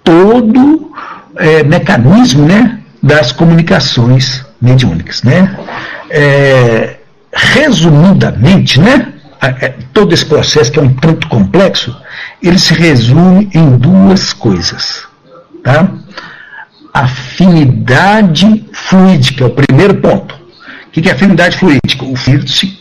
todo 0.02 0.90
é, 1.36 1.62
mecanismo, 1.62 2.46
né, 2.46 2.80
das 3.02 3.30
comunicações 3.30 4.44
mediúnicas, 4.60 5.22
né. 5.22 5.56
É, 6.10 6.96
resumidamente, 7.32 8.80
né, 8.80 9.12
é, 9.40 9.74
todo 9.92 10.12
esse 10.12 10.24
processo 10.24 10.72
que 10.72 10.78
é 10.78 10.82
um 10.82 10.94
tanto 10.94 11.28
complexo, 11.28 11.94
ele 12.42 12.58
se 12.58 12.74
resume 12.74 13.50
em 13.54 13.76
duas 13.76 14.32
coisas, 14.32 15.07
tá? 15.68 15.86
Afinidade 16.94 18.64
fluídica, 18.72 19.44
é 19.44 19.46
o 19.46 19.50
primeiro 19.50 19.96
ponto. 19.96 20.34
O 20.86 20.90
que 20.90 21.08
é 21.08 21.12
afinidade 21.12 21.58
fluídica? 21.58 22.04
O 22.04 22.16
fluido 22.16 22.48
se 22.48 22.78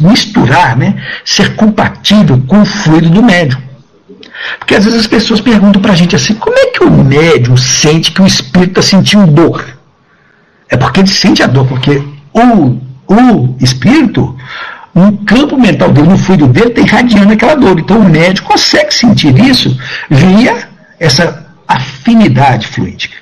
misturar, 0.00 0.76
né? 0.76 1.02
Ser 1.24 1.54
compatível 1.54 2.42
com 2.46 2.60
o 2.60 2.66
fluido 2.66 3.08
do 3.08 3.22
médium. 3.22 3.60
Porque 4.58 4.74
às 4.74 4.84
vezes 4.84 5.00
as 5.00 5.06
pessoas 5.06 5.40
perguntam 5.40 5.80
para 5.80 5.92
a 5.92 5.96
gente 5.96 6.14
assim, 6.14 6.34
como 6.34 6.58
é 6.58 6.66
que 6.66 6.84
o 6.84 6.90
médium 6.90 7.56
sente 7.56 8.10
que 8.10 8.20
o 8.20 8.26
espírito 8.26 8.80
está 8.80 8.82
sentindo 8.82 9.26
dor? 9.26 9.64
É 10.68 10.76
porque 10.76 11.00
ele 11.00 11.08
sente 11.08 11.42
a 11.42 11.46
dor, 11.46 11.66
porque 11.66 12.02
o, 12.34 12.78
o 13.06 13.56
espírito, 13.60 14.36
no 14.94 15.18
campo 15.18 15.56
mental 15.56 15.90
dele, 15.90 16.08
no 16.08 16.18
fluido 16.18 16.48
dele, 16.48 16.68
está 16.68 16.82
irradiando 16.82 17.32
aquela 17.32 17.54
dor. 17.54 17.78
Então 17.78 17.98
o 17.98 18.08
médium 18.08 18.44
consegue 18.44 18.92
sentir 18.92 19.38
isso 19.38 19.74
via 20.10 20.68
essa 21.00 21.47
afinidade 21.68 22.66
fluídica. 22.66 23.16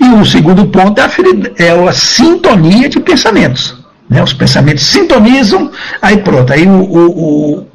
E 0.00 0.04
o 0.04 0.24
segundo 0.24 0.66
ponto 0.66 1.00
é 1.00 1.04
a, 1.04 1.10
é 1.58 1.88
a 1.88 1.92
sintonia 1.92 2.88
de 2.88 2.98
pensamentos. 2.98 3.76
Né? 4.10 4.22
Os 4.22 4.32
pensamentos 4.32 4.84
sintonizam, 4.84 5.70
aí 6.02 6.18
pronto, 6.18 6.52
aí 6.52 6.66
o, 6.66 6.82
o, 6.82 7.58
o 7.60 7.66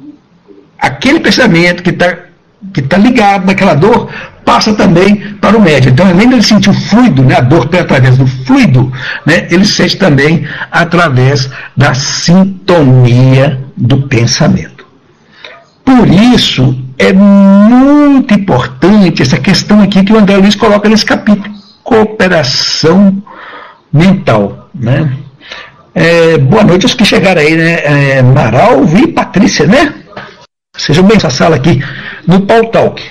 aquele 0.78 1.20
pensamento 1.20 1.82
que 1.82 1.90
está 1.90 2.28
que 2.74 2.82
tá 2.82 2.98
ligado 2.98 3.46
naquela 3.46 3.74
dor 3.74 4.10
passa 4.44 4.74
também 4.74 5.34
para 5.40 5.56
o 5.56 5.60
médium. 5.60 5.92
Então, 5.92 6.08
além 6.08 6.32
ele 6.32 6.42
sentir 6.42 6.70
o 6.70 6.74
fluido, 6.74 7.22
né, 7.22 7.36
a 7.36 7.40
dor 7.40 7.68
através 7.78 8.16
do 8.16 8.26
fluido, 8.26 8.92
né, 9.24 9.46
ele 9.50 9.64
sente 9.64 9.96
também 9.96 10.46
através 10.70 11.48
da 11.76 11.94
sintonia 11.94 13.60
do 13.76 14.02
pensamento. 14.08 14.86
Por 15.84 16.08
isso, 16.08 16.76
é 16.98 17.12
muito 17.12 18.34
importante 18.34 19.22
essa 19.22 19.38
questão 19.38 19.80
aqui 19.80 20.04
que 20.04 20.12
o 20.12 20.18
André 20.18 20.36
Luiz 20.36 20.56
coloca 20.56 20.88
nesse 20.88 21.04
capítulo: 21.04 21.54
cooperação 21.84 23.22
mental. 23.92 24.68
Né? 24.74 25.16
É, 25.94 26.36
boa 26.38 26.64
noite 26.64 26.84
aos 26.84 26.94
que 26.94 27.04
chegaram 27.04 27.40
aí, 27.40 27.56
né? 27.56 28.18
É, 28.18 28.22
Maral 28.22 28.84
e 28.84 29.06
Patrícia, 29.08 29.66
né? 29.66 29.94
Sejam 30.76 31.04
bem 31.04 31.16
essa 31.16 31.30
sala 31.30 31.56
aqui 31.56 31.82
no 32.26 32.42
Paul 32.42 32.66
Talk. 32.66 33.02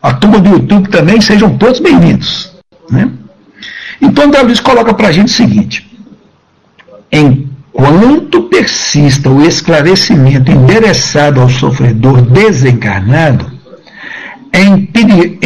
A 0.00 0.14
turma 0.14 0.38
do 0.38 0.50
YouTube 0.50 0.88
também, 0.88 1.20
sejam 1.20 1.56
todos 1.58 1.80
bem-vindos. 1.80 2.52
Né? 2.88 3.10
Então, 4.00 4.24
André 4.24 4.42
Luiz 4.42 4.60
coloca 4.60 4.94
para 4.94 5.08
a 5.08 5.12
gente 5.12 5.28
o 5.28 5.36
seguinte: 5.36 5.88
enquanto 7.78 8.42
persista 8.42 9.30
o 9.30 9.42
esclarecimento 9.42 10.50
endereçado 10.50 11.40
ao 11.40 11.48
sofredor 11.48 12.20
desencarnado, 12.22 13.50
é 14.52 14.64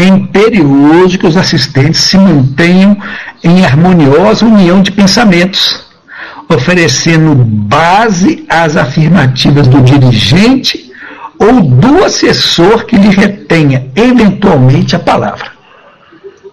imperioso 0.06 1.18
que 1.18 1.26
os 1.26 1.36
assistentes 1.36 2.00
se 2.00 2.16
mantenham 2.16 2.96
em 3.44 3.64
harmoniosa 3.64 4.46
união 4.46 4.80
de 4.80 4.90
pensamentos 4.90 5.84
oferecendo 6.48 7.34
base 7.34 8.44
às 8.48 8.76
afirmativas 8.76 9.66
do 9.66 9.80
dirigente 9.82 10.90
ou 11.38 11.60
do 11.62 12.04
assessor 12.04 12.84
que 12.84 12.96
lhe 12.96 13.08
retenha 13.08 13.90
eventualmente 13.96 14.94
a 14.94 14.98
palavra. 14.98 15.52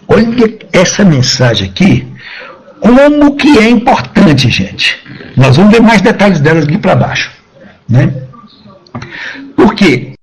Olha 0.08 0.58
essa 0.72 1.04
mensagem 1.04 1.70
aqui, 1.70 2.08
como 2.82 3.36
que 3.36 3.58
é 3.58 3.70
importante, 3.70 4.50
gente. 4.50 4.98
Nós 5.36 5.58
vamos 5.58 5.72
ver 5.72 5.82
mais 5.82 6.02
detalhes 6.02 6.40
delas 6.40 6.66
aqui 6.66 6.78
para 6.78 6.96
baixo. 6.96 7.32
Né? 7.88 8.14
Porque 9.56 10.14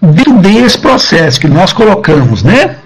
dentro 0.00 0.38
desse 0.38 0.78
processo 0.78 1.40
que 1.40 1.48
nós 1.48 1.72
colocamos, 1.72 2.42
né, 2.42 2.76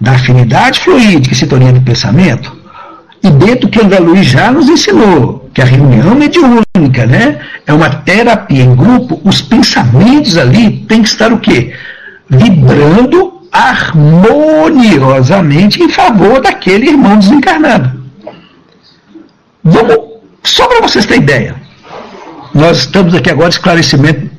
da 0.00 0.12
afinidade 0.12 0.80
fluídica 0.80 1.34
e 1.34 1.38
sintonia 1.38 1.72
do 1.72 1.80
pensamento, 1.80 2.56
e 3.22 3.30
dentro 3.30 3.68
que 3.68 3.80
André 3.80 3.98
Luiz 3.98 4.26
já 4.26 4.52
nos 4.52 4.68
ensinou, 4.68 5.50
que 5.52 5.60
a 5.60 5.64
reunião 5.64 6.14
mediúnica, 6.14 7.04
né, 7.06 7.40
é 7.66 7.72
uma 7.72 7.90
terapia 7.90 8.62
em 8.62 8.74
grupo, 8.74 9.20
os 9.24 9.42
pensamentos 9.42 10.38
ali 10.38 10.84
têm 10.86 11.02
que 11.02 11.08
estar 11.08 11.32
o 11.32 11.38
quê? 11.38 11.74
Vibrando 12.28 13.42
harmoniosamente 13.50 15.82
em 15.82 15.88
favor 15.88 16.40
daquele 16.40 16.90
irmão 16.90 17.18
desencarnado. 17.18 17.97
Vamos, 19.70 19.96
só 20.42 20.66
para 20.66 20.80
vocês 20.80 21.04
terem 21.04 21.22
ideia, 21.22 21.54
nós 22.54 22.78
estamos 22.78 23.14
aqui 23.14 23.30
agora 23.30 23.50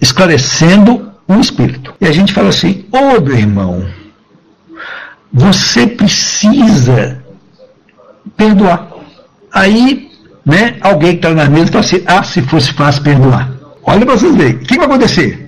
esclarecendo 0.01 1.11
um 1.27 1.39
espírito. 1.39 1.93
E 2.01 2.07
a 2.07 2.11
gente 2.11 2.33
fala 2.33 2.49
assim, 2.49 2.85
ô 2.91 2.97
oh, 2.97 3.21
meu 3.21 3.37
irmão, 3.37 3.85
você 5.31 5.85
precisa 5.85 7.23
perdoar. 8.35 8.87
Aí, 9.53 10.09
né, 10.43 10.77
alguém 10.81 11.11
que 11.11 11.17
está 11.17 11.29
na 11.29 11.47
mesa 11.47 11.71
fala 11.71 11.85
assim, 11.85 12.03
ah, 12.07 12.23
se 12.23 12.41
fosse 12.41 12.73
fácil 12.73 13.03
perdoar. 13.03 13.51
Olha 13.83 14.05
para 14.05 14.17
vocês 14.17 14.35
verem, 14.35 14.55
o 14.55 14.59
que 14.59 14.77
vai 14.77 14.87
acontecer? 14.87 15.47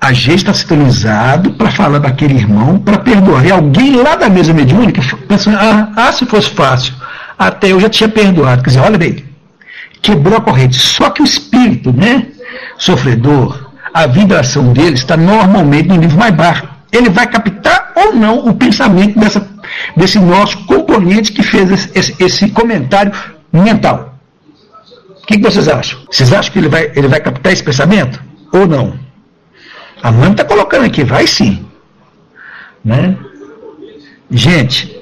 A 0.00 0.12
gente 0.12 0.38
está 0.38 0.54
sintonizado 0.54 1.52
para 1.52 1.70
falar 1.70 1.98
daquele 1.98 2.34
irmão 2.34 2.78
para 2.80 2.98
perdoar. 2.98 3.46
E 3.46 3.52
alguém 3.52 3.96
lá 3.96 4.16
da 4.16 4.28
mesa 4.28 4.52
mediúnica 4.52 5.00
pensa, 5.28 5.52
ah, 5.52 5.92
ah, 5.96 6.12
se 6.12 6.26
fosse 6.26 6.50
fácil, 6.50 6.94
até 7.38 7.72
eu 7.72 7.80
já 7.80 7.88
tinha 7.88 8.08
perdoado. 8.08 8.62
Quer 8.62 8.70
dizer, 8.70 8.80
olha 8.80 8.98
bem, 8.98 9.24
quebrou 10.02 10.38
a 10.38 10.40
corrente. 10.40 10.78
Só 10.78 11.10
que 11.10 11.22
o 11.22 11.24
espírito, 11.24 11.92
né, 11.92 12.26
sofredor, 12.76 13.70
a 13.94 14.06
vibração 14.06 14.72
dele 14.72 14.94
está 14.94 15.16
normalmente 15.16 15.88
no 15.88 15.96
nível 15.96 16.18
mais 16.18 16.34
baixo. 16.34 16.68
Ele 16.90 17.10
vai 17.10 17.26
captar 17.26 17.92
ou 17.94 18.14
não 18.14 18.46
o 18.46 18.54
pensamento 18.54 19.18
dessa 19.18 19.46
desse 19.96 20.18
nosso 20.18 20.64
componente 20.66 21.32
que 21.32 21.42
fez 21.42 21.70
esse, 21.70 21.90
esse, 21.94 22.22
esse 22.22 22.48
comentário 22.50 23.12
mental. 23.52 24.14
O 25.22 25.26
que, 25.26 25.36
que, 25.36 25.42
vocês 25.42 25.68
acham? 25.68 26.00
Vocês 26.10 26.32
acham 26.32 26.52
que 26.52 26.58
ele 26.58 26.68
vai, 26.68 26.90
ele 26.94 27.08
vai 27.08 27.20
captar 27.20 27.52
esse 27.52 27.62
pensamento? 27.62 28.22
Ou 28.52 28.66
não? 28.66 28.98
A 30.02 30.10
mãe 30.10 30.30
está 30.30 30.44
colocando 30.44 30.86
aqui, 30.86 31.04
vai 31.04 31.26
sim. 31.26 31.66
Né? 32.84 33.16
Gente, 34.30 34.96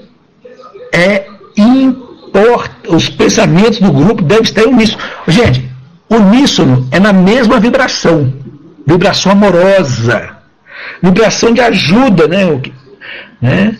é 0.92 1.28
importa, 1.56 2.05
os 2.88 3.08
pensamentos 3.08 3.80
do 3.80 3.92
grupo 3.92 4.22
devem 4.22 4.44
estar 4.44 4.64
uníssono. 4.64 5.02
Gente, 5.26 5.68
uníssono 6.08 6.88
é 6.90 7.00
na 7.00 7.12
mesma 7.12 7.58
vibração, 7.58 8.32
vibração 8.86 9.32
amorosa, 9.32 10.36
vibração 11.02 11.52
de 11.52 11.60
ajuda, 11.60 12.28
né? 12.28 12.60
né? 13.40 13.76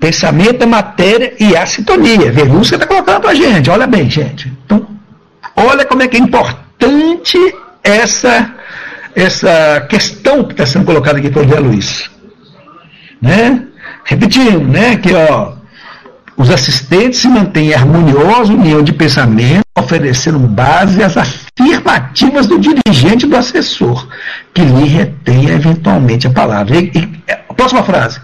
Pensamento 0.00 0.62
é 0.62 0.66
matéria 0.66 1.34
e 1.40 1.56
a 1.56 1.66
sintonia. 1.66 2.32
Está 2.62 2.86
colocando 2.86 3.20
para 3.20 3.30
a 3.30 3.34
gente. 3.34 3.68
Olha 3.68 3.86
bem, 3.86 4.08
gente. 4.08 4.52
Então, 4.64 4.86
olha 5.56 5.84
como 5.84 6.02
é 6.02 6.08
que 6.08 6.16
é 6.16 6.20
importante 6.20 7.36
essa, 7.82 8.54
essa 9.14 9.86
questão 9.88 10.44
que 10.44 10.52
está 10.52 10.64
sendo 10.64 10.84
colocada 10.84 11.18
aqui 11.18 11.30
pelo 11.30 11.48
Zé 11.48 11.58
Luiz. 11.58 12.10
Né? 13.20 13.64
Repetindo, 14.04 14.60
né? 14.60 14.96
Que 14.96 15.12
ó, 15.14 15.57
os 16.38 16.50
assistentes 16.50 17.18
se 17.18 17.28
mantêm 17.28 17.70
em 17.70 17.74
harmoniosa 17.74 18.52
união 18.52 18.80
de 18.80 18.92
pensamento, 18.92 19.64
oferecendo 19.76 20.38
base 20.38 21.02
às 21.02 21.16
afirmativas 21.16 22.46
do 22.46 22.60
dirigente 22.60 23.26
do 23.26 23.36
assessor, 23.36 24.06
que 24.54 24.62
lhe 24.62 24.86
retém 24.86 25.50
eventualmente 25.50 26.28
a 26.28 26.30
palavra. 26.30 26.76
E, 26.76 26.92
e, 26.94 27.22
a 27.28 27.52
próxima 27.52 27.82
frase 27.82 28.20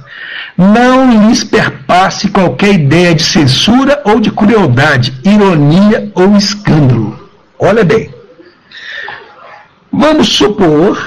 não 0.56 1.28
lhes 1.28 1.42
perpasse 1.42 2.28
qualquer 2.28 2.74
ideia 2.74 3.12
de 3.16 3.24
censura 3.24 4.00
ou 4.04 4.20
de 4.20 4.30
crueldade, 4.30 5.12
ironia 5.24 6.12
ou 6.14 6.36
escândalo. 6.36 7.28
Olha 7.58 7.82
bem. 7.82 8.14
Vamos 9.92 10.28
supor 10.28 11.04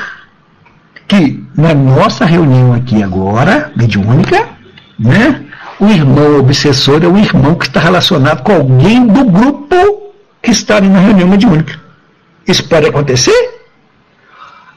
que 1.07 1.41
na 1.55 1.73
nossa 1.73 2.25
reunião 2.25 2.73
aqui 2.73 3.01
agora, 3.01 3.71
mediúnica, 3.77 4.45
né, 4.99 5.46
o 5.79 5.87
irmão 5.87 6.39
obsessor 6.39 7.03
é 7.03 7.07
um 7.07 7.17
irmão 7.17 7.55
que 7.55 7.67
está 7.67 7.79
relacionado 7.79 8.43
com 8.43 8.53
alguém 8.53 9.05
do 9.05 9.25
grupo 9.25 10.07
estarem 10.43 10.89
na 10.89 10.99
reunião 10.99 11.27
mediúnica. 11.27 11.79
Isso 12.47 12.67
pode 12.67 12.87
acontecer? 12.87 13.61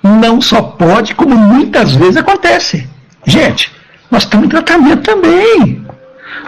Não 0.03 0.41
só 0.41 0.61
pode, 0.63 1.15
como 1.15 1.37
muitas 1.37 1.95
vezes 1.95 2.17
acontece. 2.17 2.89
Gente, 3.25 3.73
nós 4.11 4.25
estamos 4.25 4.47
em 4.47 4.49
tratamento 4.49 5.03
também. 5.03 5.87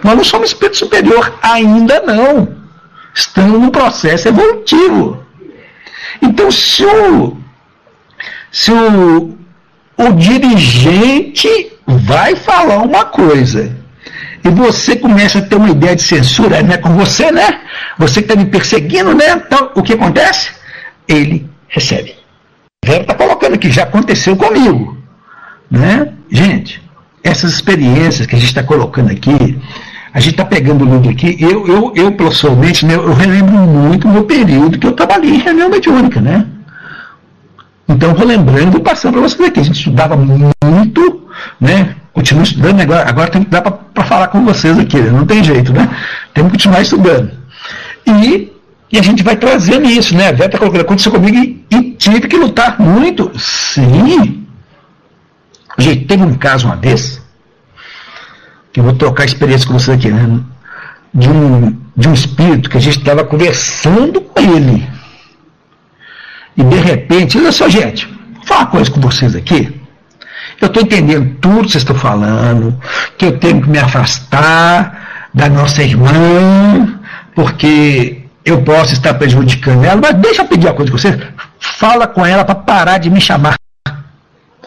Nós 0.03 0.15
não 0.15 0.23
somos 0.23 0.49
espírito 0.49 0.77
superior, 0.77 1.33
ainda 1.41 2.01
não. 2.01 2.55
Estamos 3.13 3.59
num 3.59 3.69
processo 3.69 4.27
evolutivo. 4.27 5.23
Então, 6.21 6.51
se 6.51 6.83
o, 6.85 7.37
se 8.51 8.71
o, 8.71 9.37
o 9.97 10.11
dirigente 10.13 11.71
vai 11.85 12.35
falar 12.35 12.77
uma 12.79 13.05
coisa 13.05 13.82
e 14.43 14.49
você 14.49 14.95
começa 14.95 15.39
a 15.39 15.41
ter 15.41 15.55
uma 15.55 15.69
ideia 15.69 15.95
de 15.95 16.01
censura 16.01 16.61
né, 16.61 16.77
com 16.77 16.89
você, 16.89 17.31
né? 17.31 17.61
Você 17.97 18.21
que 18.21 18.31
está 18.31 18.35
me 18.35 18.49
perseguindo, 18.49 19.15
né? 19.15 19.41
Então, 19.45 19.71
o 19.75 19.81
que 19.81 19.93
acontece? 19.93 20.51
Ele 21.07 21.49
recebe. 21.67 22.15
Vera 22.83 23.01
está 23.01 23.13
colocando 23.13 23.53
aqui, 23.53 23.71
já 23.71 23.83
aconteceu 23.83 24.35
comigo. 24.35 24.97
Né? 25.71 26.11
Gente, 26.29 26.81
essas 27.23 27.53
experiências 27.53 28.27
que 28.27 28.35
a 28.35 28.39
gente 28.39 28.49
está 28.49 28.63
colocando 28.63 29.11
aqui, 29.11 29.57
a 30.13 30.19
gente 30.19 30.31
está 30.31 30.45
pegando 30.45 30.83
o 30.83 30.93
livro 30.93 31.09
aqui, 31.09 31.37
eu, 31.39 31.65
eu, 31.65 31.93
eu 31.95 32.11
pessoalmente, 32.11 32.85
né, 32.85 32.95
eu 32.95 33.13
relembro 33.13 33.53
muito 33.53 34.07
o 34.07 34.11
meu 34.11 34.25
período 34.25 34.77
que 34.77 34.85
eu 34.85 34.91
trabalhei 34.91 35.31
em 35.31 35.39
reunião 35.39 35.69
mediúnica, 35.69 36.19
né? 36.19 36.45
Então, 37.87 38.13
vou 38.13 38.25
lembrando 38.25 38.77
e 38.77 38.81
passando 38.81 39.13
para 39.13 39.21
vocês 39.21 39.47
aqui. 39.47 39.59
A 39.59 39.63
gente 39.63 39.77
estudava 39.77 40.15
muito, 40.15 41.27
né? 41.59 41.95
Continua 42.13 42.43
estudando, 42.43 42.79
agora, 42.79 43.09
agora 43.09 43.31
tem 43.31 43.43
que 43.43 43.49
dar 43.49 43.61
para 43.61 44.03
falar 44.03 44.27
com 44.27 44.45
vocês 44.45 44.77
aqui, 44.77 44.97
né? 44.97 45.09
não 45.09 45.25
tem 45.25 45.43
jeito, 45.43 45.73
né? 45.73 45.89
Temos 46.31 46.51
que 46.51 46.57
continuar 46.57 46.81
estudando. 46.81 47.31
E, 48.05 48.51
e 48.91 48.99
a 48.99 49.01
gente 49.01 49.23
vai 49.23 49.35
trazendo 49.35 49.89
isso, 49.89 50.15
né? 50.15 50.27
A 50.27 50.31
Vera 50.31 50.45
está 50.45 50.59
colocando, 50.59 50.81
aconteceu 50.81 51.11
comigo 51.11 51.35
e, 51.35 51.65
e 51.71 51.91
tive 51.93 52.21
que 52.21 52.37
lutar 52.37 52.79
muito. 52.79 53.31
Sim. 53.39 54.45
Gente, 55.79 56.05
teve 56.05 56.23
um 56.23 56.35
caso 56.35 56.67
uma 56.67 56.75
vez, 56.75 57.19
que 58.71 58.79
eu 58.79 58.83
vou 58.83 58.93
trocar 58.93 59.25
experiência 59.25 59.67
com 59.67 59.73
vocês 59.73 59.97
aqui, 59.97 60.09
né? 60.09 60.39
De 61.11 61.29
um, 61.29 61.75
de 61.97 62.09
um 62.09 62.13
espírito 62.13 62.69
que 62.69 62.77
a 62.77 62.81
gente 62.81 62.99
estava 62.99 63.23
conversando 63.23 64.21
com 64.21 64.39
ele. 64.39 64.87
E 66.55 66.63
de 66.63 66.75
repente, 66.75 67.39
olha 67.39 67.51
só, 67.51 67.67
gente, 67.67 68.05
vou 68.05 68.45
falar 68.45 68.61
uma 68.61 68.67
coisa 68.67 68.91
com 68.91 69.01
vocês 69.01 69.35
aqui. 69.35 69.81
Eu 70.63 70.67
estou 70.67 70.81
entendendo 70.81 71.35
tudo 71.41 71.65
que 71.65 71.71
vocês 71.71 71.81
estão 71.81 71.93
falando, 71.93 72.79
que 73.17 73.25
eu 73.25 73.37
tenho 73.37 73.61
que 73.61 73.69
me 73.69 73.77
afastar 73.77 75.27
da 75.33 75.49
nossa 75.49 75.83
irmã, 75.83 77.01
porque 77.35 78.21
eu 78.45 78.61
posso 78.61 78.93
estar 78.93 79.13
prejudicando 79.15 79.83
ela, 79.83 79.99
mas 80.01 80.13
deixa 80.13 80.41
eu 80.41 80.47
pedir 80.47 80.67
uma 80.67 80.73
coisa 80.73 80.89
com 80.89 80.97
vocês. 80.97 81.17
Fala 81.59 82.07
com 82.07 82.25
ela 82.25 82.45
para 82.45 82.55
parar 82.55 82.97
de 82.97 83.09
me 83.09 83.19
chamar. 83.19 83.55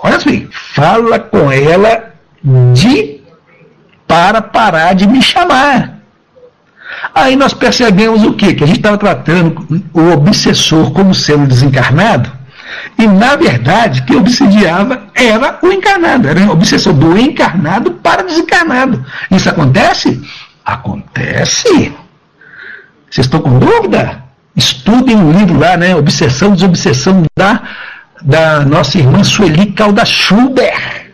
Olha 0.02 0.16
assim, 0.16 0.46
fala 0.74 1.18
com 1.18 1.50
ela 1.50 2.12
de 2.74 3.22
para 4.06 4.42
parar 4.42 4.92
de 4.92 5.06
me 5.06 5.22
chamar. 5.22 5.94
Aí 7.14 7.36
nós 7.36 7.54
percebemos 7.54 8.22
o 8.22 8.34
quê? 8.34 8.52
Que 8.52 8.64
a 8.64 8.66
gente 8.66 8.80
estava 8.80 8.98
tratando 8.98 9.82
o 9.94 10.10
obsessor 10.12 10.92
como 10.92 11.14
sendo 11.14 11.46
desencarnado, 11.46 12.30
e 12.98 13.06
na 13.06 13.36
verdade 13.36 14.02
quem 14.02 14.16
obsediava 14.16 15.06
era 15.14 15.58
o 15.62 15.72
encarnado, 15.72 16.28
era 16.28 16.40
o 16.40 16.50
obsessor 16.50 16.92
do 16.92 17.16
encarnado 17.18 17.92
para 17.92 18.22
desencarnado. 18.22 19.04
Isso 19.30 19.48
acontece? 19.48 20.22
Acontece. 20.64 21.94
Vocês 23.10 23.26
estão 23.26 23.40
com 23.40 23.58
dúvida? 23.58 24.24
Estudem 24.54 25.16
o 25.16 25.26
um 25.26 25.32
livro 25.32 25.58
lá, 25.58 25.76
né? 25.76 25.94
Obsessão, 25.94 26.52
Desobsessão 26.52 27.24
da, 27.36 27.62
da 28.22 28.60
nossa 28.64 28.98
irmã 28.98 29.22
Sueli 29.22 29.72
Calda 29.72 30.04
Schubert. 30.04 31.06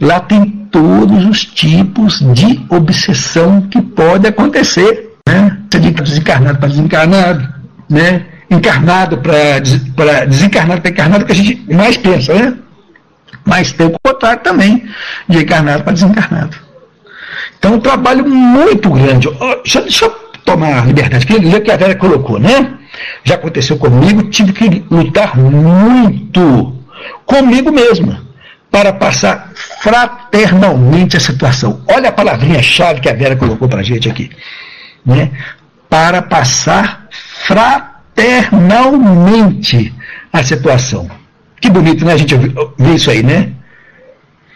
Lá 0.00 0.20
tem 0.20 0.44
todos 0.70 1.24
os 1.24 1.44
tipos 1.44 2.18
de 2.34 2.64
obsessão 2.68 3.62
que 3.62 3.80
pode 3.80 4.26
acontecer. 4.26 5.14
Né? 5.26 5.56
De 5.70 5.90
desencarnado 5.90 6.58
para 6.58 6.68
desencarnado, 6.68 7.48
né? 7.88 8.26
Encarnado 8.50 9.18
para 9.18 9.58
desencarnado 10.26 10.80
para 10.80 10.90
encarnado, 10.90 11.24
que 11.24 11.32
a 11.32 11.34
gente 11.34 11.74
mais 11.74 11.96
pensa, 11.96 12.34
né? 12.34 12.54
Mas 13.44 13.72
tem 13.72 13.86
o 13.86 13.96
contrário 14.02 14.42
também, 14.42 14.88
de 15.28 15.38
encarnado 15.38 15.84
para 15.84 15.92
desencarnado. 15.92 16.56
Então, 17.58 17.74
um 17.74 17.80
trabalho 17.80 18.26
muito 18.26 18.90
grande. 18.90 19.28
Deixa, 19.62 19.80
deixa 19.80 20.04
eu 20.04 20.10
tomar 20.44 20.82
a 20.82 20.84
liberdade, 20.84 21.26
que 21.26 21.60
que 21.60 21.70
a 21.70 21.76
Vera 21.76 21.94
colocou, 21.94 22.38
né? 22.38 22.74
Já 23.24 23.34
aconteceu 23.34 23.76
comigo, 23.76 24.24
tive 24.24 24.52
que 24.52 24.84
lutar 24.90 25.36
muito 25.36 26.76
comigo 27.24 27.70
mesma 27.70 28.24
para 28.70 28.92
passar 28.92 29.52
fraternalmente 29.82 31.16
a 31.16 31.20
situação. 31.20 31.82
Olha 31.88 32.08
a 32.08 32.12
palavrinha-chave 32.12 33.00
que 33.00 33.08
a 33.08 33.14
Vera 33.14 33.36
colocou 33.36 33.68
para 33.68 33.80
a 33.80 33.84
gente 33.84 34.08
aqui. 34.08 34.30
Né? 35.04 35.30
Para 35.88 36.20
passar 36.22 37.06
fraternalmente 37.10 37.95
a 40.32 40.42
situação. 40.42 41.08
Que 41.60 41.70
bonito, 41.70 42.04
né? 42.04 42.14
A 42.14 42.16
gente 42.16 42.34
vê 42.34 42.94
isso 42.94 43.10
aí, 43.10 43.22
né? 43.22 43.52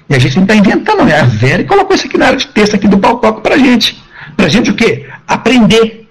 E 0.08 0.14
a 0.14 0.18
gente 0.18 0.36
não 0.36 0.42
está 0.42 0.56
inventando, 0.56 0.98
não. 0.98 1.08
É 1.08 1.20
a 1.20 1.24
Vera 1.24 1.64
colocou 1.64 1.94
isso 1.94 2.06
aqui 2.06 2.18
na 2.18 2.26
área 2.26 2.38
de 2.38 2.48
texto 2.48 2.74
aqui 2.74 2.88
do 2.88 2.98
palco 2.98 3.40
para 3.40 3.56
gente. 3.56 4.02
Para 4.36 4.48
gente 4.48 4.70
o 4.70 4.74
quê? 4.74 5.06
Aprender. 5.26 6.08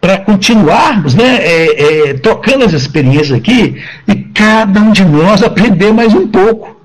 Para 0.00 0.18
continuarmos 0.18 1.14
né, 1.14 1.36
é, 1.36 2.08
é, 2.08 2.14
tocando 2.14 2.64
as 2.64 2.72
experiências 2.72 3.38
aqui 3.38 3.80
e 4.08 4.16
cada 4.16 4.80
um 4.80 4.90
de 4.90 5.04
nós 5.04 5.44
aprender 5.44 5.92
mais 5.92 6.12
um 6.12 6.26
pouco. 6.26 6.80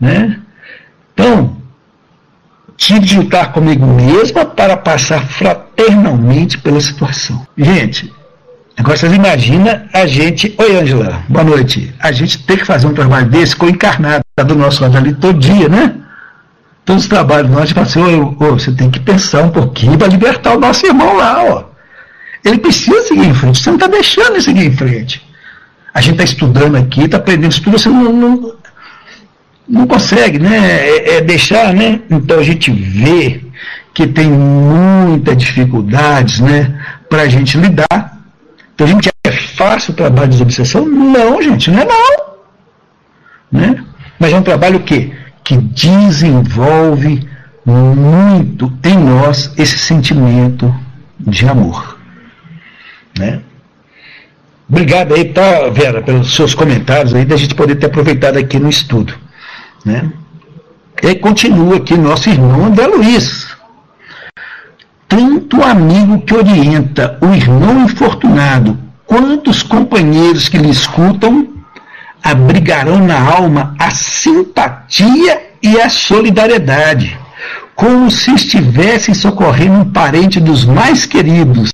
Né? 0.00 0.38
Então, 1.12 1.56
tive 2.76 3.00
de 3.00 3.16
lutar 3.16 3.52
comigo 3.52 3.84
mesma 3.84 4.44
para 4.44 4.76
passar 4.76 5.26
fraternalmente 5.26 6.58
pela 6.58 6.80
situação. 6.80 7.44
Gente, 7.56 8.12
agora 8.76 8.96
vocês 8.96 9.12
imaginam 9.12 9.82
a 9.92 10.06
gente. 10.06 10.54
Oi, 10.58 10.76
Angela, 10.76 11.22
boa 11.28 11.44
noite. 11.44 11.94
A 11.98 12.12
gente 12.12 12.38
tem 12.44 12.56
que 12.56 12.64
fazer 12.64 12.86
um 12.86 12.94
trabalho 12.94 13.28
desse 13.28 13.54
com 13.54 13.68
encarnado 13.68 14.24
do 14.46 14.54
nosso 14.54 14.82
lado 14.82 14.96
ali 14.96 15.14
todo 15.14 15.38
dia, 15.38 15.68
né? 15.68 15.94
Todos 16.84 17.04
os 17.04 17.08
trabalhos 17.08 17.50
nós, 17.50 17.62
a 17.62 17.64
gente 17.64 17.74
fala 17.74 17.86
assim, 17.86 18.20
ô, 18.20 18.52
você 18.52 18.70
tem 18.72 18.90
que 18.90 19.00
pensar 19.00 19.42
um 19.42 19.50
pouquinho 19.50 19.96
para 19.96 20.08
libertar 20.08 20.54
o 20.54 20.60
nosso 20.60 20.84
irmão 20.86 21.16
lá, 21.16 21.42
ó. 21.42 21.64
Ele 22.44 22.58
precisa 22.58 23.02
seguir 23.02 23.26
em 23.26 23.34
frente, 23.34 23.58
você 23.58 23.70
não 23.70 23.76
está 23.76 23.86
deixando 23.86 24.32
ele 24.32 24.42
seguir 24.42 24.66
em 24.66 24.76
frente. 24.76 25.22
A 25.94 26.00
gente 26.00 26.12
está 26.12 26.24
estudando 26.24 26.76
aqui, 26.76 27.04
está 27.04 27.16
aprendendo 27.16 27.52
isso 27.52 27.62
tudo, 27.62 27.78
você 27.78 27.88
não, 27.88 28.12
não, 28.12 28.54
não 29.66 29.86
consegue, 29.86 30.38
né? 30.38 30.58
É, 30.58 31.16
é, 31.16 31.20
deixar, 31.22 31.72
né? 31.72 32.00
Então 32.10 32.38
a 32.38 32.42
gente 32.42 32.70
vê 32.70 33.40
que 33.94 34.06
tem 34.06 34.28
muitas 34.28 35.36
dificuldades, 35.38 36.40
né? 36.40 36.78
Para 37.08 37.22
a 37.22 37.28
gente 37.28 37.56
lidar. 37.56 38.13
Então 38.74 38.86
gente 38.86 39.08
é 39.24 39.30
fácil 39.30 39.92
o 39.92 39.96
trabalho 39.96 40.28
de 40.28 40.36
desobsessão? 40.36 40.84
Não, 40.86 41.40
gente, 41.42 41.70
não 41.70 41.80
é 41.80 41.84
não. 41.84 42.34
Né? 43.52 43.84
Mas 44.18 44.32
é 44.32 44.36
um 44.36 44.42
trabalho 44.42 44.80
que 44.80 45.12
que 45.44 45.58
desenvolve 45.58 47.28
muito 47.64 48.72
em 48.82 48.96
nós 48.96 49.52
esse 49.58 49.78
sentimento 49.78 50.74
de 51.20 51.46
amor. 51.46 51.98
Né? 53.18 53.40
Obrigado 54.68 55.14
aí, 55.14 55.26
tá, 55.26 55.68
Vera, 55.68 56.00
pelos 56.00 56.34
seus 56.34 56.54
comentários 56.54 57.14
aí, 57.14 57.26
da 57.26 57.36
gente 57.36 57.54
poder 57.54 57.76
ter 57.76 57.86
aproveitado 57.86 58.38
aqui 58.38 58.58
no 58.58 58.70
estudo. 58.70 59.14
Né? 59.84 60.10
E 61.02 61.14
continua 61.16 61.76
aqui 61.76 61.96
nosso 61.96 62.30
irmão 62.30 62.64
André 62.64 62.86
Luiz. 62.86 63.43
Tanto 65.08 65.62
amigo 65.62 66.20
que 66.22 66.34
orienta 66.34 67.18
o 67.20 67.34
irmão 67.34 67.84
infortunado, 67.84 68.78
quanto 69.06 69.50
os 69.50 69.62
companheiros 69.62 70.48
que 70.48 70.58
lhe 70.58 70.70
escutam, 70.70 71.48
abrigarão 72.22 72.98
na 72.98 73.20
alma 73.20 73.74
a 73.78 73.90
simpatia 73.90 75.50
e 75.62 75.80
a 75.80 75.88
solidariedade, 75.88 77.18
como 77.74 78.10
se 78.10 78.34
estivessem 78.34 79.14
socorrendo 79.14 79.80
um 79.80 79.90
parente 79.90 80.40
dos 80.40 80.64
mais 80.64 81.04
queridos. 81.04 81.70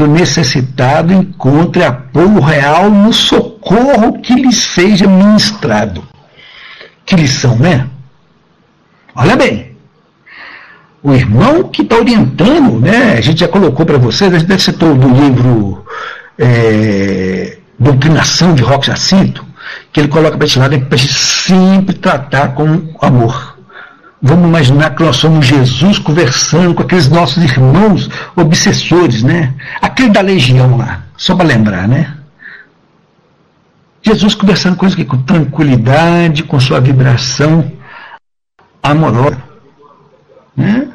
O 0.00 0.06
necessitado 0.06 1.12
encontre 1.12 1.84
apoio 1.84 2.40
real 2.40 2.90
no 2.90 3.12
socorro 3.12 4.20
que 4.20 4.34
lhe 4.34 4.52
seja 4.52 5.06
ministrado. 5.06 6.02
Que 7.06 7.14
lição, 7.14 7.56
né? 7.56 7.86
Olha 9.14 9.36
bem. 9.36 9.71
O 11.02 11.12
irmão 11.12 11.64
que 11.64 11.82
está 11.82 11.96
orientando, 11.96 12.78
né? 12.80 13.14
A 13.14 13.20
gente 13.20 13.40
já 13.40 13.48
colocou 13.48 13.84
para 13.84 13.98
vocês, 13.98 14.32
a 14.32 14.38
gente 14.38 14.62
citou 14.62 14.94
do 14.94 15.08
livro 15.08 15.84
é, 16.38 17.58
Doutrinação 17.78 18.54
de 18.54 18.62
Roque 18.62 18.86
Jacinto, 18.86 19.44
que 19.92 19.98
ele 19.98 20.08
coloca 20.08 20.36
para 20.36 20.46
esse 20.46 20.58
lado, 20.58 20.74
é 20.74 20.78
para 20.78 20.94
a 20.94 20.98
gente 20.98 21.12
sempre 21.12 21.96
tratar 21.96 22.54
com 22.54 22.94
amor. 23.00 23.58
Vamos 24.22 24.46
imaginar 24.46 24.94
que 24.94 25.02
nós 25.02 25.16
somos 25.16 25.44
Jesus 25.44 25.98
conversando 25.98 26.74
com 26.74 26.82
aqueles 26.82 27.08
nossos 27.08 27.42
irmãos 27.42 28.08
obsessores, 28.36 29.24
né? 29.24 29.52
Aquele 29.80 30.10
da 30.10 30.20
legião 30.20 30.76
lá, 30.76 31.02
só 31.16 31.34
para 31.34 31.46
lembrar, 31.46 31.88
né? 31.88 32.14
Jesus 34.00 34.36
conversando 34.36 34.76
com 34.76 34.86
eles 34.86 34.94
com 35.04 35.18
tranquilidade, 35.18 36.44
com 36.44 36.60
sua 36.60 36.80
vibração 36.80 37.72
amorosa. 38.80 39.51
Né? 40.56 40.88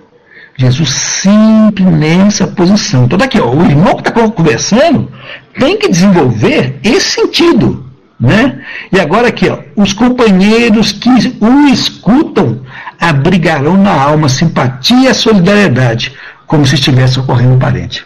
Jesus 0.58 0.90
sempre 0.90 1.84
nessa 1.84 2.48
posição. 2.48 3.06
Então, 3.06 3.18
daqui, 3.18 3.40
ó, 3.40 3.50
o 3.50 3.64
irmão 3.66 3.96
que 3.96 4.08
está 4.08 4.12
conversando 4.12 5.12
tem 5.58 5.78
que 5.78 5.88
desenvolver 5.88 6.80
esse 6.84 7.12
sentido. 7.12 7.86
Né? 8.20 8.60
E 8.92 9.00
agora 9.00 9.28
aqui, 9.28 9.48
ó, 9.48 9.60
os 9.76 9.94
companheiros 9.94 10.92
que 10.92 11.10
o 11.40 11.68
escutam 11.68 12.62
abrigarão 13.00 13.78
na 13.78 13.92
alma 13.92 14.28
simpatia 14.28 15.12
e 15.12 15.14
solidariedade, 15.14 16.14
como 16.48 16.66
se 16.66 16.74
estivesse 16.74 17.20
ocorrendo 17.20 17.54
um 17.54 17.60
parente. 17.60 18.04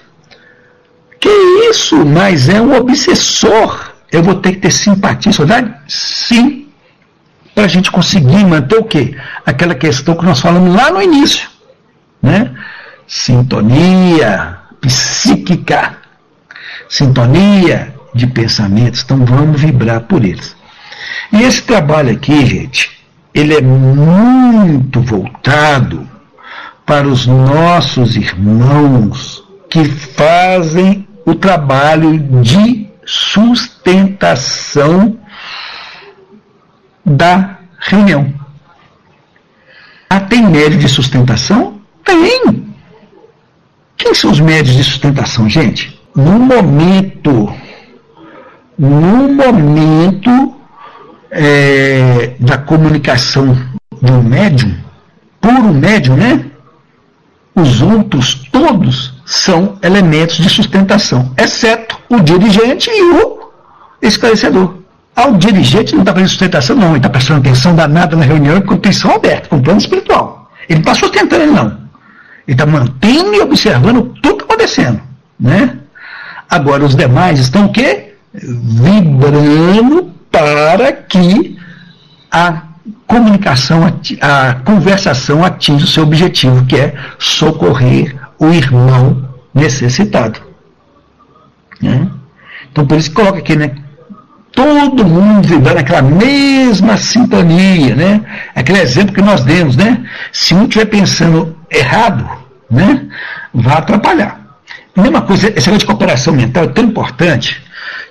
Que 1.18 1.30
isso? 1.70 2.06
Mas 2.06 2.50
é 2.50 2.60
um 2.60 2.76
obsessor. 2.76 3.92
Eu 4.12 4.22
vou 4.22 4.36
ter 4.36 4.54
que 4.54 4.60
ter 4.60 4.72
simpatia 4.72 5.30
e 5.30 5.34
solidariedade? 5.34 5.80
Sim. 5.88 6.68
Para 7.54 7.66
a 7.66 7.68
gente 7.68 7.92
conseguir 7.92 8.46
manter 8.46 8.78
o 8.78 8.84
quê? 8.84 9.16
Aquela 9.46 9.76
questão 9.76 10.16
que 10.16 10.26
nós 10.26 10.40
falamos 10.40 10.74
lá 10.74 10.92
no 10.92 11.02
início 11.02 11.52
né? 12.22 12.54
Sintonia 13.08 14.60
psíquica, 14.80 15.98
sintonia 16.88 17.96
de 18.14 18.28
pensamentos, 18.28 19.02
então 19.04 19.26
vamos 19.26 19.60
vibrar 19.60 20.02
por 20.02 20.24
eles. 20.24 20.56
E 21.32 21.42
esse 21.42 21.64
trabalho 21.64 22.12
aqui, 22.12 22.46
gente, 22.46 22.92
ele 23.34 23.56
é 23.56 23.62
muito 23.62 25.02
voltado 25.02 26.08
para 26.86 27.08
os 27.08 27.26
nossos 27.26 28.16
irmãos 28.16 29.44
que 29.70 29.84
fazem 29.86 31.08
o 31.26 31.34
trabalho 31.36 32.20
de 32.42 32.90
sustentação 33.06 35.18
da 37.06 37.58
reunião. 37.80 38.34
Ah, 40.10 40.20
tem 40.20 40.46
médio 40.48 40.78
de 40.78 40.90
sustentação? 40.90 41.80
Tem. 42.04 42.66
Quem 43.98 44.14
são 44.14 44.32
os 44.32 44.40
médios 44.40 44.76
de 44.76 44.84
sustentação, 44.84 45.50
gente? 45.50 46.00
No 46.16 46.38
momento, 46.38 47.54
no 48.78 49.34
momento 49.34 50.56
é, 51.30 52.34
da 52.40 52.58
comunicação 52.58 53.58
de 54.02 54.12
um 54.12 54.22
médium, 54.22 54.76
puro 55.40 55.74
médium, 55.74 56.18
né? 56.18 56.46
Os 57.56 57.82
outros 57.82 58.48
todos 58.52 59.14
são 59.26 59.78
elementos 59.82 60.38
de 60.38 60.50
sustentação, 60.50 61.34
exceto 61.38 61.98
o 62.10 62.20
dirigente 62.20 62.90
e 62.90 63.02
o 63.02 63.52
esclarecedor. 64.02 64.81
Ah, 65.16 65.28
o 65.28 65.38
dirigente 65.38 65.94
não 65.94 66.02
está 66.02 66.14
fazendo 66.14 66.30
sustentação, 66.30 66.76
não, 66.76 66.90
ele 66.90 66.98
está 66.98 67.10
prestando 67.10 67.42
atenção 67.42 67.76
danada 67.76 68.16
na 68.16 68.24
reunião 68.24 68.62
com 68.62 68.76
atenção 68.76 69.14
aberta, 69.14 69.50
com 69.50 69.62
plano 69.62 69.80
espiritual. 69.80 70.50
Ele 70.70 70.80
não 70.80 70.92
está 70.92 70.96
sustentando, 70.96 71.52
não. 71.52 71.66
Ele 72.48 72.56
está 72.56 72.66
mantendo 72.66 73.34
e 73.34 73.42
observando 73.42 74.14
tudo 74.22 74.38
que 74.38 74.44
está 74.44 74.54
acontecendo. 74.54 75.02
Né? 75.40 75.78
Agora, 76.50 76.84
os 76.84 76.96
demais 76.96 77.40
estão 77.40 77.66
o 77.66 77.72
quê? 77.72 78.14
Vibrando 78.34 80.12
para 80.32 80.94
que 80.94 81.58
a 82.32 82.64
comunicação, 83.06 83.94
a 84.22 84.54
conversação 84.64 85.44
atinja 85.44 85.84
o 85.84 85.88
seu 85.88 86.04
objetivo, 86.04 86.66
que 86.66 86.78
é 86.78 86.96
socorrer 87.20 88.16
o 88.40 88.48
irmão 88.48 89.30
necessitado. 89.54 90.40
Né? 91.82 92.08
Então, 92.72 92.88
por 92.88 92.98
isso 92.98 93.10
que 93.10 93.16
coloca 93.16 93.40
aqui, 93.40 93.56
né? 93.56 93.76
Todo 94.52 95.06
mundo 95.06 95.48
vibrando 95.48 95.80
aquela 95.80 96.02
mesma 96.02 96.98
sintonia, 96.98 97.96
né? 97.96 98.22
Aquele 98.54 98.80
exemplo 98.80 99.14
que 99.14 99.22
nós 99.22 99.44
demos, 99.44 99.76
né? 99.76 100.04
Se 100.32 100.54
um 100.54 100.64
estiver 100.64 100.86
pensando 100.86 101.56
errado, 101.72 102.30
né, 102.70 103.06
vai 103.54 103.78
atrapalhar. 103.78 104.40
A 104.96 105.02
mesma 105.02 105.22
coisa, 105.22 105.48
esse 105.48 105.68
negócio 105.68 105.80
de 105.80 105.86
cooperação 105.86 106.34
mental 106.34 106.66
é 106.66 106.68
tão 106.68 106.84
importante 106.84 107.62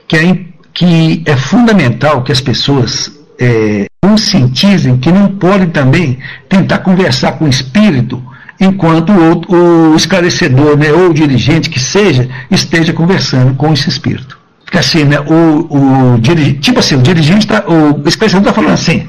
que 0.09 0.17
é, 0.17 0.39
que 0.73 1.23
é 1.27 1.37
fundamental 1.37 2.23
que 2.23 2.33
as 2.33 2.41
pessoas 2.41 3.13
é, 3.39 3.87
conscientizem 4.03 4.97
que 4.99 5.13
não 5.13 5.29
podem 5.29 5.69
também 5.69 6.19
tentar 6.49 6.79
conversar 6.79 7.33
com 7.33 7.45
o 7.45 7.49
espírito 7.49 8.23
enquanto 8.59 9.13
o, 9.13 9.93
o 9.93 9.97
esclarecedor 9.97 10.77
né, 10.77 10.93
ou 10.93 11.11
o 11.11 11.15
dirigente 11.15 11.71
que 11.71 11.79
seja 11.79 12.29
esteja 12.51 12.93
conversando 12.93 13.55
com 13.55 13.73
esse 13.73 13.89
espírito. 13.89 14.39
Fica 14.71 14.79
assim, 14.79 15.05
né, 15.05 15.19
o, 15.21 16.15
o 16.15 16.21
tipo 16.61 16.79
assim, 16.79 16.95
o 16.95 17.03
dirigente, 17.03 17.47
tá, 17.47 17.65
o 17.67 18.09
esclarecedor 18.09 18.49
está 18.49 18.53
falando 18.53 18.75
assim, 18.75 19.09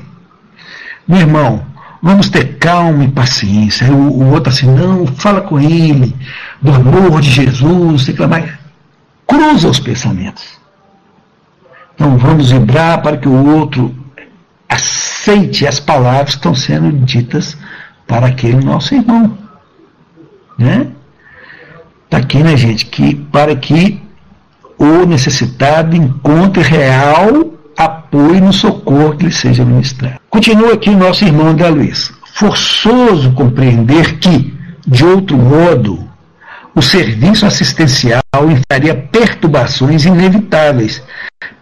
meu 1.08 1.20
irmão, 1.20 1.64
Vamos 2.02 2.30
ter 2.30 2.58
calma 2.58 3.04
e 3.04 3.12
paciência. 3.12 3.92
O, 3.92 4.24
o 4.24 4.32
outro 4.32 4.52
assim, 4.52 4.66
não, 4.66 5.06
fala 5.06 5.42
com 5.42 5.60
ele, 5.60 6.16
do 6.60 6.74
amor 6.74 7.22
de 7.22 7.30
Jesus, 7.30 8.08
reclamar. 8.08 8.60
Cruza 9.28 9.70
os 9.70 9.80
pensamentos. 9.80 10.60
Então 11.94 12.18
vamos 12.18 12.50
vibrar 12.50 13.02
para 13.04 13.18
que 13.18 13.28
o 13.28 13.56
outro 13.56 13.96
aceite 14.68 15.68
as 15.68 15.80
palavras 15.80 16.32
que 16.32 16.40
estão 16.40 16.56
sendo 16.56 16.92
ditas 17.06 17.56
para 18.08 18.28
aquele 18.28 18.66
nosso 18.66 18.96
irmão. 18.96 19.38
Né? 20.58 20.88
Está 22.06 22.18
aqui, 22.18 22.42
né, 22.42 22.58
gente? 22.58 22.88
Que 22.88 23.14
para 23.14 23.56
que 23.56 24.02
o 24.82 25.06
necessitado 25.06 25.96
encontre 25.96 26.64
real 26.64 27.54
apoio 27.78 28.42
no 28.42 28.52
socorro 28.52 29.16
que 29.16 29.26
lhe 29.26 29.32
seja 29.32 29.64
ministrado. 29.64 30.16
Continua 30.28 30.74
aqui 30.74 30.90
o 30.90 30.98
nosso 30.98 31.24
irmão 31.24 31.50
André 31.50 31.70
Luiz. 31.70 32.12
Forçoso 32.34 33.32
compreender 33.34 34.18
que, 34.18 34.58
de 34.88 35.06
outro 35.06 35.38
modo, 35.38 36.04
o 36.74 36.82
serviço 36.82 37.46
assistencial 37.46 38.24
enfrentaria 38.34 38.96
perturbações 38.96 40.06
inevitáveis 40.06 41.04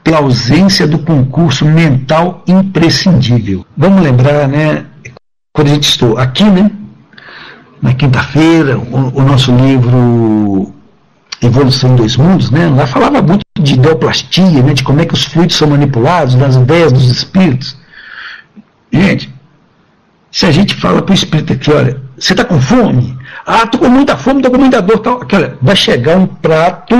pela 0.01 0.19
ausência 0.19 0.87
do 0.87 0.99
concurso 0.99 1.65
mental 1.65 2.41
imprescindível. 2.47 3.65
Vamos 3.75 4.01
lembrar, 4.01 4.47
né, 4.47 4.85
quando 5.51 5.67
a 5.67 5.73
gente 5.73 5.89
estou 5.89 6.17
aqui, 6.17 6.45
né, 6.45 6.71
na 7.81 7.93
quinta-feira, 7.93 8.77
o, 8.77 9.19
o 9.19 9.23
nosso 9.23 9.53
livro 9.55 10.73
Evolução 11.41 11.91
em 11.91 11.95
Dois 11.95 12.17
Mundos, 12.17 12.51
né, 12.51 12.67
lá 12.67 12.85
falava 12.85 13.21
muito 13.21 13.43
de 13.59 13.73
ideoplastia, 13.73 14.61
né, 14.63 14.73
de 14.73 14.83
como 14.83 15.01
é 15.01 15.05
que 15.05 15.13
os 15.13 15.23
fluidos 15.23 15.55
são 15.55 15.69
manipulados, 15.69 16.35
das 16.35 16.55
ideias 16.55 16.91
dos 16.91 17.09
espíritos. 17.09 17.77
Gente, 18.91 19.33
se 20.31 20.45
a 20.45 20.51
gente 20.51 20.75
fala 20.75 21.01
para 21.01 21.11
o 21.11 21.15
espírito 21.15 21.53
aqui, 21.53 21.71
olha, 21.71 22.01
você 22.17 22.33
está 22.33 22.43
com 22.43 22.59
fome? 22.59 23.17
Ah, 23.45 23.63
estou 23.63 23.79
com 23.79 23.89
muita 23.89 24.15
fome, 24.15 24.39
estou 24.39 24.51
com 24.51 24.59
muita 24.59 24.81
dor. 24.81 24.99
Tal. 24.99 25.21
Aqui, 25.21 25.35
olha, 25.35 25.57
vai 25.61 25.75
chegar 25.75 26.17
um 26.17 26.27
prato, 26.27 26.95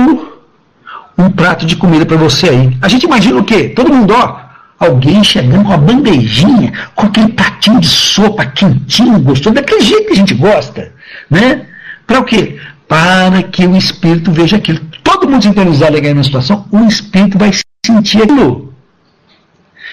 um 1.16 1.30
prato 1.30 1.66
de 1.66 1.76
comida 1.76 2.06
para 2.06 2.16
você 2.16 2.48
aí. 2.48 2.76
A 2.80 2.88
gente 2.88 3.04
imagina 3.04 3.38
o 3.38 3.44
quê? 3.44 3.68
Todo 3.68 3.92
mundo, 3.92 4.14
ó, 4.14 4.40
alguém 4.78 5.22
chegando 5.22 5.62
com 5.62 5.68
uma 5.68 5.76
bandejinha, 5.76 6.72
com 6.94 7.06
aquele 7.06 7.32
pratinho 7.32 7.80
de 7.80 7.88
sopa 7.88 8.46
quentinho, 8.46 9.20
gostoso, 9.20 9.54
daquele 9.54 9.82
jeito 9.82 10.06
que 10.06 10.12
a 10.12 10.16
gente 10.16 10.34
gosta, 10.34 10.92
né? 11.30 11.66
Para 12.06 12.20
o 12.20 12.24
quê? 12.24 12.58
Para 12.90 13.44
que 13.44 13.64
o 13.64 13.76
espírito 13.76 14.32
veja 14.32 14.56
aquilo 14.56 14.80
todo 15.04 15.30
mundo 15.30 15.44
sintonizado 15.44 15.96
aqui 15.96 16.12
na 16.12 16.24
situação, 16.24 16.66
o 16.72 16.80
espírito 16.86 17.38
vai 17.38 17.52
sentir 17.86 18.20
aquilo. 18.20 18.74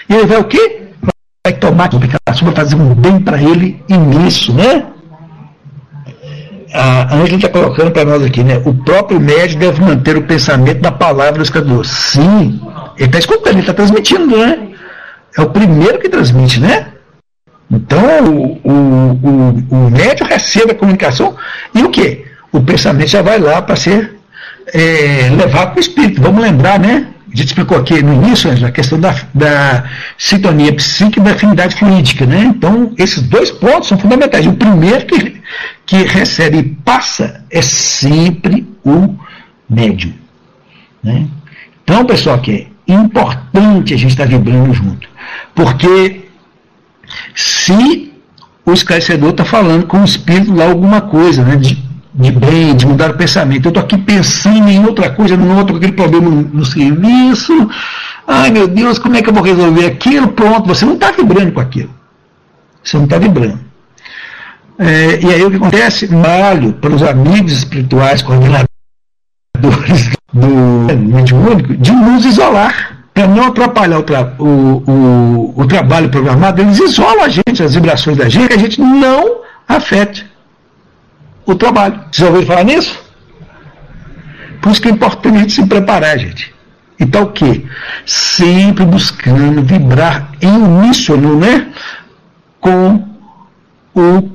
E 0.10 0.16
ele 0.16 0.26
vai 0.26 0.40
o 0.40 0.46
quê? 0.46 0.88
Vai 1.46 1.54
tomar 1.54 1.86
aquela 1.86 2.36
sopa, 2.36 2.52
fazer 2.54 2.76
um 2.76 2.96
bem 2.96 3.20
para 3.20 3.40
ele 3.40 3.84
imenso, 3.88 4.52
né? 4.52 4.84
A 6.74 7.16
Ângela 7.16 7.36
está 7.36 7.50
colocando 7.50 7.92
para 7.92 8.04
nós 8.04 8.24
aqui, 8.24 8.44
né? 8.44 8.60
O 8.66 8.74
próprio 8.74 9.20
médico 9.20 9.60
deve 9.60 9.80
manter 9.80 10.18
o 10.18 10.24
pensamento 10.24 10.82
da 10.82 10.92
palavra 10.92 11.34
do 11.34 11.44
escador. 11.44 11.86
Sim, 11.86 12.60
ele 12.98 13.06
está 13.06 13.20
escutando, 13.20 13.54
ele 13.54 13.60
está 13.60 13.76
transmitindo, 13.76 14.36
né? 14.36 14.70
É 15.38 15.42
o 15.42 15.50
primeiro 15.52 16.00
que 16.00 16.10
transmite, 16.10 16.60
né? 16.60 16.88
Então, 17.70 18.26
o, 18.26 18.60
o, 18.64 19.76
o, 19.76 19.86
o 19.86 19.90
recebe 20.24 20.72
a 20.72 20.76
comunicação 20.76 21.36
e 21.76 21.84
o 21.84 21.92
quê? 21.92 22.26
O 22.58 22.62
pensamento 22.64 23.10
já 23.10 23.22
vai 23.22 23.40
lá 23.40 23.62
para 23.62 23.76
ser 23.76 24.16
é, 24.74 25.30
levar 25.30 25.68
para 25.68 25.78
o 25.78 25.80
espírito. 25.80 26.22
Vamos 26.22 26.42
lembrar, 26.42 26.80
né? 26.80 27.08
A 27.32 27.36
gente 27.36 27.50
explicou 27.50 27.78
aqui 27.78 28.02
no 28.02 28.14
início 28.14 28.50
a 28.66 28.72
questão 28.72 29.00
da, 29.00 29.16
da 29.32 29.84
sintonia 30.18 30.74
psíquica 30.74 31.20
e 31.20 31.24
da 31.24 31.32
afinidade 31.34 31.76
fluídica, 31.76 32.26
né? 32.26 32.40
Então, 32.46 32.94
esses 32.98 33.22
dois 33.22 33.52
pontos 33.52 33.90
são 33.90 33.98
fundamentais. 34.00 34.48
O 34.48 34.54
primeiro 34.54 35.06
que, 35.06 35.40
que 35.86 35.98
recebe 36.04 36.58
e 36.58 36.64
passa 36.64 37.44
é 37.52 37.62
sempre 37.62 38.68
o 38.84 39.16
médium. 39.70 40.14
Né? 41.04 41.28
Então, 41.84 42.06
pessoal, 42.06 42.40
que 42.40 42.68
é 42.88 42.92
importante 42.92 43.94
a 43.94 43.98
gente 43.98 44.12
estar 44.12 44.26
vibrando 44.26 44.74
junto. 44.74 45.08
Porque 45.54 46.28
se 47.36 48.12
o 48.66 48.74
esclarecedor 48.74 49.30
está 49.30 49.46
falando 49.46 49.86
com 49.86 50.02
o 50.02 50.06
espírito 50.06 50.56
lá 50.56 50.66
alguma 50.66 51.02
coisa, 51.02 51.44
né? 51.44 51.56
De, 51.56 51.87
de 52.18 52.32
bem, 52.32 52.76
de 52.76 52.86
mudar 52.88 53.12
o 53.12 53.18
pensamento. 53.18 53.68
Eu 53.68 53.70
estou 53.70 53.84
aqui 53.84 53.98
pensando 53.98 54.68
em 54.68 54.84
outra 54.84 55.12
coisa, 55.12 55.38
no 55.38 55.56
outro, 55.56 55.78
aquele 55.78 55.92
problema 55.92 56.30
no, 56.30 56.66
serviço. 56.66 57.54
Ai 58.28 58.50
meu 58.50 58.68
Deus, 58.68 58.98
como 58.98 59.16
é 59.16 59.22
que 59.22 59.30
eu 59.30 59.34
vou 59.34 59.44
resolver 59.44 59.86
aquilo? 59.86 60.30
Pronto, 60.30 60.68
você 60.68 60.84
não 60.84 60.96
está 60.96 61.12
vibrando 61.12 61.52
com 61.52 61.60
aquilo. 61.60 61.92
Você 62.84 62.98
não 62.98 63.04
está 63.04 63.20
vibrando. 63.20 63.60
É, 64.80 65.20
e 65.22 65.34
aí 65.34 65.44
o 65.44 65.52
que 65.52 65.58
acontece? 65.58 66.08
Malho 66.14 66.74
para 66.74 66.94
os 66.94 67.04
amigos 67.04 67.52
espirituais, 67.52 68.22
coordenadores 68.24 68.68
do 70.34 70.48
mediúnico, 70.96 71.78
de 71.78 71.92
nos 71.92 72.26
isolar 72.26 72.98
para 73.14 73.28
não 73.28 73.48
atrapalhar 73.48 74.00
o, 74.00 74.04
tra 74.04 74.34
o, 74.38 74.46
o, 74.46 75.54
o, 75.58 75.68
trabalho 75.68 76.10
programado, 76.10 76.62
eles 76.62 76.80
isolam 76.80 77.24
a 77.24 77.30
gente, 77.30 77.64
as 77.64 77.74
vibrações 77.74 78.16
da 78.16 78.30
gente, 78.30 78.50
que 78.50 78.54
a 78.54 78.60
gente 78.60 78.80
não 78.80 79.42
afete 79.68 80.24
o 81.48 81.56
trabalho. 81.56 82.00
Já 82.12 82.28
ouviram 82.28 82.46
falar 82.46 82.64
nisso? 82.64 83.00
Por 84.62 84.72
isso 84.72 84.82
que 84.82 84.90
é 84.90 84.92
importante 84.92 85.36
a 85.36 85.40
gente 85.40 85.54
se 85.54 85.66
preparar, 85.66 86.18
gente. 86.20 86.54
Então 87.00 87.24
o 87.24 87.32
quê? 87.32 87.64
Sempre 88.06 88.86
buscando 88.86 89.64
vibrar 89.64 90.32
em 90.42 90.50
uníssono, 90.50 91.40
né? 91.40 91.68
Com 92.60 93.08
o 93.96 94.32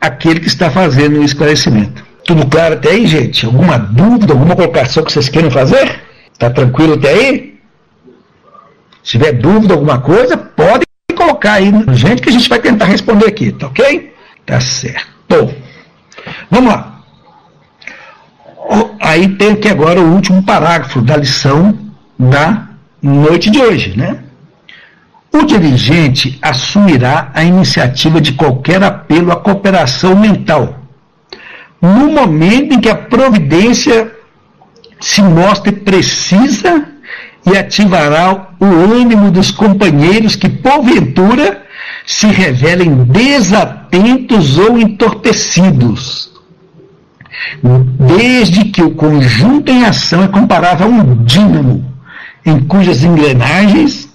aquele 0.00 0.40
que 0.40 0.48
está 0.48 0.68
fazendo 0.68 1.20
o 1.20 1.24
esclarecimento. 1.24 2.04
Tudo 2.24 2.46
claro 2.46 2.74
até 2.74 2.90
aí, 2.90 3.06
gente? 3.06 3.46
Alguma 3.46 3.78
dúvida, 3.78 4.32
alguma 4.32 4.56
colocação 4.56 5.04
que 5.04 5.12
vocês 5.12 5.28
queiram 5.28 5.50
fazer? 5.50 6.02
Tá 6.38 6.50
tranquilo 6.50 6.94
até 6.94 7.10
aí? 7.10 7.60
Se 9.02 9.12
tiver 9.12 9.32
dúvida, 9.32 9.74
alguma 9.74 10.00
coisa, 10.00 10.36
pode 10.36 10.84
colocar 11.14 11.54
aí, 11.54 11.70
gente, 11.92 12.22
que 12.22 12.28
a 12.30 12.32
gente 12.32 12.48
vai 12.48 12.58
tentar 12.58 12.86
responder 12.86 13.26
aqui, 13.26 13.52
tá 13.52 13.66
ok? 13.66 14.12
Tá 14.46 14.60
certo. 14.60 15.54
Vamos 16.50 16.72
lá. 16.72 16.92
Aí 19.00 19.28
tem 19.36 19.52
aqui 19.52 19.68
agora 19.68 20.00
o 20.00 20.14
último 20.14 20.42
parágrafo 20.42 21.00
da 21.02 21.16
lição 21.16 21.76
da 22.18 22.68
noite 23.02 23.50
de 23.50 23.60
hoje, 23.60 23.96
né? 23.96 24.20
O 25.32 25.42
dirigente 25.44 26.38
assumirá 26.40 27.30
a 27.34 27.42
iniciativa 27.42 28.20
de 28.20 28.32
qualquer 28.32 28.82
apelo 28.82 29.32
à 29.32 29.36
cooperação 29.36 30.14
mental, 30.14 30.78
no 31.80 32.10
momento 32.12 32.74
em 32.74 32.80
que 32.80 32.88
a 32.88 32.94
providência 32.94 34.12
se 35.00 35.20
mostre 35.20 35.72
precisa 35.72 36.86
e 37.44 37.56
ativará 37.56 38.50
o 38.60 38.64
ânimo 38.64 39.30
dos 39.30 39.50
companheiros 39.50 40.36
que, 40.36 40.48
porventura, 40.48 41.62
se 42.06 42.26
revelem 42.28 43.04
desatentos 43.04 44.58
ou 44.58 44.78
entorpecidos. 44.78 46.31
Desde 47.98 48.66
que 48.66 48.82
o 48.82 48.94
conjunto 48.94 49.70
em 49.70 49.84
ação 49.84 50.22
é 50.22 50.28
comparável 50.28 50.86
a 50.86 50.90
um 50.90 51.24
dínamo, 51.24 51.90
em 52.44 52.60
cujas 52.60 53.02
engrenagens 53.02 54.12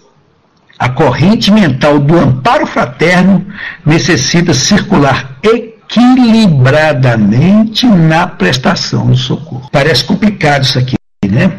a 0.79 0.87
corrente 0.89 1.51
mental 1.51 1.99
do 1.99 2.17
amparo 2.17 2.65
fraterno 2.67 3.43
necessita 3.83 4.53
circular 4.53 5.39
equilibradamente 5.41 7.87
na 7.87 8.27
prestação 8.27 9.07
do 9.07 9.17
socorro. 9.17 9.67
Parece 9.71 10.03
complicado 10.03 10.61
isso 10.63 10.77
aqui, 10.77 10.95
né? 11.27 11.51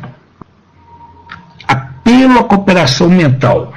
pela 2.08 2.42
cooperação 2.42 3.10
mental. 3.10 3.74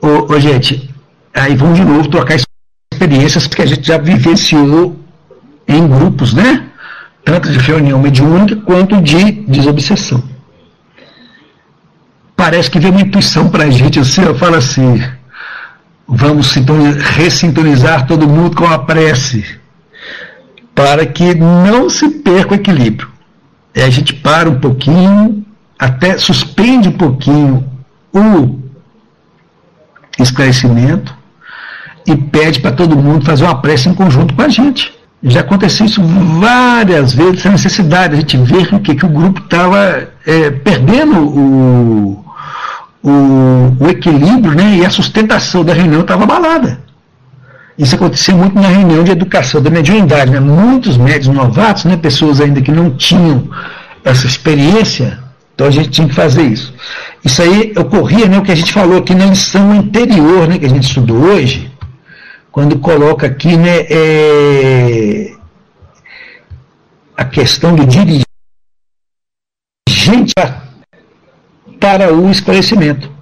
Ô, 0.00 0.32
ô, 0.32 0.40
gente, 0.40 0.88
aí 1.34 1.54
vamos 1.54 1.78
de 1.78 1.84
novo 1.84 2.08
trocar 2.08 2.38
experiências 2.92 3.46
que 3.46 3.60
a 3.60 3.66
gente 3.66 3.86
já 3.86 3.98
vivenciou 3.98 4.96
em 5.66 5.86
grupos, 5.86 6.32
né? 6.32 6.68
Tanto 7.24 7.50
de 7.50 7.58
reunião 7.58 8.00
mediúnica 8.00 8.56
quanto 8.56 9.00
de 9.00 9.32
desobsessão. 9.32 10.22
Parece 12.36 12.70
que 12.70 12.78
vem 12.78 12.90
uma 12.90 13.00
intuição 13.00 13.48
para 13.48 13.64
a 13.64 13.70
gente 13.70 13.98
assim, 13.98 14.22
eu 14.22 14.36
falo 14.36 14.56
assim, 14.56 15.02
vamos 16.06 16.54
ressintonizar 16.54 18.06
todo 18.06 18.28
mundo 18.28 18.54
com 18.54 18.66
a 18.66 18.78
prece, 18.78 19.58
para 20.74 21.06
que 21.06 21.34
não 21.34 21.88
se 21.88 22.08
perca 22.08 22.52
o 22.52 22.56
equilíbrio. 22.56 23.08
E 23.74 23.80
a 23.80 23.90
gente 23.90 24.14
para 24.14 24.48
um 24.48 24.60
pouquinho, 24.60 25.44
até 25.78 26.16
suspende 26.18 26.88
um 26.88 26.92
pouquinho 26.92 27.68
o 28.12 28.60
esclarecimento 30.18 31.14
e 32.06 32.16
pede 32.16 32.60
para 32.60 32.72
todo 32.72 32.96
mundo 32.96 33.24
fazer 33.24 33.44
uma 33.44 33.60
prece 33.60 33.88
em 33.88 33.94
conjunto 33.94 34.34
com 34.34 34.42
a 34.42 34.48
gente. 34.48 34.95
Já 35.28 35.40
aconteceu 35.40 35.86
isso 35.86 36.00
várias 36.40 37.12
vezes, 37.12 37.40
essa 37.40 37.50
necessidade, 37.50 38.14
a 38.14 38.16
gente 38.16 38.36
ver 38.36 38.68
que, 38.80 38.94
que 38.94 39.04
o 39.04 39.08
grupo 39.08 39.40
estava 39.40 40.08
é, 40.24 40.50
perdendo 40.50 41.18
o, 41.18 42.24
o, 43.02 43.76
o, 43.80 43.88
equilíbrio 43.88 44.54
né, 44.54 44.76
e 44.76 44.86
a 44.86 44.90
sustentação 44.90 45.64
da 45.64 45.74
reunião 45.74 46.02
estava 46.02 46.22
abalada. 46.22 46.80
Isso 47.76 47.96
acontecia 47.96 48.36
muito 48.36 48.54
na 48.54 48.68
reunião 48.68 49.02
de 49.02 49.10
educação 49.10 49.60
da 49.60 49.68
mediunidade. 49.68 50.30
Né? 50.30 50.38
Muitos 50.38 50.96
médios 50.96 51.34
novatos, 51.34 51.84
né, 51.86 51.96
pessoas 51.96 52.40
ainda 52.40 52.62
que 52.62 52.70
não 52.70 52.90
tinham 52.90 53.48
essa 54.04 54.28
experiência, 54.28 55.18
então 55.56 55.66
a 55.66 55.70
gente 55.70 55.88
tinha 55.88 56.06
que 56.06 56.14
fazer 56.14 56.42
isso. 56.42 56.72
Isso 57.24 57.42
aí 57.42 57.72
ocorria, 57.76 58.28
né, 58.28 58.38
o 58.38 58.42
que 58.42 58.52
a 58.52 58.56
gente 58.56 58.72
falou 58.72 58.98
aqui 58.98 59.12
na 59.12 59.26
lição 59.26 59.72
anterior, 59.72 60.46
né, 60.46 60.56
que 60.56 60.66
a 60.66 60.70
gente 60.70 60.84
estudou 60.84 61.16
hoje, 61.16 61.68
quando 62.56 62.78
coloca 62.78 63.26
aqui 63.26 63.54
né, 63.54 63.80
é, 63.90 65.30
a 67.14 67.22
questão 67.22 67.76
do 67.76 67.84
dirigente 67.84 68.24
para 71.78 72.14
o 72.14 72.30
esclarecimento. 72.30 73.12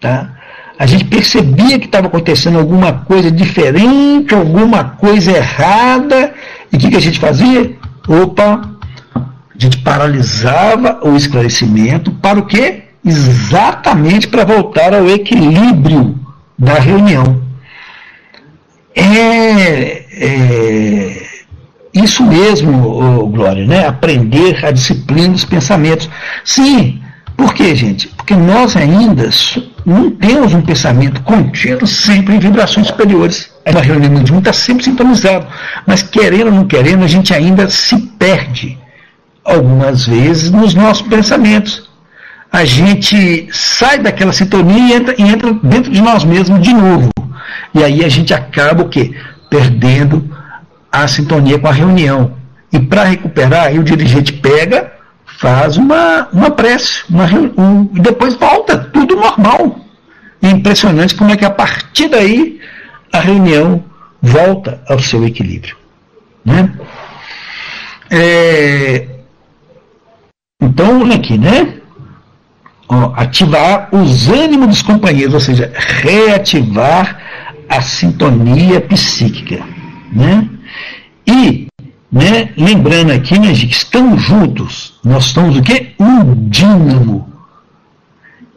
Tá? 0.00 0.34
A 0.76 0.86
gente 0.86 1.04
percebia 1.04 1.78
que 1.78 1.84
estava 1.86 2.08
acontecendo 2.08 2.58
alguma 2.58 2.92
coisa 2.92 3.30
diferente, 3.30 4.34
alguma 4.34 4.82
coisa 4.82 5.30
errada, 5.30 6.34
e 6.72 6.76
o 6.76 6.80
que, 6.80 6.90
que 6.90 6.96
a 6.96 7.00
gente 7.00 7.20
fazia? 7.20 7.76
Opa, 8.08 8.76
a 9.14 9.56
gente 9.56 9.78
paralisava 9.78 10.98
o 11.04 11.14
esclarecimento 11.14 12.10
para 12.10 12.40
o 12.40 12.46
quê? 12.46 12.86
Exatamente 13.04 14.26
para 14.26 14.44
voltar 14.44 14.92
ao 14.92 15.08
equilíbrio 15.08 16.18
da 16.58 16.74
reunião. 16.74 17.45
É, 18.96 20.04
é 20.10 21.26
isso 21.92 22.22
mesmo, 22.24 23.28
Glória, 23.28 23.66
né? 23.66 23.86
Aprender 23.86 24.64
a 24.64 24.70
disciplina 24.70 25.28
dos 25.28 25.44
pensamentos. 25.44 26.08
Sim, 26.44 27.00
por 27.36 27.52
quê, 27.52 27.74
gente? 27.74 28.08
Porque 28.08 28.34
nós 28.34 28.76
ainda 28.76 29.28
não 29.84 30.10
temos 30.10 30.54
um 30.54 30.62
pensamento 30.62 31.22
contínuo 31.22 31.86
sempre 31.86 32.34
em 32.34 32.38
vibrações 32.38 32.86
superiores. 32.86 33.50
A 33.64 33.80
reunião 33.80 34.10
mediúnica 34.10 34.50
está 34.50 34.52
sempre 34.52 34.84
sintonizado, 34.84 35.46
mas 35.86 36.02
querendo 36.02 36.46
ou 36.46 36.52
não 36.52 36.66
querendo, 36.66 37.04
a 37.04 37.08
gente 37.08 37.34
ainda 37.34 37.68
se 37.68 37.96
perde 38.18 38.78
algumas 39.44 40.06
vezes 40.06 40.50
nos 40.50 40.74
nossos 40.74 41.06
pensamentos. 41.06 41.88
A 42.50 42.64
gente 42.64 43.48
sai 43.52 43.98
daquela 43.98 44.32
sintonia 44.32 44.78
e 44.78 44.92
entra, 44.92 45.14
e 45.18 45.22
entra 45.22 45.52
dentro 45.62 45.90
de 45.90 46.00
nós 46.00 46.24
mesmos 46.24 46.60
de 46.62 46.72
novo. 46.72 47.10
E 47.74 47.82
aí 47.82 48.04
a 48.04 48.08
gente 48.08 48.32
acaba 48.32 48.82
o 48.82 48.88
quê? 48.88 49.14
Perdendo 49.50 50.28
a 50.90 51.06
sintonia 51.06 51.58
com 51.58 51.68
a 51.68 51.72
reunião. 51.72 52.34
E 52.72 52.78
para 52.78 53.04
recuperar, 53.04 53.72
o 53.74 53.84
dirigente 53.84 54.32
pega, 54.32 54.92
faz 55.38 55.76
uma, 55.76 56.28
uma 56.32 56.50
prece, 56.50 57.04
uma, 57.08 57.24
um, 57.24 57.90
e 57.94 58.00
depois 58.00 58.34
volta, 58.34 58.78
tudo 58.78 59.16
normal. 59.16 59.80
é 60.42 60.48
impressionante 60.48 61.14
como 61.14 61.30
é 61.30 61.36
que 61.36 61.44
a 61.44 61.50
partir 61.50 62.08
daí 62.08 62.60
a 63.12 63.20
reunião 63.20 63.84
volta 64.20 64.82
ao 64.88 64.98
seu 64.98 65.24
equilíbrio. 65.24 65.76
Né? 66.44 66.72
É, 68.10 69.06
então, 70.60 71.02
olha 71.02 71.16
aqui, 71.16 71.36
né? 71.36 71.74
Ativar 73.16 73.88
os 73.92 74.28
ânimos 74.28 74.68
dos 74.68 74.82
companheiros, 74.82 75.34
ou 75.34 75.40
seja, 75.40 75.72
reativar 75.74 77.18
a 77.68 77.80
sintonia 77.80 78.80
psíquica, 78.80 79.62
né? 80.12 80.48
E, 81.26 81.66
né, 82.10 82.50
lembrando 82.56 83.12
aqui, 83.12 83.38
né, 83.38 83.52
que 83.52 83.66
estamos 83.66 84.22
juntos, 84.22 84.94
nós 85.04 85.24
somos 85.26 85.56
o 85.56 85.62
quê? 85.62 85.94
Um 85.98 86.48
dínamo, 86.48 87.36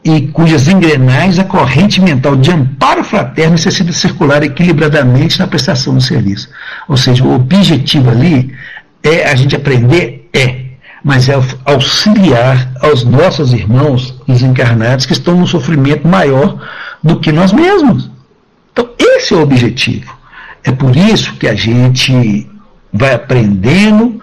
e 0.03 0.27
cujas 0.27 0.67
engrenagens 0.67 1.39
a 1.39 1.43
corrente 1.43 2.01
mental 2.01 2.35
de 2.35 2.51
amparo 2.51 3.03
fraterno 3.03 3.53
necessita 3.53 3.91
circular 3.91 4.43
equilibradamente 4.43 5.39
na 5.39 5.47
prestação 5.47 5.93
do 5.93 6.01
serviço. 6.01 6.49
Ou 6.87 6.95
seja, 6.95 7.23
o 7.23 7.33
objetivo 7.35 8.09
ali 8.09 8.53
é 9.03 9.29
a 9.29 9.35
gente 9.35 9.55
aprender 9.55 10.29
é 10.33 10.69
mas 11.03 11.29
é 11.29 11.39
auxiliar 11.65 12.73
aos 12.81 13.03
nossos 13.05 13.53
irmãos 13.53 14.13
desencarnados 14.27 15.05
que 15.05 15.13
estão 15.13 15.37
no 15.37 15.47
sofrimento 15.47 16.05
maior 16.07 16.59
do 17.01 17.19
que 17.19 17.31
nós 17.31 17.53
mesmos. 17.53 18.11
Então, 18.79 18.89
esse 18.97 19.33
é 19.33 19.37
o 19.37 19.41
objetivo. 19.41 20.17
É 20.63 20.71
por 20.71 20.95
isso 20.95 21.35
que 21.35 21.47
a 21.47 21.55
gente 21.55 22.49
vai 22.93 23.13
aprendendo 23.13 24.21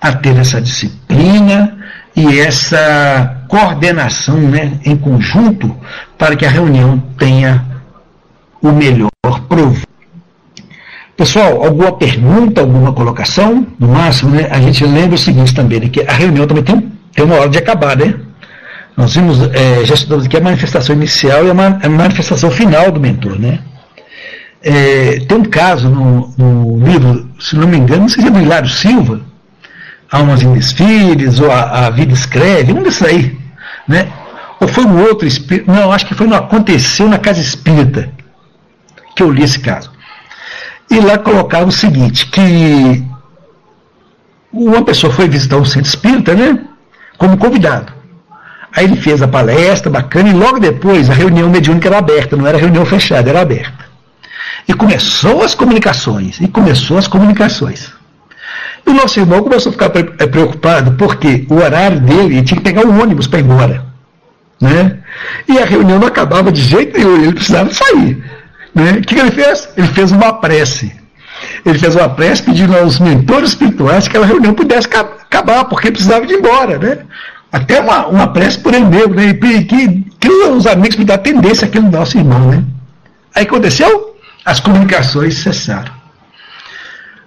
a 0.00 0.12
ter 0.12 0.36
essa 0.36 0.60
disciplina 0.60 1.76
e 2.14 2.38
essa 2.38 3.44
coordenação 3.48 4.36
né, 4.36 4.78
em 4.84 4.96
conjunto 4.96 5.76
para 6.16 6.36
que 6.36 6.46
a 6.46 6.50
reunião 6.50 6.98
tenha 7.18 7.64
o 8.62 8.70
melhor 8.70 9.10
proveito. 9.48 9.88
Pessoal, 11.16 11.64
alguma 11.64 11.90
pergunta, 11.92 12.60
alguma 12.60 12.92
colocação? 12.92 13.66
No 13.80 13.88
máximo, 13.88 14.30
né, 14.30 14.46
a 14.50 14.60
gente 14.60 14.84
lembra 14.84 15.16
o 15.16 15.18
seguinte 15.18 15.52
também, 15.52 15.80
né, 15.80 15.88
que 15.88 16.02
a 16.02 16.12
reunião 16.12 16.46
também 16.46 16.62
tem, 16.62 16.92
tem 17.12 17.24
uma 17.24 17.34
hora 17.34 17.48
de 17.48 17.58
acabar, 17.58 17.96
né? 17.96 18.14
Nós 18.96 19.14
vimos, 19.14 19.40
é, 19.52 19.84
já 19.84 19.94
estudamos 19.94 20.26
aqui 20.26 20.36
a 20.36 20.40
manifestação 20.40 20.94
inicial 20.94 21.44
e 21.44 21.50
a, 21.50 21.54
ma 21.54 21.78
a 21.82 21.88
manifestação 21.88 22.50
final 22.50 22.92
do 22.92 23.00
mentor, 23.00 23.38
né? 23.38 23.60
É, 24.70 25.20
tem 25.20 25.38
um 25.38 25.44
caso 25.44 25.88
no, 25.88 26.34
no, 26.36 26.84
livro, 26.84 27.26
se 27.40 27.56
não 27.56 27.66
me 27.66 27.78
engano, 27.78 28.02
não 28.02 28.08
sei 28.10 28.22
se 28.22 28.28
é 28.28 28.30
do 28.30 28.38
Hilário 28.38 28.68
Silva, 28.68 29.22
Almas 30.12 30.42
em 30.42 30.52
Desfiles, 30.52 31.40
ou 31.40 31.50
a, 31.50 31.86
a 31.86 31.90
Vida 31.90 32.12
Escreve, 32.12 32.74
um 32.74 32.82
desses 32.82 33.02
aí, 33.02 33.38
né? 33.88 34.12
Ou 34.60 34.68
foi 34.68 34.84
um 34.84 35.00
outro 35.00 35.26
espírito, 35.26 35.72
não, 35.72 35.90
acho 35.90 36.04
que 36.04 36.14
foi 36.14 36.26
no 36.26 36.34
Aconteceu 36.34 37.08
na 37.08 37.16
Casa 37.16 37.40
Espírita, 37.40 38.10
que 39.16 39.22
eu 39.22 39.32
li 39.32 39.42
esse 39.42 39.58
caso. 39.58 39.90
E 40.90 41.00
lá 41.00 41.16
colocava 41.16 41.64
o 41.64 41.72
seguinte, 41.72 42.26
que 42.26 43.02
uma 44.52 44.84
pessoa 44.84 45.10
foi 45.10 45.30
visitar 45.30 45.56
um 45.56 45.64
centro 45.64 45.88
espírita, 45.88 46.34
né? 46.34 46.58
Como 47.16 47.38
convidado. 47.38 47.90
Aí 48.76 48.84
ele 48.84 48.96
fez 48.96 49.22
a 49.22 49.28
palestra 49.28 49.90
bacana 49.90 50.28
e 50.28 50.34
logo 50.34 50.60
depois 50.60 51.08
a 51.08 51.14
reunião 51.14 51.48
mediúnica 51.48 51.88
era 51.88 51.96
aberta, 51.96 52.36
não 52.36 52.46
era 52.46 52.58
reunião 52.58 52.84
fechada, 52.84 53.30
era 53.30 53.40
aberta. 53.40 53.87
E 54.68 54.74
começou 54.74 55.42
as 55.42 55.54
comunicações, 55.54 56.38
e 56.40 56.46
começou 56.46 56.98
as 56.98 57.08
comunicações. 57.08 57.90
E 58.86 58.90
o 58.90 58.94
nosso 58.94 59.18
irmão 59.18 59.42
começou 59.42 59.70
a 59.70 59.72
ficar 59.72 59.90
eh, 59.96 60.26
preocupado 60.26 60.92
porque 60.92 61.46
o 61.48 61.54
horário 61.54 62.00
dele 62.00 62.42
tinha 62.42 62.58
que 62.58 62.64
pegar 62.64 62.86
um 62.86 63.02
ônibus 63.02 63.26
para 63.26 63.38
ir 63.38 63.44
embora. 63.44 63.86
Né? 64.60 64.98
E 65.48 65.58
a 65.58 65.64
reunião 65.64 65.98
não 65.98 66.08
acabava 66.08 66.52
de 66.52 66.60
jeito 66.60 66.96
nenhum, 66.98 67.22
ele 67.22 67.32
precisava 67.32 67.72
sair. 67.72 68.22
Né? 68.74 68.92
O 68.92 69.02
que, 69.02 69.14
que 69.14 69.20
ele 69.20 69.30
fez? 69.30 69.68
Ele 69.76 69.88
fez 69.88 70.12
uma 70.12 70.34
prece. 70.34 70.92
Ele 71.64 71.78
fez 71.78 71.94
uma 71.94 72.08
prece 72.08 72.42
pedindo 72.42 72.76
aos 72.76 72.98
mentores 72.98 73.50
espirituais 73.50 74.08
que 74.08 74.16
a 74.16 74.24
reunião 74.24 74.54
pudesse 74.54 74.86
acabar, 74.86 75.64
porque 75.64 75.90
precisava 75.90 76.26
de 76.26 76.34
ir 76.34 76.38
embora. 76.38 76.78
Né? 76.78 76.98
Até 77.50 77.80
uma, 77.80 78.06
uma 78.06 78.32
prece 78.32 78.58
por 78.58 78.74
ele 78.74 78.84
mesmo, 78.84 79.14
né? 79.14 79.28
E 79.28 79.64
que, 79.64 80.04
que 80.20 80.28
os 80.28 80.66
amigos 80.66 80.96
me 80.96 81.04
dão 81.04 81.16
tendência 81.16 81.66
àquele 81.66 81.88
nosso 81.88 82.18
irmão, 82.18 82.50
né? 82.50 82.62
Aí 83.34 83.44
aconteceu? 83.44 84.17
As 84.48 84.60
comunicações 84.60 85.36
cessaram. 85.36 85.92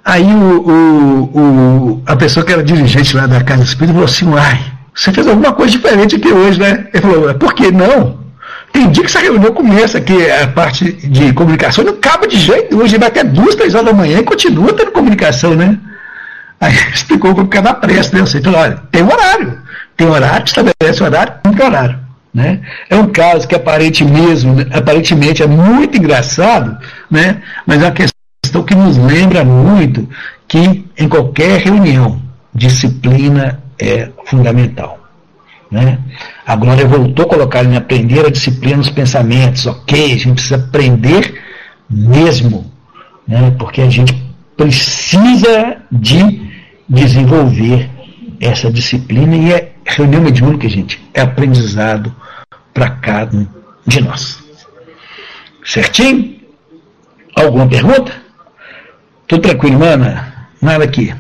Aí 0.03 0.25
o, 0.25 0.71
o, 0.71 1.39
o, 1.39 2.03
a 2.07 2.15
pessoa 2.15 2.43
que 2.43 2.51
era 2.51 2.63
dirigente 2.63 3.15
lá 3.15 3.27
da 3.27 3.43
Casa 3.43 3.61
Espírita 3.61 3.93
falou 3.93 4.05
assim, 4.05 4.27
uai, 4.27 4.59
você 4.91 5.13
fez 5.13 5.27
alguma 5.27 5.53
coisa 5.53 5.71
diferente 5.71 6.15
aqui 6.15 6.29
hoje, 6.33 6.59
né? 6.59 6.87
Ele 6.91 7.03
falou, 7.03 7.31
por 7.35 7.53
que 7.53 7.71
não? 7.71 8.21
Tem 8.73 8.89
dia 8.89 9.03
que 9.03 9.09
essa 9.09 9.19
reunião 9.19 9.53
começa, 9.53 10.01
que 10.01 10.31
a 10.31 10.47
parte 10.47 10.93
de 10.93 11.31
comunicação 11.33 11.83
não 11.83 11.93
acaba 11.93 12.27
de 12.27 12.37
jeito, 12.37 12.75
hoje 12.75 12.97
vai 12.97 13.09
até 13.09 13.23
duas, 13.23 13.53
três 13.53 13.75
horas 13.75 13.85
da 13.85 13.93
manhã 13.93 14.17
e 14.17 14.23
continua 14.23 14.73
tendo 14.73 14.89
comunicação, 14.89 15.53
né? 15.53 15.77
Aí 16.59 16.73
explicou 16.91 17.35
por 17.35 17.47
causa 17.47 17.67
da 17.67 17.75
pressa, 17.75 18.17
né? 18.17 18.21
Você 18.21 18.41
falou, 18.41 18.61
olha, 18.61 18.81
tem 18.89 19.03
horário. 19.03 19.59
Tem 19.95 20.07
horário, 20.07 20.43
estabelece 20.43 21.03
horário, 21.03 21.33
cumpre 21.45 21.63
horário. 21.63 21.99
Né? 22.33 22.61
É 22.89 22.95
um 22.95 23.07
caso 23.07 23.47
que 23.47 23.55
aparente 23.55 24.05
mesmo, 24.05 24.55
aparentemente 24.71 25.43
é 25.43 25.47
muito 25.47 25.97
engraçado, 25.97 26.77
né? 27.09 27.41
mas 27.65 27.81
é 27.81 27.85
uma 27.85 27.91
questão 27.91 28.63
que 28.63 28.73
nos 28.73 28.97
lembra 28.97 29.43
muito 29.43 30.07
que 30.47 30.85
em 30.97 31.09
qualquer 31.09 31.59
reunião, 31.59 32.21
disciplina 32.53 33.61
é 33.79 34.09
fundamental. 34.25 34.99
Né? 35.69 35.97
A 36.45 36.55
Glória 36.55 36.85
voltou 36.85 37.25
a 37.25 37.29
colocar 37.29 37.63
em 37.63 37.75
aprender 37.75 38.25
a 38.25 38.29
disciplina 38.29 38.77
nos 38.77 38.89
pensamentos. 38.89 39.65
Ok, 39.65 40.05
a 40.05 40.17
gente 40.17 40.33
precisa 40.33 40.57
aprender 40.57 41.41
mesmo, 41.89 42.71
né? 43.27 43.53
porque 43.57 43.81
a 43.81 43.89
gente 43.89 44.21
precisa 44.57 45.77
de 45.91 46.49
desenvolver 46.87 47.89
essa 48.39 48.69
disciplina 48.69 49.35
e 49.35 49.53
é 49.53 49.70
reunião 49.95 50.21
mediúnica, 50.21 50.67
gente, 50.67 51.01
é 51.13 51.21
aprendizado 51.21 52.13
para 52.73 52.89
cada 52.89 53.35
um 53.35 53.47
de 53.85 54.01
nós. 54.01 54.39
Certinho? 55.63 56.39
Alguma 57.35 57.67
pergunta? 57.67 58.11
Tudo 59.27 59.41
tranquilo, 59.41 59.79
mana? 59.79 60.49
Nada 60.61 60.83
aqui. 60.83 61.13